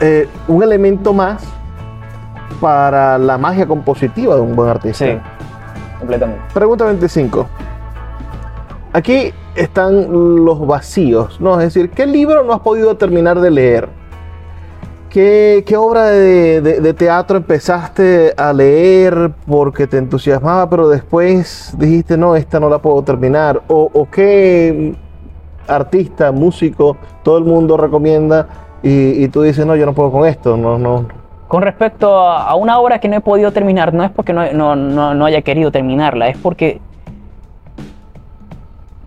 eh, 0.00 0.28
un 0.48 0.62
elemento 0.62 1.12
más 1.12 1.44
para 2.60 3.18
la 3.18 3.38
magia 3.38 3.66
compositiva 3.66 4.34
de 4.34 4.40
un 4.40 4.56
buen 4.56 4.68
artista. 4.68 5.04
Sí, 5.04 5.18
completamente. 5.98 6.42
Pregunta 6.52 6.84
25. 6.86 7.46
Aquí 8.94 9.32
están 9.56 10.44
los 10.44 10.64
vacíos, 10.68 11.40
¿no? 11.40 11.60
Es 11.60 11.74
decir, 11.74 11.90
¿qué 11.90 12.06
libro 12.06 12.44
no 12.44 12.52
has 12.52 12.60
podido 12.60 12.96
terminar 12.96 13.40
de 13.40 13.50
leer? 13.50 13.88
¿Qué, 15.10 15.64
obra 15.76 16.04
de, 16.04 16.94
teatro 16.96 17.38
empezaste 17.38 18.32
a 18.36 18.52
leer 18.52 19.32
porque 19.48 19.88
te 19.88 19.98
entusiasmaba, 19.98 20.70
pero 20.70 20.88
después 20.88 21.74
dijiste, 21.76 22.16
no, 22.16 22.36
esta 22.36 22.60
no 22.60 22.68
la 22.68 22.78
puedo 22.78 23.02
terminar? 23.02 23.62
¿O, 23.66 24.06
qué 24.12 24.94
artista, 25.66 26.30
músico, 26.30 26.96
todo 27.24 27.38
el 27.38 27.44
mundo 27.44 27.76
recomienda 27.76 28.46
y, 28.80 29.26
tú 29.26 29.42
dices, 29.42 29.66
no, 29.66 29.74
yo 29.74 29.86
no 29.86 29.92
puedo 29.92 30.12
con 30.12 30.24
esto, 30.24 30.56
no, 30.56 30.78
no. 30.78 31.06
Con 31.48 31.62
respecto 31.62 32.16
a, 32.16 32.54
una 32.54 32.78
obra 32.78 33.00
que 33.00 33.08
no 33.08 33.16
he 33.16 33.20
podido 33.20 33.50
terminar, 33.50 33.92
no 33.92 34.04
es 34.04 34.12
porque 34.12 34.32
no 34.32 35.24
haya 35.26 35.42
querido 35.42 35.72
terminarla, 35.72 36.28
es 36.28 36.38
porque 36.38 36.80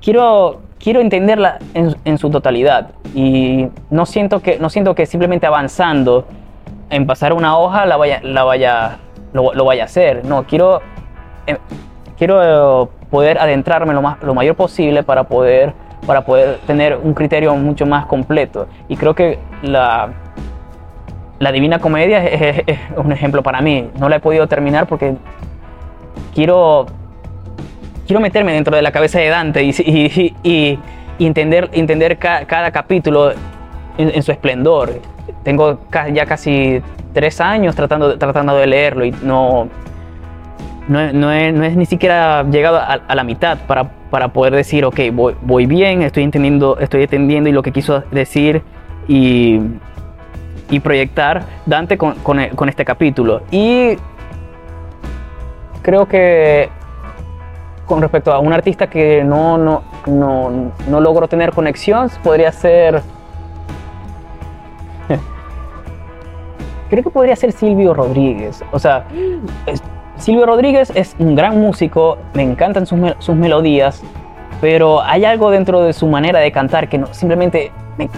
quiero, 0.07 0.61
quiero 0.79 1.01
entenderla 1.01 1.59
en, 1.73 1.93
en 2.05 2.17
su 2.17 2.29
totalidad. 2.29 2.91
Y 3.13 3.67
no 3.89 4.05
siento, 4.05 4.39
que, 4.41 4.57
no 4.57 4.69
siento 4.69 4.95
que 4.95 5.05
simplemente 5.05 5.45
avanzando 5.45 6.25
en 6.89 7.05
pasar 7.05 7.33
una 7.33 7.57
hoja 7.57 7.85
la 7.85 7.97
vaya, 7.97 8.21
la 8.23 8.45
vaya, 8.45 8.99
lo, 9.33 9.53
lo 9.53 9.65
vaya 9.65 9.81
a 9.83 9.85
hacer. 9.87 10.23
No, 10.23 10.45
quiero, 10.47 10.79
eh, 11.45 11.57
quiero 12.17 12.89
poder 13.09 13.37
adentrarme 13.37 13.93
lo, 13.93 14.01
más, 14.01 14.23
lo 14.23 14.33
mayor 14.33 14.55
posible 14.55 15.03
para 15.03 15.25
poder, 15.25 15.73
para 16.05 16.21
poder 16.23 16.59
tener 16.65 16.95
un 17.03 17.13
criterio 17.13 17.53
mucho 17.57 17.85
más 17.85 18.05
completo. 18.05 18.67
Y 18.87 18.95
creo 18.95 19.13
que 19.13 19.39
la, 19.61 20.13
la 21.39 21.51
Divina 21.51 21.79
Comedia 21.79 22.23
es, 22.23 22.41
es- 22.59 22.63
es 22.65 22.79
un 22.95 23.11
ejemplo 23.11 23.43
para 23.43 23.59
mí. 23.59 23.89
No 23.99 24.07
la 24.07 24.15
he 24.15 24.19
podido 24.21 24.47
terminar 24.47 24.87
porque 24.87 25.17
quiero, 26.33 26.85
quiero 28.07 28.21
meterme 28.21 28.53
dentro 28.53 28.75
de 28.75 28.81
la 28.81 28.91
cabeza 28.91 29.19
de 29.19 29.27
Dante 29.27 29.63
y, 29.63 30.79
entender, 31.19 31.69
entender 31.73 32.17
ca- 32.17 32.45
cada 32.45 32.71
capítulo 32.71 33.33
en, 33.97 34.23
su 34.23 34.31
esplendor. 34.31 35.01
Tengo 35.43 35.79
ya 36.13 36.25
casi 36.25 36.81
tres 37.13 37.41
años 37.41 37.75
tratando, 37.75 38.17
tratando 38.17 38.55
de 38.55 38.65
leerlo 38.65 39.05
y 39.05 39.11
no, 39.23 39.67
no, 40.87 41.31
es 41.31 41.75
ni 41.75 41.85
siquiera 41.85 42.43
llegado 42.49 42.77
a, 42.77 43.13
la 43.13 43.23
mitad 43.23 43.57
para, 43.67 43.89
para 44.09 44.29
poder 44.29 44.55
decir, 44.55 44.85
ok, 44.85 44.99
voy, 45.41 45.65
bien, 45.65 46.01
estoy 46.01 46.23
entendiendo, 46.23 46.77
estoy 46.79 47.03
entendiendo 47.03 47.49
y 47.49 47.53
lo 47.53 47.61
que 47.61 47.71
quiso 47.71 48.03
decir 48.11 48.61
y, 49.07 49.59
y 50.69 50.79
proyectar 50.79 51.43
Dante 51.65 51.97
con, 51.97 52.15
con 52.15 52.69
este 52.69 52.85
capítulo. 52.85 53.41
Y 53.51 53.97
creo 55.81 56.07
que 56.07 56.69
con 57.87 58.01
respecto 58.01 58.31
a 58.31 58.39
un 58.39 58.53
artista 58.53 58.87
que 58.87 59.23
no, 59.23 59.57
no, 59.57 59.81
no, 60.05 60.71
no 60.87 60.99
logro 61.01 61.27
tener 61.27 61.51
conexión, 61.51 62.09
podría 62.23 62.51
ser... 62.51 63.01
Creo 66.89 67.03
que 67.03 67.09
podría 67.09 67.35
ser 67.35 67.51
Silvio 67.51 67.93
Rodríguez. 67.93 68.63
O 68.71 68.79
sea, 68.79 69.05
Silvio 70.17 70.45
Rodríguez 70.45 70.91
es 70.95 71.15
un 71.19 71.35
gran 71.35 71.59
músico, 71.59 72.17
me 72.33 72.43
encantan 72.43 72.85
sus, 72.85 72.99
sus 73.19 73.35
melodías, 73.35 74.01
pero 74.61 75.01
hay 75.01 75.25
algo 75.25 75.51
dentro 75.51 75.81
de 75.81 75.93
su 75.93 76.07
manera 76.07 76.39
de 76.39 76.51
cantar 76.51 76.87
que 76.89 76.97
no, 76.97 77.07
simplemente 77.13 77.71
me, 77.97 78.09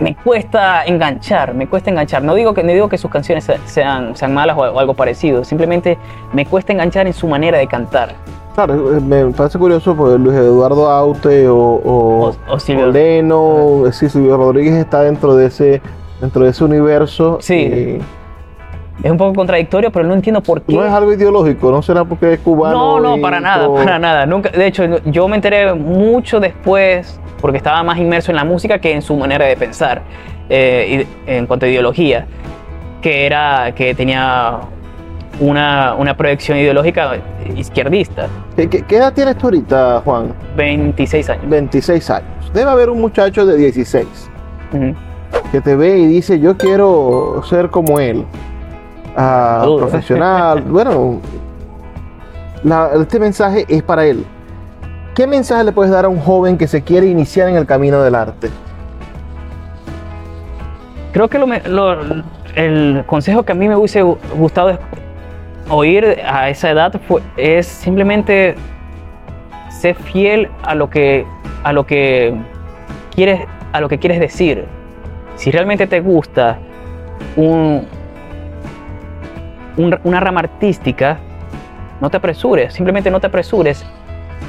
me 0.00 0.14
cuesta 0.14 0.84
enganchar, 0.84 1.54
me 1.54 1.66
cuesta 1.66 1.90
enganchar. 1.90 2.22
No 2.22 2.34
digo 2.34 2.54
que, 2.54 2.62
no 2.62 2.72
digo 2.72 2.88
que 2.88 2.98
sus 2.98 3.10
canciones 3.10 3.44
se- 3.44 3.58
sean, 3.66 4.14
sean 4.16 4.32
malas 4.32 4.56
o 4.56 4.78
algo 4.78 4.94
parecido, 4.94 5.42
simplemente 5.44 5.98
me 6.32 6.46
cuesta 6.46 6.72
enganchar 6.72 7.06
en 7.08 7.12
su 7.12 7.26
manera 7.26 7.58
de 7.58 7.66
cantar. 7.66 8.14
Claro, 8.58 8.96
eh, 8.96 9.00
me 9.00 9.24
parece 9.26 9.56
curioso 9.56 9.94
porque 9.94 10.18
Luis 10.18 10.36
Eduardo 10.36 10.90
Aute 10.90 11.46
o, 11.48 11.56
o, 11.56 12.26
O- 12.26 12.34
o 12.54 12.58
Silvio. 12.58 12.88
Leno, 12.90 13.86
eh, 13.86 13.92
sí, 13.92 14.08
Silvio 14.08 14.36
Rodríguez 14.36 14.74
está 14.74 15.02
dentro 15.02 15.36
de 15.36 15.46
ese, 15.46 15.80
dentro 16.20 16.42
de 16.42 16.50
ese 16.50 16.64
universo. 16.64 17.38
Sí. 17.40 17.54
y 17.54 19.06
Es 19.06 19.10
un 19.12 19.16
poco 19.16 19.32
contradictorio, 19.34 19.92
pero 19.92 20.08
no 20.08 20.14
entiendo 20.14 20.40
por 20.42 20.60
qué. 20.62 20.74
no 20.74 20.84
es 20.84 20.90
algo 20.90 21.12
ideológico, 21.12 21.70
no 21.70 21.82
será 21.82 22.04
porque 22.04 22.32
es 22.32 22.40
cubano. 22.40 22.98
No, 22.98 23.16
no, 23.16 23.22
para 23.22 23.38
nada, 23.38 23.66
todo- 23.66 23.76
para 23.76 23.96
nada. 24.00 24.26
Nunca, 24.26 24.48
de 24.50 24.66
hecho, 24.66 24.82
yo 25.04 25.28
me 25.28 25.36
enteré 25.36 25.72
mucho 25.74 26.40
después, 26.40 27.20
porque 27.40 27.58
estaba 27.58 27.84
más 27.84 27.96
inmerso 27.98 28.32
en 28.32 28.36
la 28.38 28.44
música 28.44 28.80
que 28.80 28.92
en 28.92 29.02
su 29.02 29.14
manera 29.16 29.46
de 29.46 29.56
pensar. 29.56 30.02
eh, 30.50 31.06
en 31.28 31.46
cuanto 31.46 31.64
a 31.64 31.68
ideología, 31.68 32.26
que 33.02 33.24
era 33.24 33.72
que 33.76 33.94
tenía 33.94 34.56
una, 35.40 35.94
una 35.94 36.16
proyección 36.16 36.58
ideológica 36.58 37.12
izquierdista, 37.56 38.26
¿Qué, 38.56 38.84
edad 38.96 39.12
tienes 39.12 39.36
tú 39.38 39.46
ahorita, 39.46 40.02
Juan? 40.04 40.32
26 40.56 41.30
años. 41.30 41.48
26 41.48 42.10
años. 42.10 42.52
Debe 42.52 42.70
haber 42.70 42.90
un 42.90 43.00
muchacho 43.00 43.46
de 43.46 43.56
16 43.56 44.06
Ujú. 44.72 44.94
que 45.52 45.60
te 45.60 45.76
ve 45.76 45.98
y 45.98 46.06
dice, 46.06 46.40
yo 46.40 46.56
quiero 46.56 47.42
ser 47.48 47.70
como 47.70 48.00
él. 48.00 48.24
Ah, 49.16 49.64
profesional. 49.78 50.62
bueno, 50.68 51.20
la- 52.64 52.90
este 53.00 53.20
mensaje 53.20 53.64
es 53.68 53.82
para 53.82 54.04
él. 54.06 54.24
¿Qué 55.14 55.26
mensaje 55.26 55.64
le 55.64 55.72
puedes 55.72 55.90
dar 55.92 56.04
a 56.04 56.08
un 56.08 56.18
joven 56.20 56.56
que 56.56 56.66
se 56.66 56.82
quiere 56.82 57.06
iniciar 57.08 57.48
en 57.48 57.56
el 57.56 57.66
camino 57.66 58.00
del 58.02 58.14
arte? 58.14 58.50
Creo 61.12 61.28
que 61.28 61.38
lo 61.38 61.46
el 62.54 63.02
consejo 63.06 63.42
que 63.44 63.52
a 63.52 63.54
mí 63.54 63.68
me 63.68 63.76
hubiese 63.76 64.02
gu- 64.04 64.18
gustado 64.36 64.70
es- 64.70 64.78
oír 65.68 66.20
a 66.26 66.48
esa 66.48 66.70
edad 66.70 66.92
fue- 67.06 67.22
es 67.36 67.66
simplemente 67.66 68.54
ser 69.70 69.94
fiel 69.94 70.48
a 70.64 70.74
lo 70.74 70.88
que 70.90 71.24
a 71.64 71.72
lo 71.72 71.84
que 71.86 72.34
quieres 73.14 73.40
a 73.72 73.80
lo 73.80 73.88
que 73.88 73.98
quieres 73.98 74.18
decir. 74.20 74.64
Si 75.36 75.50
realmente 75.50 75.86
te 75.86 76.00
gusta 76.00 76.58
un, 77.36 77.86
un- 79.76 79.98
una 80.04 80.20
rama 80.20 80.40
artística, 80.40 81.18
no 82.00 82.10
te 82.10 82.16
apresures, 82.16 82.72
simplemente 82.72 83.10
no 83.10 83.20
te 83.20 83.26
apresures. 83.26 83.84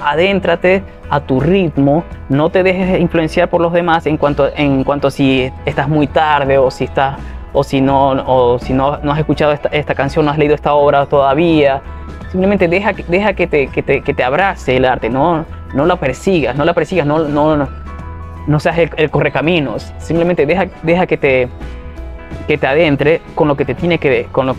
Adéntrate 0.03 0.83
a 1.09 1.19
tu 1.19 1.39
ritmo, 1.39 2.03
no 2.29 2.49
te 2.49 2.63
dejes 2.63 2.99
influenciar 2.99 3.49
por 3.49 3.59
los 3.59 3.73
demás 3.73 4.05
en 4.05 4.17
cuanto, 4.17 4.49
en 4.55 4.83
cuanto 4.83 5.07
a 5.07 5.11
si 5.11 5.51
estás 5.65 5.89
muy 5.89 6.07
tarde 6.07 6.57
o 6.57 6.71
si 6.71 6.85
estás 6.85 7.17
o 7.53 7.63
si 7.63 7.81
no 7.81 8.11
o 8.11 8.59
si 8.59 8.73
no, 8.73 8.97
no 9.03 9.11
has 9.11 9.19
escuchado 9.19 9.51
esta, 9.51 9.69
esta 9.69 9.95
canción, 9.95 10.25
no 10.25 10.31
has 10.31 10.37
leído 10.37 10.55
esta 10.55 10.73
obra 10.73 11.05
todavía. 11.05 11.81
Simplemente 12.31 12.67
deja, 12.67 12.93
que- 12.93 13.03
deja 13.03 13.33
que, 13.33 13.47
te, 13.47 13.67
que, 13.67 13.81
te, 13.83 14.01
que 14.01 14.13
te 14.13 14.23
abrace 14.23 14.77
el 14.77 14.85
arte, 14.85 15.09
no, 15.09 15.45
no 15.73 15.85
la 15.85 15.95
persigas, 15.95 16.55
no 16.55 16.63
la 16.65 16.73
persigas, 16.73 17.05
no, 17.07 17.19
no, 17.27 17.55
no, 17.57 17.67
no 18.47 18.59
seas 18.59 18.77
el, 18.77 18.91
el 18.97 19.09
correcaminos. 19.09 19.91
Simplemente 19.97 20.45
deja, 20.45 20.67
deja 20.83 21.07
que, 21.07 21.17
te, 21.17 21.49
que 22.47 22.57
te 22.57 22.67
adentre 22.67 23.21
con 23.35 23.47
lo 23.47 23.55
que 23.57 23.65
te 23.65 23.73
tiene 23.75 23.97
que 23.97 24.27
con 24.31 24.45
lo 24.45 24.55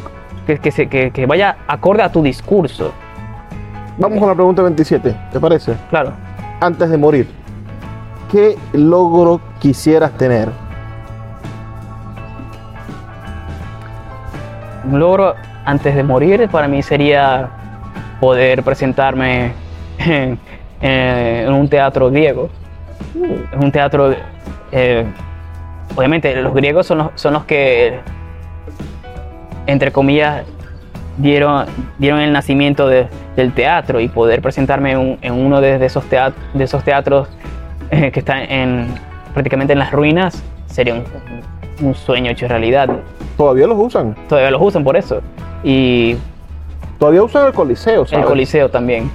que, 0.47 0.59
que, 0.59 0.70
se- 0.72 0.88
que- 0.88 1.11
que 1.12 1.26
vaya 1.26 1.59
acorde 1.68 2.03
a 2.03 2.11
tu 2.11 2.22
discurso. 2.22 2.93
Vamos 3.99 4.18
con 4.18 4.28
la 4.28 4.34
pregunta 4.34 4.62
27, 4.62 5.14
¿te 5.32 5.38
parece? 5.41 5.74
Claro. 5.91 6.12
Antes 6.61 6.91
de 6.91 6.97
morir, 6.97 7.28
¿qué 8.32 8.57
logro 8.72 9.41
quisieras 9.61 10.11
tener? 10.12 10.49
Un 14.85 14.99
logro 14.99 15.35
antes 15.64 15.95
de 15.95 16.03
morir 16.03 16.49
para 16.49 16.66
mí 16.68 16.83
sería 16.83 17.49
poder 18.20 18.62
presentarme 18.62 19.53
en, 19.99 20.39
en 20.81 21.53
un 21.53 21.68
teatro 21.68 22.11
griego. 22.11 22.49
En 23.53 23.62
un 23.64 23.70
teatro, 23.72 24.14
eh, 24.72 25.05
obviamente 25.97 26.35
los 26.37 26.55
griegos 26.55 26.87
son 26.87 26.99
los, 26.99 27.11
que, 27.45 27.99
entre 29.66 29.93
comillas, 29.93 30.45
dieron, 31.18 31.66
el 32.20 32.33
nacimiento 32.33 32.89
de- 32.89 33.09
del 33.37 33.53
teatro 33.53 34.01
y 34.01 34.09
poder 34.09 34.41
presentarme 34.43 34.93
en, 34.93 34.99
un- 34.99 35.18
en 35.22 35.33
uno 35.35 35.61
de, 35.61 35.78
esos 36.64 36.85
teatros 36.85 37.28
eh, 37.91 38.11
que 38.11 38.20
están 38.20 38.39
en, 38.51 38.89
prácticamente 39.35 39.72
en 39.74 39.78
las 39.78 39.93
ruinas 39.93 40.43
sería 40.66 40.95
un 41.81 41.95
sueño 41.95 42.31
hecho 42.31 42.47
realidad 42.49 42.89
Todavía 43.41 43.66
los 43.66 43.78
usan. 43.78 44.14
todavía 44.28 44.51
los 44.51 44.61
usan 44.61 44.84
por 44.84 44.99
eso. 44.99 45.22
Y 45.64 46.14
Todavía 46.99 47.22
usan 47.22 47.47
el 47.47 47.55
coliseo, 47.55 48.03
el 48.03 48.07
¿sabes? 48.09 48.26
Coliseo 48.26 48.68
también. 48.68 49.11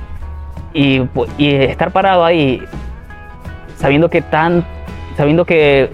Y, 0.73 1.01
pu- 1.01 1.27
y 1.37 1.53
estar 1.53 1.91
parado 1.91 2.25
ahí, 2.25 2.63
sabiendo 3.77 4.09
que 4.09 4.23
tan, 4.23 4.65
sabiendo 5.15 5.45
que 5.45 5.91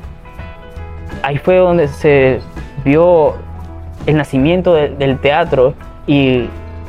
ahí 1.23 1.37
fue 1.39 1.57
donde 1.57 1.89
se 1.89 2.39
vio 2.85 3.33
el 4.05 4.15
nacimiento 4.15 4.73
de- 4.75 4.87
del 4.95 5.19
teatro 5.19 5.73
y 6.07 6.45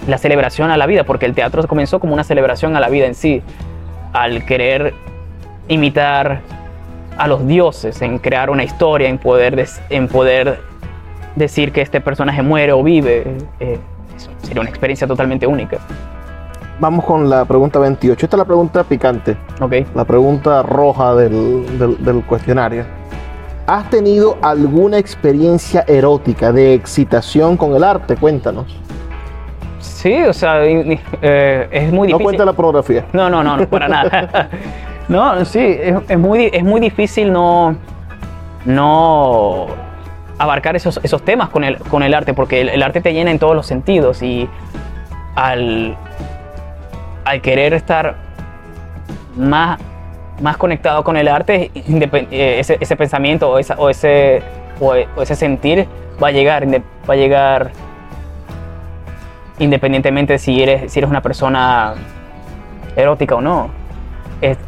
la 0.07 0.18
celebración 0.18 0.70
a 0.70 0.76
la 0.76 0.86
vida, 0.86 1.03
porque 1.03 1.26
el 1.26 1.34
teatro 1.34 1.66
comenzó 1.66 1.99
como 1.99 2.14
una 2.14 2.22
celebración 2.22 2.76
a 2.76 2.80
la 2.80 2.88
vida 2.88 3.07
en 3.07 3.16
sí, 3.16 3.43
al 4.12 4.45
querer 4.47 4.95
imitar 5.66 6.40
a 7.18 7.26
los 7.26 7.45
dioses, 7.49 8.01
en 8.03 8.18
crear 8.20 8.49
una 8.51 8.62
historia, 8.62 9.09
en 9.09 9.18
poder, 9.18 9.57
des- 9.57 9.82
en 9.90 10.07
poder 10.07 10.61
decir 11.37 11.72
que 11.72 11.80
este 11.80 12.01
personaje 12.01 12.43
muere 12.43 12.72
o 12.72 12.83
vive. 12.83 13.37
eh, 13.61 13.78
eso 14.16 14.30
sería 14.43 14.61
una 14.61 14.70
experiencia 14.70 15.07
totalmente 15.07 15.47
única. 15.47 15.78
Vamos 16.78 17.05
con 17.05 17.28
la 17.30 17.45
pregunta 17.45 17.78
28. 17.78 18.26
Esta 18.26 18.37
es 18.37 18.39
la 18.39 18.45
pregunta 18.45 18.83
picante, 18.85 19.37
¿Ok? 19.61 19.72
la 19.95 20.05
pregunta 20.05 20.62
roja 20.62 21.14
del, 21.14 21.78
del- 21.78 22.05
del 22.05 22.22
cuestionario. 22.24 22.85
¿Has 23.66 23.89
tenido 23.91 24.37
alguna 24.43 24.99
experiencia 24.99 25.85
erótica 25.87 26.51
de 26.53 26.74
excitación 26.74 27.57
con 27.57 27.74
el 27.76 27.85
arte? 27.85 28.16
Cuéntanos. 28.16 28.76
Sí, 29.78 30.22
o 30.24 30.33
sea, 30.33 30.64
eh, 30.64 30.99
es 31.70 31.93
muy 31.93 32.09
No 32.09 32.18
difícil. 32.18 32.24
cuenta 32.24 32.45
la 32.45 32.53
pornografía. 32.53 33.05
No, 33.12 33.30
no, 33.30 33.43
no, 33.45 33.57
no, 33.57 33.66
para 33.68 33.87
nada. 33.89 34.49
no, 35.09 35.45
sí, 35.45 35.61
es, 35.61 35.95
es 36.09 36.18
muy, 36.18 36.51
es 36.53 36.64
muy 36.64 36.80
difícil 36.80 37.33
no, 37.33 37.76
no 38.66 39.66
abarcar 40.43 40.74
esos, 40.76 40.99
esos 41.03 41.22
temas 41.24 41.49
con 41.51 41.62
el, 41.64 41.78
con 41.78 42.03
el 42.03 42.14
arte, 42.14 42.34
porque 42.34 42.61
el, 42.61 42.68
el 42.70 42.82
arte 42.82 43.01
te 43.01 43.12
llena 43.12 43.30
en 43.30 43.38
todos 43.38 43.55
los 43.55 43.66
sentidos 43.66 44.22
y 44.22 44.49
al, 45.36 45.97
al 47.24 47.40
querer 47.40 47.72
estar 47.74 48.16
más, 49.36 49.78
más 50.40 50.57
conectado 50.57 51.05
con 51.05 51.16
el 51.16 51.28
arte, 51.28 51.70
eh, 51.74 52.57
ese, 52.59 52.76
ese 52.80 52.97
pensamiento 52.97 53.51
o, 53.51 53.59
esa- 53.59 53.76
o 53.78 53.88
ese, 53.88 54.43
o, 54.80 54.95
o 55.16 55.22
ese 55.22 55.34
sentir 55.36 55.86
va 56.22 56.28
a 56.28 56.30
llegar, 56.32 56.66
va 56.68 57.14
a 57.14 57.16
llegar 57.16 57.70
independientemente 59.59 60.38
si 60.38 60.62
eres, 60.62 60.93
si 60.93 60.99
eres 60.99 61.11
una 61.11 61.22
persona 61.22 61.95
erótica 62.97 63.36
o 63.36 63.40
no. 63.40 63.70
Es- 64.40 64.59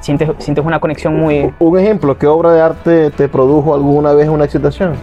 sientes, 0.00 0.28
sientes 0.38 0.64
una 0.64 0.80
conexión 0.80 1.16
muy... 1.16 1.52
Un 1.58 1.78
ejemplo, 1.78 2.16
¿qué 2.18 2.26
obra 2.26 2.52
de 2.52 2.60
arte 2.62 3.10
te 3.10 3.28
produjo 3.28 3.74
alguna 3.74 4.12
vez 4.12 4.28
una 4.28 4.44
excitación? 4.44 4.94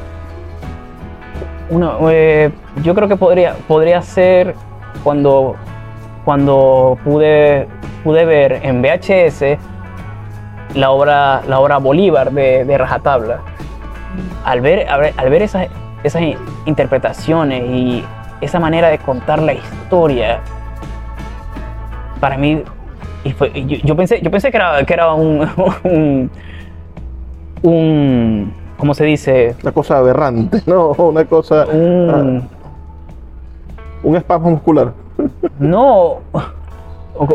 Uno, 1.70 1.98
eh, 2.10 2.50
yo 2.84 2.96
creo 2.96 3.08
que 3.08 3.18
podría, 3.18 3.56
podría 3.68 4.02
ser 4.02 4.56
cuando, 5.04 5.56
cuando 6.24 6.98
pude, 7.04 7.68
pude 8.04 8.26
ver 8.26 8.60
en 8.64 8.82
VHS 8.82 9.58
la 10.76 10.92
obra, 10.92 11.42
la 11.48 11.60
obra 11.60 11.78
Bolívar 11.78 12.32
de, 12.32 12.64
de 12.64 12.78
Rajatabla. 12.78 13.40
Al 14.46 14.62
ver, 14.62 14.88
al 14.90 15.30
ver, 15.30 15.42
esas, 15.42 15.68
esas 16.04 16.22
in- 16.22 16.38
interpretaciones 16.66 17.64
y 17.70 18.04
esa 18.42 18.60
manera 18.60 18.88
de 18.90 18.98
contar 19.00 19.40
la 19.40 19.54
historia, 19.54 20.40
para 22.20 22.38
mí, 22.38 22.64
yo, 23.84 23.96
pensé, 23.96 24.22
yo 24.22 24.32
pensé 24.32 24.52
que 24.52 24.58
era, 24.58 24.84
que 24.86 24.94
era 24.94 25.14
un, 25.14 25.48
un, 27.62 28.54
¿cómo 28.78 28.94
se 28.94 29.06
dice? 29.06 29.56
Una 29.64 29.72
cosa 29.72 29.98
aberrante, 29.98 30.62
¿no? 30.66 30.92
Una 30.98 31.26
cosa... 31.26 31.66
Un, 31.66 32.48
Un 34.04 34.16
espasmo 34.16 34.52
muscular. 34.52 34.94
No, 35.60 36.18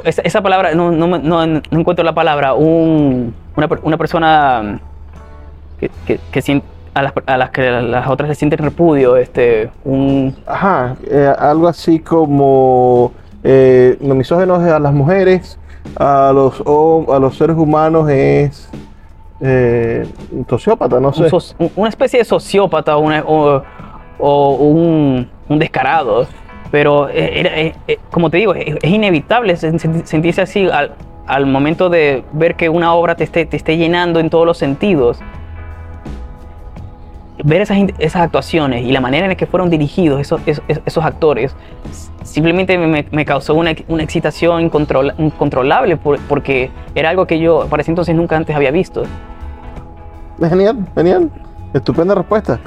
esa, 0.05 0.23
esa 0.23 0.41
palabra, 0.41 0.75
no, 0.77 0.93
no, 0.93 1.07
no- 1.19 1.47
no 1.47 1.61
encuentro 1.73 2.05
la 2.05 2.15
palabra, 2.15 2.55
un, 2.55 3.35
una, 3.57 3.69
una 3.83 3.97
persona 3.97 4.81
que, 5.81 5.91
que- 6.07 6.21
que 6.31 6.41
sien- 6.41 6.63
a, 6.95 7.03
las, 7.03 7.13
a 7.27 7.37
las 7.37 7.51
que 7.51 7.69
las 7.69 8.07
otras 8.09 8.29
le 8.29 8.35
sienten 8.37 8.61
repudio, 8.61 9.17
este, 9.17 9.71
un, 9.85 10.37
Ajá, 10.47 10.95
eh, 11.11 11.33
algo 11.37 11.67
así 11.67 11.99
como 11.99 13.11
eh, 13.43 13.99
lo 14.01 14.15
misógeno 14.15 14.65
es 14.65 14.71
a 14.73 14.79
las 14.79 14.93
mujeres, 14.93 15.59
a 15.97 16.31
los, 16.33 16.61
a 16.61 17.19
los 17.19 17.37
seres 17.37 17.57
humanos 17.57 18.09
es 18.09 18.69
eh, 19.43 20.07
sociópata, 20.49 21.01
no 21.01 21.13
sé. 21.13 21.29
un- 21.59 21.71
una 21.77 21.89
especie 21.89 22.19
de 22.21 22.25
sociópata 22.25 22.97
una- 22.97 23.25
o, 23.27 23.63
o 24.19 24.55
un, 24.55 25.29
un 25.49 25.59
descarado. 25.59 26.27
Pero, 26.71 27.09
eh, 27.11 27.43
eh, 27.45 27.75
eh, 27.87 27.99
como 28.11 28.31
te 28.31 28.39
digo, 28.39 28.55
es, 28.55 28.77
es 28.81 28.91
inevitable 28.91 29.55
sen- 29.57 29.79
sen- 29.79 30.05
sentirse 30.07 30.41
así 30.41 30.67
al, 30.71 30.93
al 31.27 31.45
momento 31.47 31.91
de 31.91 32.25
ver 32.33 32.55
que 32.55 32.69
una 32.71 32.95
obra 32.95 33.15
te 33.15 33.25
esté, 33.25 33.45
te 33.45 33.57
esté 33.59 33.77
llenando 33.77 34.21
en 34.21 34.31
todos 34.31 34.47
los 34.47 34.57
sentidos. 34.57 35.19
Ver 37.45 37.61
esas, 37.63 37.77
in- 37.79 37.93
esas 37.99 38.23
actuaciones 38.23 38.85
y 38.85 38.93
la 38.93 39.01
manera 39.01 39.25
en 39.27 39.31
la 39.31 39.35
que 39.35 39.47
fueron 39.47 39.69
dirigidos 39.69 40.21
esos, 40.21 40.41
esos, 40.47 40.63
esos 40.87 41.05
actores 41.05 41.57
simplemente 42.23 42.79
me, 42.79 43.05
me 43.11 43.25
causó 43.25 43.55
una, 43.55 43.73
una 43.89 44.03
excitación 44.05 44.63
incontrola- 44.63 45.15
incontrolable 45.19 45.97
por- 45.97 46.21
porque 46.21 46.71
era 46.95 47.11
algo 47.11 47.27
que 47.27 47.39
yo 47.41 47.67
para 47.69 47.81
ese 47.83 47.91
entonces 47.91 48.15
nunca 48.15 48.37
antes 48.37 48.55
había 48.55 48.71
visto. 48.71 49.03
Genial, 50.49 50.87
genial. 50.95 51.31
Estupenda 51.73 52.15
respuesta. 52.15 52.61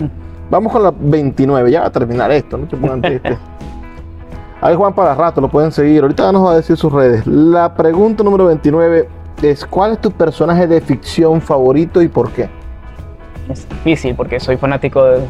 Vamos 0.50 0.72
con 0.72 0.84
la 0.84 0.94
29. 0.98 1.72
Ya 1.72 1.82
va 1.82 1.88
a 1.88 1.92
terminar 1.92 2.32
esto, 2.32 2.58
no 2.58 2.70
se 2.70 2.78
pongan 2.78 3.02
tristes. 3.02 3.38
Ahí 4.62 4.76
Juan 4.76 4.94
para 4.94 5.14
rato, 5.14 5.42
lo 5.42 5.50
pueden 5.50 5.72
seguir. 5.72 6.02
Ahorita 6.02 6.32
nos 6.32 6.46
va 6.46 6.52
a 6.54 6.56
decir 6.56 6.78
sus 6.78 6.92
redes. 6.92 7.26
La 7.28 7.74
pregunta 7.74 8.24
número 8.24 8.46
29 8.46 9.08
es: 9.42 9.66
¿Cuál 9.66 9.94
es 9.94 10.02
tu 10.02 10.12
personaje 10.12 10.68
de 10.68 10.82
ficción 10.82 11.42
favorito 11.42 12.02
y 12.02 12.08
por 12.08 12.32
qué? 12.32 12.50
Es 13.50 13.68
difícil 13.70 14.16
porque 14.16 14.40
soy 14.40 14.58
fanático 14.58 15.04
de, 15.04 15.22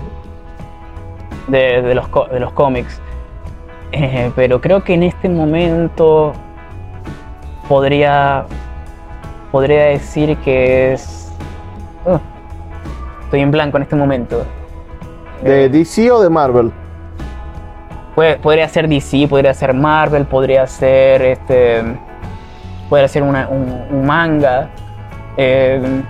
de, 1.47 1.81
de 1.81 1.95
los, 1.95 2.07
de 2.31 2.39
los 2.39 2.53
cómics. 2.53 3.01
Eh, 3.91 4.31
pero 4.35 4.61
creo 4.61 4.83
que 4.83 4.93
en 4.93 5.03
este 5.03 5.29
momento 5.29 6.33
podría, 7.67 8.45
podría 9.51 9.85
decir 9.85 10.37
que 10.37 10.93
es... 10.93 11.31
Uh, 12.05 12.17
estoy 13.35 13.41
en 13.43 13.51
blanco 13.51 13.75
en 13.77 13.83
este 13.83 13.95
momento. 13.97 14.45
¿De 15.43 15.65
Eh, 15.65 15.69
DC 15.69 16.09
o 16.09 16.21
de 16.21 16.29
Marvel? 16.29 16.71
puede- 18.15 18.37
podría 18.37 18.65
ser 18.69 18.87
DC, 18.87 19.27
podría 19.27 19.53
ser 19.53 19.73
Marvel, 19.73 20.23
podría 20.25 20.65
ser 20.67 21.21
este, 21.21 21.83
podría 22.89 23.09
ser 23.09 23.23
una- 23.23 23.49
un, 23.49 23.87
un 23.91 24.05
manga. 24.05 24.69
Eh, 25.35 26.01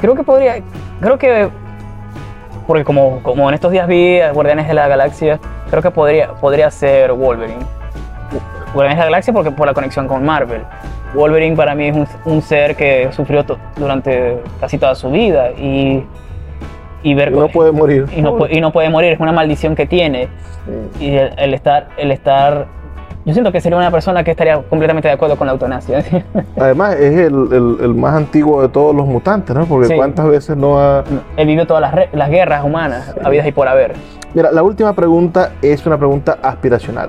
creo 0.00 0.14
que 0.14 0.22
podría, 0.22 0.54
creo 1.02 1.18
que, 1.18 1.50
porque 2.66 2.82
como, 2.84 3.22
como 3.22 3.46
en 3.50 3.54
estos 3.54 3.70
días 3.72 3.86
vi 3.86 4.20
a 4.22 4.32
Guardianes 4.32 4.66
de 4.68 4.72
la 4.74 4.88
Galaxia, 4.88 5.38
creo 5.68 5.82
que 5.82 5.90
podría, 5.90 6.32
podría 6.32 6.70
ser 6.70 7.12
Wolverine. 7.12 7.66
Guardianes 8.72 8.96
de 8.96 9.00
la 9.00 9.04
Galaxia 9.10 9.34
porque 9.34 9.50
por 9.50 9.66
la 9.66 9.74
conexión 9.74 10.08
con 10.08 10.24
Marvel. 10.24 10.62
Wolverine 11.14 11.56
para 11.56 11.74
mí 11.74 11.88
es 11.88 11.96
un, 11.96 12.06
un 12.24 12.42
ser 12.42 12.76
que 12.76 13.08
sufrió 13.12 13.44
durante 13.76 14.38
casi 14.60 14.78
toda 14.78 14.94
su 14.94 15.10
vida 15.10 15.50
y, 15.52 16.04
y 17.02 17.14
ver 17.14 17.32
No 17.32 17.48
puede 17.48 17.72
morir. 17.72 18.06
y 18.14 18.20
no, 18.22 18.36
y 18.50 18.60
no 18.60 18.72
puede 18.72 18.90
morir, 18.90 19.12
es 19.12 19.20
una 19.20 19.32
maldición 19.32 19.74
que 19.74 19.86
tiene. 19.86 20.28
Sí. 20.98 21.06
Y 21.06 21.14
el, 21.16 21.32
el 21.38 21.54
estar, 21.54 21.88
el 21.96 22.10
estar, 22.10 22.66
yo 23.24 23.32
siento 23.32 23.50
que 23.52 23.60
sería 23.60 23.78
una 23.78 23.90
persona 23.90 24.22
que 24.24 24.32
estaría 24.32 24.60
completamente 24.62 25.08
de 25.08 25.14
acuerdo 25.14 25.36
con 25.36 25.46
la 25.46 25.52
eutanasia. 25.54 26.04
Además, 26.60 26.94
es 26.96 27.14
el, 27.18 27.34
el- 27.52 27.76
el 27.82 27.94
más 27.94 28.14
antiguo 28.14 28.60
de 28.62 28.68
todos 28.68 28.94
los 28.94 29.06
mutantes, 29.06 29.54
¿no? 29.56 29.64
Porque 29.66 29.88
Sí. 29.88 29.94
cuántas 29.96 30.26
veces 30.28 30.56
no 30.56 30.78
ha. 30.78 31.02
Él 31.36 31.46
vivió 31.46 31.66
todas 31.66 31.80
las, 31.82 32.12
las 32.12 32.30
guerras 32.30 32.64
humanas, 32.64 33.14
habidas 33.24 33.46
y 33.46 33.52
por 33.52 33.68
haber. 33.68 33.94
Mira, 34.34 34.50
la 34.52 34.62
última 34.62 34.92
pregunta 34.92 35.52
es 35.62 35.84
una 35.86 35.96
pregunta 35.96 36.38
aspiracional. 36.42 37.08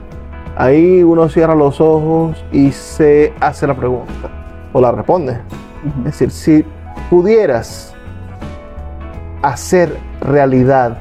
Ahí 0.60 1.04
uno 1.04 1.30
cierra 1.30 1.54
los 1.54 1.80
ojos 1.80 2.44
y 2.52 2.72
se 2.72 3.32
hace 3.40 3.68
la 3.68 3.76
pregunta 3.76 4.30
o 4.74 4.82
la 4.82 4.92
responde. 4.92 5.40
Es 6.00 6.20
decir, 6.20 6.32
si 6.32 6.66
pudieras 7.12 7.96
hacer 9.44 9.96
realidad 10.20 10.98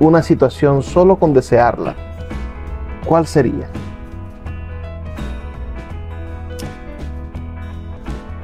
una 0.00 0.22
situación 0.22 0.82
solo 0.82 1.16
con 1.16 1.32
desearla, 1.32 1.94
¿cuál 3.06 3.26
sería? 3.26 3.68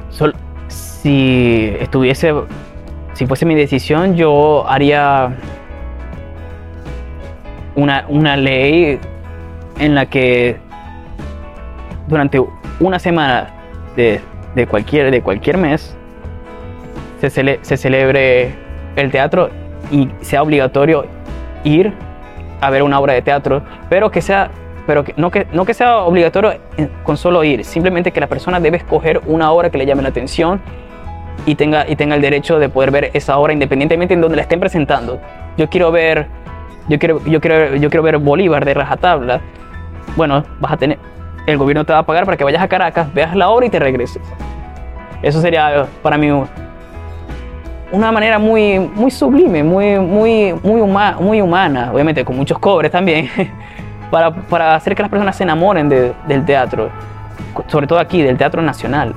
Sol- 0.09 0.35
si 0.69 1.77
estuviese, 1.79 2.33
si 3.13 3.27
fuese 3.27 3.45
mi 3.45 3.55
decisión, 3.55 4.15
yo 4.15 4.67
haría 4.67 5.37
una, 7.77 8.07
una 8.09 8.37
ley 8.39 8.99
en 9.79 9.95
la 9.95 10.07
que 10.07 10.57
durante 12.07 12.43
una 12.81 12.99
semana 12.99 13.49
de, 13.97 14.21
de 14.55 14.67
cualquier, 14.67 15.11
de 15.11 15.23
cualquier 15.23 15.59
mes 15.59 15.97
se, 17.21 17.29
cele- 17.29 17.59
se 17.63 17.77
celebre 17.77 18.55
el 18.97 19.11
teatro 19.11 19.51
y 19.91 20.09
sea 20.21 20.43
obligatorio 20.43 21.07
ir 21.65 21.93
a 22.61 22.71
ver 22.71 22.83
una 22.83 22.99
obra 22.99 23.15
de 23.15 23.23
teatro, 23.23 23.63
pero 23.89 24.11
que 24.11 24.21
sea, 24.21 24.51
pero 24.87 25.05
que, 25.05 25.15
no, 25.17 25.31
que, 25.31 25.47
no 25.53 25.65
que 25.65 25.75
sea 25.75 25.99
obligatorio 25.99 26.55
con 27.03 27.17
solo 27.17 27.43
ir, 27.45 27.65
simplemente 27.65 28.11
que 28.13 28.21
la 28.21 28.27
persona 28.27 28.61
debe 28.61 28.77
escoger 28.77 29.21
una 29.27 29.51
obra 29.51 29.71
que 29.71 29.79
le 29.79 29.87
llame 29.87 30.03
la 30.03 30.09
atención 30.11 30.61
y 31.47 31.55
tenga, 31.57 31.89
y 31.89 31.97
tenga 31.97 32.15
el 32.15 32.23
derecho 32.23 32.59
de 32.59 32.69
poder 32.69 32.91
ver 32.91 33.11
esa 33.13 33.37
obra 33.39 33.53
independientemente 33.53 34.15
en 34.15 34.21
donde 34.21 34.37
la 34.37 34.43
estén 34.43 34.61
presentando. 34.61 35.21
Yo 35.57 35.69
quiero 35.69 35.91
ver, 35.93 36.27
yo 36.89 36.99
quiero, 36.99 37.23
yo 37.25 37.41
quiero, 37.41 37.77
yo 37.77 37.91
quiero 37.91 38.03
ver 38.03 38.19
Bolívar 38.19 38.65
de 38.65 38.75
rajatabla. 38.75 39.41
Bueno, 40.17 40.43
vas 40.61 40.73
a 40.73 40.77
tener, 40.77 40.99
el 41.47 41.59
gobierno 41.59 41.85
te 41.85 41.93
va 41.93 42.01
a 42.01 42.07
pagar 42.07 42.25
para 42.25 42.37
que 42.37 42.45
vayas 42.45 42.63
a 42.63 42.69
Caracas, 42.69 43.13
veas 43.15 43.35
la 43.35 43.49
obra 43.49 43.67
y 43.67 43.71
te 43.71 43.79
regreses. 43.79 44.23
Eso 45.23 45.41
sería 45.41 45.87
para 46.03 46.17
mí 46.19 46.31
un- 46.31 46.47
una 47.93 48.11
manera 48.13 48.39
muy, 48.39 48.79
muy 48.79 49.11
sublime, 49.11 49.63
muy, 49.63 49.99
muy, 49.99 50.55
muy, 50.63 50.81
huma- 50.81 51.17
muy 51.21 51.41
humana, 51.41 51.91
obviamente 51.93 52.25
con 52.25 52.37
muchos 52.37 52.59
cobres 52.59 52.91
también, 52.91 53.29
para, 54.11 54.33
para 54.35 54.75
hacer 54.75 54.95
que 54.95 55.03
las 55.03 55.11
personas 55.11 55.37
se 55.37 55.45
enamoren 55.45 55.89
de- 55.89 56.13
del 56.27 56.45
teatro, 56.45 56.89
sobre 57.69 57.87
todo 57.87 57.99
aquí, 57.99 58.23
del 58.23 58.37
teatro 58.37 58.63
nacional. 58.63 59.15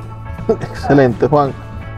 Excelente, 0.48 1.28
Juan. 1.28 1.52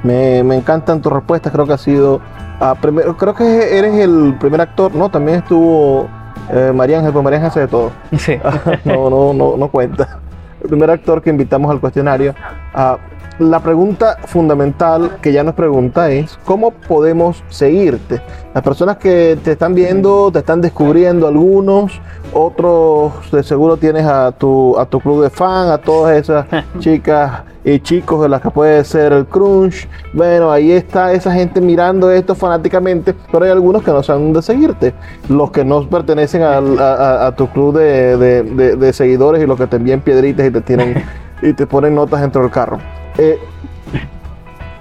Me, 0.04 0.42
me 0.44 0.56
encantan 0.56 1.02
tus 1.02 1.12
respuestas. 1.12 1.52
Creo 1.52 1.66
que 1.68 1.74
ha 1.74 1.78
sido. 1.78 2.22
ah, 2.62 2.74
primero, 2.80 3.16
creo 3.18 3.34
que 3.36 3.78
eres 3.78 3.94
el 3.96 4.36
primer 4.40 4.62
actor, 4.62 4.96
¿no? 4.96 5.10
También 5.10 5.40
estuvo 5.40 6.08
eh, 6.52 6.72
María 6.74 6.98
Ángel, 6.98 7.12
pero 7.12 7.24
María 7.24 7.38
Ángel 7.38 7.50
hace 7.50 7.60
de 7.62 7.68
todo. 7.68 7.92
Sí. 8.18 8.38
no, 8.86 9.10
no, 9.10 9.34
no, 9.34 9.58
no 9.58 9.68
cuenta. 9.70 10.20
El 10.62 10.70
primer 10.70 10.90
actor 10.90 11.22
que 11.22 11.30
invitamos 11.30 11.72
al 11.72 11.80
cuestionario. 11.80 12.36
Ah, 12.74 12.98
la 13.40 13.62
pregunta 13.62 14.18
fundamental 14.26 15.12
que 15.22 15.32
ya 15.32 15.44
nos 15.44 15.56
pregunta 15.56 16.12
es, 16.12 16.38
¿cómo 16.44 16.72
podemos 16.72 17.42
seguirte? 17.48 18.22
Las 18.54 18.62
personas 18.64 18.98
que 18.98 19.38
te 19.42 19.54
están 19.54 19.74
viendo, 19.74 20.30
te 20.32 20.40
están 20.40 20.60
descubriendo 20.60 21.26
algunos, 21.26 22.02
otros 22.34 23.14
de 23.32 23.42
seguro 23.44 23.78
tienes 23.78 24.06
a 24.06 24.34
tu, 24.34 24.78
a 24.78 24.86
tu 24.86 25.00
club 25.00 25.24
de 25.24 25.30
fan, 25.30 25.70
a 25.70 25.78
todas 25.78 26.18
esas 26.18 26.46
chicas 26.80 27.44
y 27.64 27.80
chicos 27.80 28.22
de 28.22 28.28
las 28.30 28.42
que 28.42 28.50
puede 28.50 28.84
ser 28.84 29.14
el 29.14 29.26
crunch. 29.26 29.88
Bueno, 30.14 30.52
ahí 30.52 30.72
está 30.74 31.14
esa 31.14 31.32
gente 31.34 31.62
mirando 31.62 32.12
esto 32.12 32.36
fanáticamente, 32.36 33.16
pero 33.32 33.46
hay 33.46 33.52
algunos 33.52 33.84
que 33.84 33.92
no 33.92 34.04
saben 34.04 34.26
dónde 34.26 34.42
seguirte. 34.42 34.94
Los 35.30 35.52
que 35.52 35.64
no 35.64 35.88
pertenecen 35.88 36.42
a, 36.42 36.58
a- 36.58 37.28
a 37.28 37.36
tu 37.36 37.48
club 37.48 37.78
de, 37.78 38.18
de- 38.18 38.44
de- 38.44 38.76
de 38.76 38.94
seguidores 38.94 39.42
y 39.42 39.46
los 39.46 39.58
que 39.58 39.68
te 39.68 39.78
envían 39.78 40.02
piedritas 40.02 40.46
y 40.48 40.52
te 40.52 40.62
tienen 40.62 41.04
y 41.42 41.54
te 41.54 41.66
ponen 41.68 41.96
notas 41.96 42.22
dentro 42.22 42.42
del 42.42 42.52
carro. 42.52 42.80
Eh, 43.18 43.40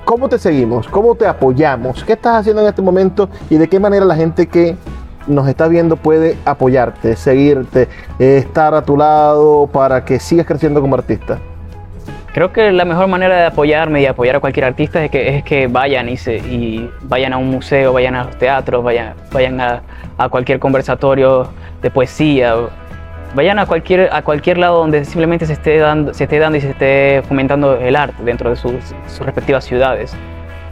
¿Cómo 0.04 0.28
te 0.28 0.38
seguimos? 0.38 0.88
¿Cómo 0.88 1.14
te 1.14 1.26
apoyamos? 1.26 2.02
¿Qué 2.02 2.14
estás 2.14 2.36
haciendo 2.36 2.62
en 2.62 2.68
este 2.68 2.80
momento 2.80 3.28
y 3.50 3.56
de 3.56 3.68
qué 3.68 3.78
manera 3.78 4.04
la 4.04 4.16
gente 4.16 4.46
que 4.46 4.74
nos 5.26 5.46
está 5.46 5.68
viendo 5.68 5.96
puede 5.96 6.38
apoyarte, 6.46 7.14
seguirte, 7.14 7.88
eh, 8.18 8.38
estar 8.38 8.74
a 8.74 8.82
tu 8.82 8.96
lado 8.96 9.66
para 9.66 10.04
que 10.04 10.18
sigas 10.18 10.46
creciendo 10.46 10.80
como 10.80 10.94
artista? 10.94 11.38
Creo 12.32 12.52
que 12.52 12.72
la 12.72 12.84
mejor 12.84 13.08
manera 13.08 13.36
de 13.36 13.46
apoyarme 13.46 14.00
y 14.00 14.06
apoyar 14.06 14.36
a 14.36 14.40
cualquier 14.40 14.66
artista 14.66 15.04
es 15.04 15.10
que, 15.10 15.36
es 15.36 15.44
que 15.44 15.66
vayan 15.66 16.08
y, 16.08 16.16
se, 16.16 16.36
y 16.36 16.90
vayan 17.02 17.32
a 17.32 17.36
un 17.36 17.50
museo, 17.50 17.92
vayan 17.92 18.14
a 18.14 18.24
los 18.24 18.38
teatros, 18.38 18.82
vayan, 18.84 19.14
vayan 19.32 19.60
a, 19.60 19.82
a 20.16 20.28
cualquier 20.28 20.58
conversatorio 20.58 21.48
de 21.82 21.90
poesía, 21.90 22.54
vayan 23.34 23.58
a 23.58 23.66
cualquier, 23.66 24.08
a 24.12 24.22
cualquier 24.22 24.58
lado 24.58 24.78
donde 24.78 25.04
simplemente 25.04 25.46
se 25.46 25.52
esté, 25.54 25.78
dando, 25.78 26.14
se 26.14 26.24
esté 26.24 26.38
dando 26.38 26.58
y 26.58 26.60
se 26.60 26.70
esté 26.70 27.22
fomentando 27.28 27.76
el 27.76 27.96
arte 27.96 28.22
dentro 28.24 28.50
de 28.50 28.56
sus, 28.56 28.72
sus 29.06 29.20
respectivas 29.26 29.64
ciudades. 29.64 30.14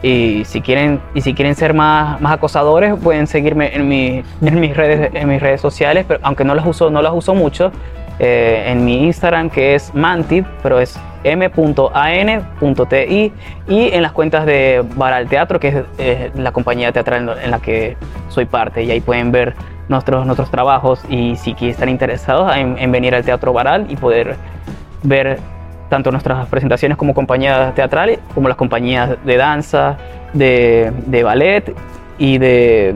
Y 0.03 0.43
si 0.45 0.61
quieren, 0.61 1.01
y 1.15 1.21
si 1.21 1.33
quieren 1.33 1.55
ser 1.55 1.73
más, 1.73 2.21
más 2.21 2.33
acosadores, 2.33 2.93
pueden 3.03 3.25
seguirme 3.25 3.75
en, 3.75 3.87
mi- 3.87 4.23
en, 4.41 4.59
mis 4.59 4.77
redes, 4.77 5.09
en 5.13 5.27
mis 5.27 5.41
redes 5.41 5.59
sociales, 5.59 6.05
pero 6.07 6.19
aunque 6.23 6.43
no 6.43 6.53
las 6.53 6.65
uso, 6.67 6.91
no 6.91 7.01
las 7.01 7.13
uso 7.13 7.33
mucho, 7.33 7.71
eh, 8.19 8.65
en 8.67 8.85
mi 8.85 9.03
Instagram 9.05 9.49
que 9.49 9.73
es 9.75 9.93
mantip, 9.95 10.45
pero 10.61 10.79
es 10.79 10.99
m.an.ti 11.23 11.55
y 13.67 13.89
en 13.93 14.01
las 14.01 14.11
cuentas 14.11 14.45
de 14.45 14.83
Baral 14.95 15.27
Teatro, 15.27 15.59
que 15.59 15.67
es 15.69 15.75
eh, 15.97 16.31
la 16.35 16.51
compañía 16.51 16.91
teatral 16.91 17.37
en, 17.41 17.51
la 17.51 17.59
que 17.59 17.97
soy 18.29 18.45
parte. 18.45 18.83
Y 18.83 18.91
ahí 18.91 19.01
pueden 19.01 19.31
ver 19.31 19.53
nuestros, 19.89 20.25
nuestros 20.25 20.49
trabajos 20.51 21.01
y 21.09 21.35
si 21.37 21.55
están 21.61 21.89
interesados 21.89 22.55
en, 22.55 22.77
en 22.77 22.91
venir 22.91 23.15
al 23.15 23.23
Teatro 23.23 23.53
Baral 23.53 23.85
y 23.89 23.95
poder 23.95 24.35
ver 25.03 25.39
tanto 25.89 26.11
nuestras 26.11 26.47
presentaciones 26.47 26.97
como 26.97 27.13
compañías 27.13 27.73
teatrales, 27.75 28.19
como 28.35 28.47
las 28.49 28.57
compañías 28.57 29.11
de 29.23 29.37
danza, 29.37 29.97
de, 30.33 30.91
de 31.05 31.23
ballet 31.23 31.73
y 32.17 32.37
de 32.37 32.93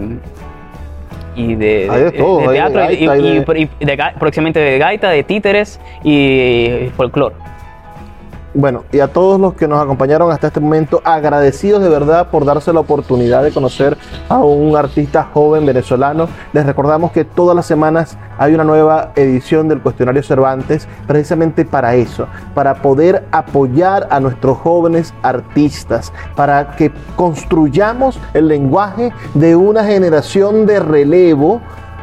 y 1.34 1.56
de, 1.56 1.88
de 1.90 2.12
todo, 2.12 2.40
de 2.42 2.56
teatro 2.56 2.82
y- 2.92 3.06
gaita, 3.06 3.18
y, 3.18 3.62
y- 3.62 3.66
de- 3.86 3.96
de 3.96 4.04
próximamente 4.20 4.60
de 4.60 4.78
gaita, 4.78 5.10
de 5.10 5.24
títeres 5.24 5.80
y 6.04 6.90
folclore. 6.98 7.36
Bueno, 8.54 8.84
y 8.92 9.00
a 9.00 9.08
todos 9.08 9.40
los 9.40 9.54
que 9.54 9.66
nos 9.66 9.82
acompañaron 9.82 10.30
hasta 10.30 10.48
este 10.48 10.60
momento, 10.60 11.02
agradecidos 11.06 11.82
de 11.82 11.88
verdad 11.88 12.28
por 12.30 12.44
darse 12.44 12.74
la 12.74 12.82
oportunidad 12.82 13.44
de 13.44 13.52
conocer 13.52 13.98
a 14.28 14.40
un 14.40 14.76
artista 14.76 15.30
joven 15.34 15.66
venezolano. 15.66 16.28
Les 16.52 16.66
recordamos 16.66 17.14
que 17.14 17.24
todas 17.24 17.56
las 17.56 17.66
semanas 17.66 18.18
hay 18.38 18.54
una 18.54 18.66
nueva 18.66 19.14
edición 19.16 19.70
del 19.70 19.82
cuestionario 19.82 20.22
Cervantes, 20.22 20.86
precisamente 21.08 21.64
para 21.64 21.96
eso, 21.96 22.28
para 22.54 22.82
poder 22.82 23.26
apoyar 23.32 24.08
a 24.10 24.20
nuestros 24.20 24.58
jóvenes 24.58 25.14
artistas, 25.24 26.12
para 26.36 26.76
que 26.76 26.92
construyamos 27.16 28.20
el 28.34 28.50
lenguaje 28.50 29.14
de 29.34 29.56
una 29.56 29.86
generación 29.86 30.66
de 30.66 30.82
relevo 30.82 31.62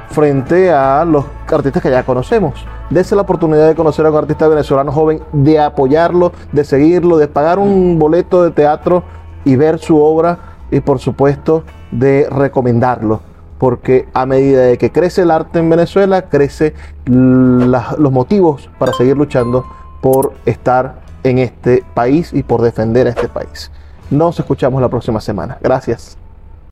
frente 0.08 0.72
a 0.72 1.04
los 1.04 1.26
artistas 1.52 1.82
que 1.82 1.90
ya 1.90 2.04
conocemos. 2.04 2.64
Dese 2.90 3.14
la 3.14 3.22
oportunidad 3.22 3.68
de 3.68 3.74
conocer 3.74 4.06
a 4.06 4.10
un 4.10 4.16
artista 4.16 4.48
venezolano 4.48 4.92
joven, 4.92 5.20
de 5.32 5.60
apoyarlo, 5.60 6.32
de 6.52 6.64
seguirlo, 6.64 7.18
de 7.18 7.28
pagar 7.28 7.58
un 7.58 7.98
boleto 7.98 8.42
de 8.42 8.50
teatro 8.50 9.02
y 9.44 9.56
ver 9.56 9.78
su 9.78 10.00
obra 10.00 10.38
y 10.70 10.80
por 10.80 10.98
supuesto 10.98 11.64
de 11.90 12.26
recomendarlo. 12.30 13.20
Porque 13.58 14.08
a 14.14 14.24
medida 14.24 14.62
de 14.62 14.78
que 14.78 14.92
crece 14.92 15.22
el 15.22 15.30
arte 15.30 15.58
en 15.58 15.68
Venezuela, 15.68 16.22
crece 16.22 16.74
los 17.06 18.12
motivos 18.12 18.70
para 18.78 18.92
seguir 18.92 19.16
luchando 19.16 19.64
por 20.00 20.32
estar 20.46 21.00
en 21.24 21.38
este 21.38 21.84
país 21.94 22.32
y 22.32 22.42
por 22.42 22.62
defender 22.62 23.06
a 23.08 23.10
este 23.10 23.28
país. 23.28 23.70
Nos 24.10 24.38
escuchamos 24.38 24.80
la 24.80 24.88
próxima 24.88 25.20
semana. 25.20 25.58
Gracias. 25.60 26.16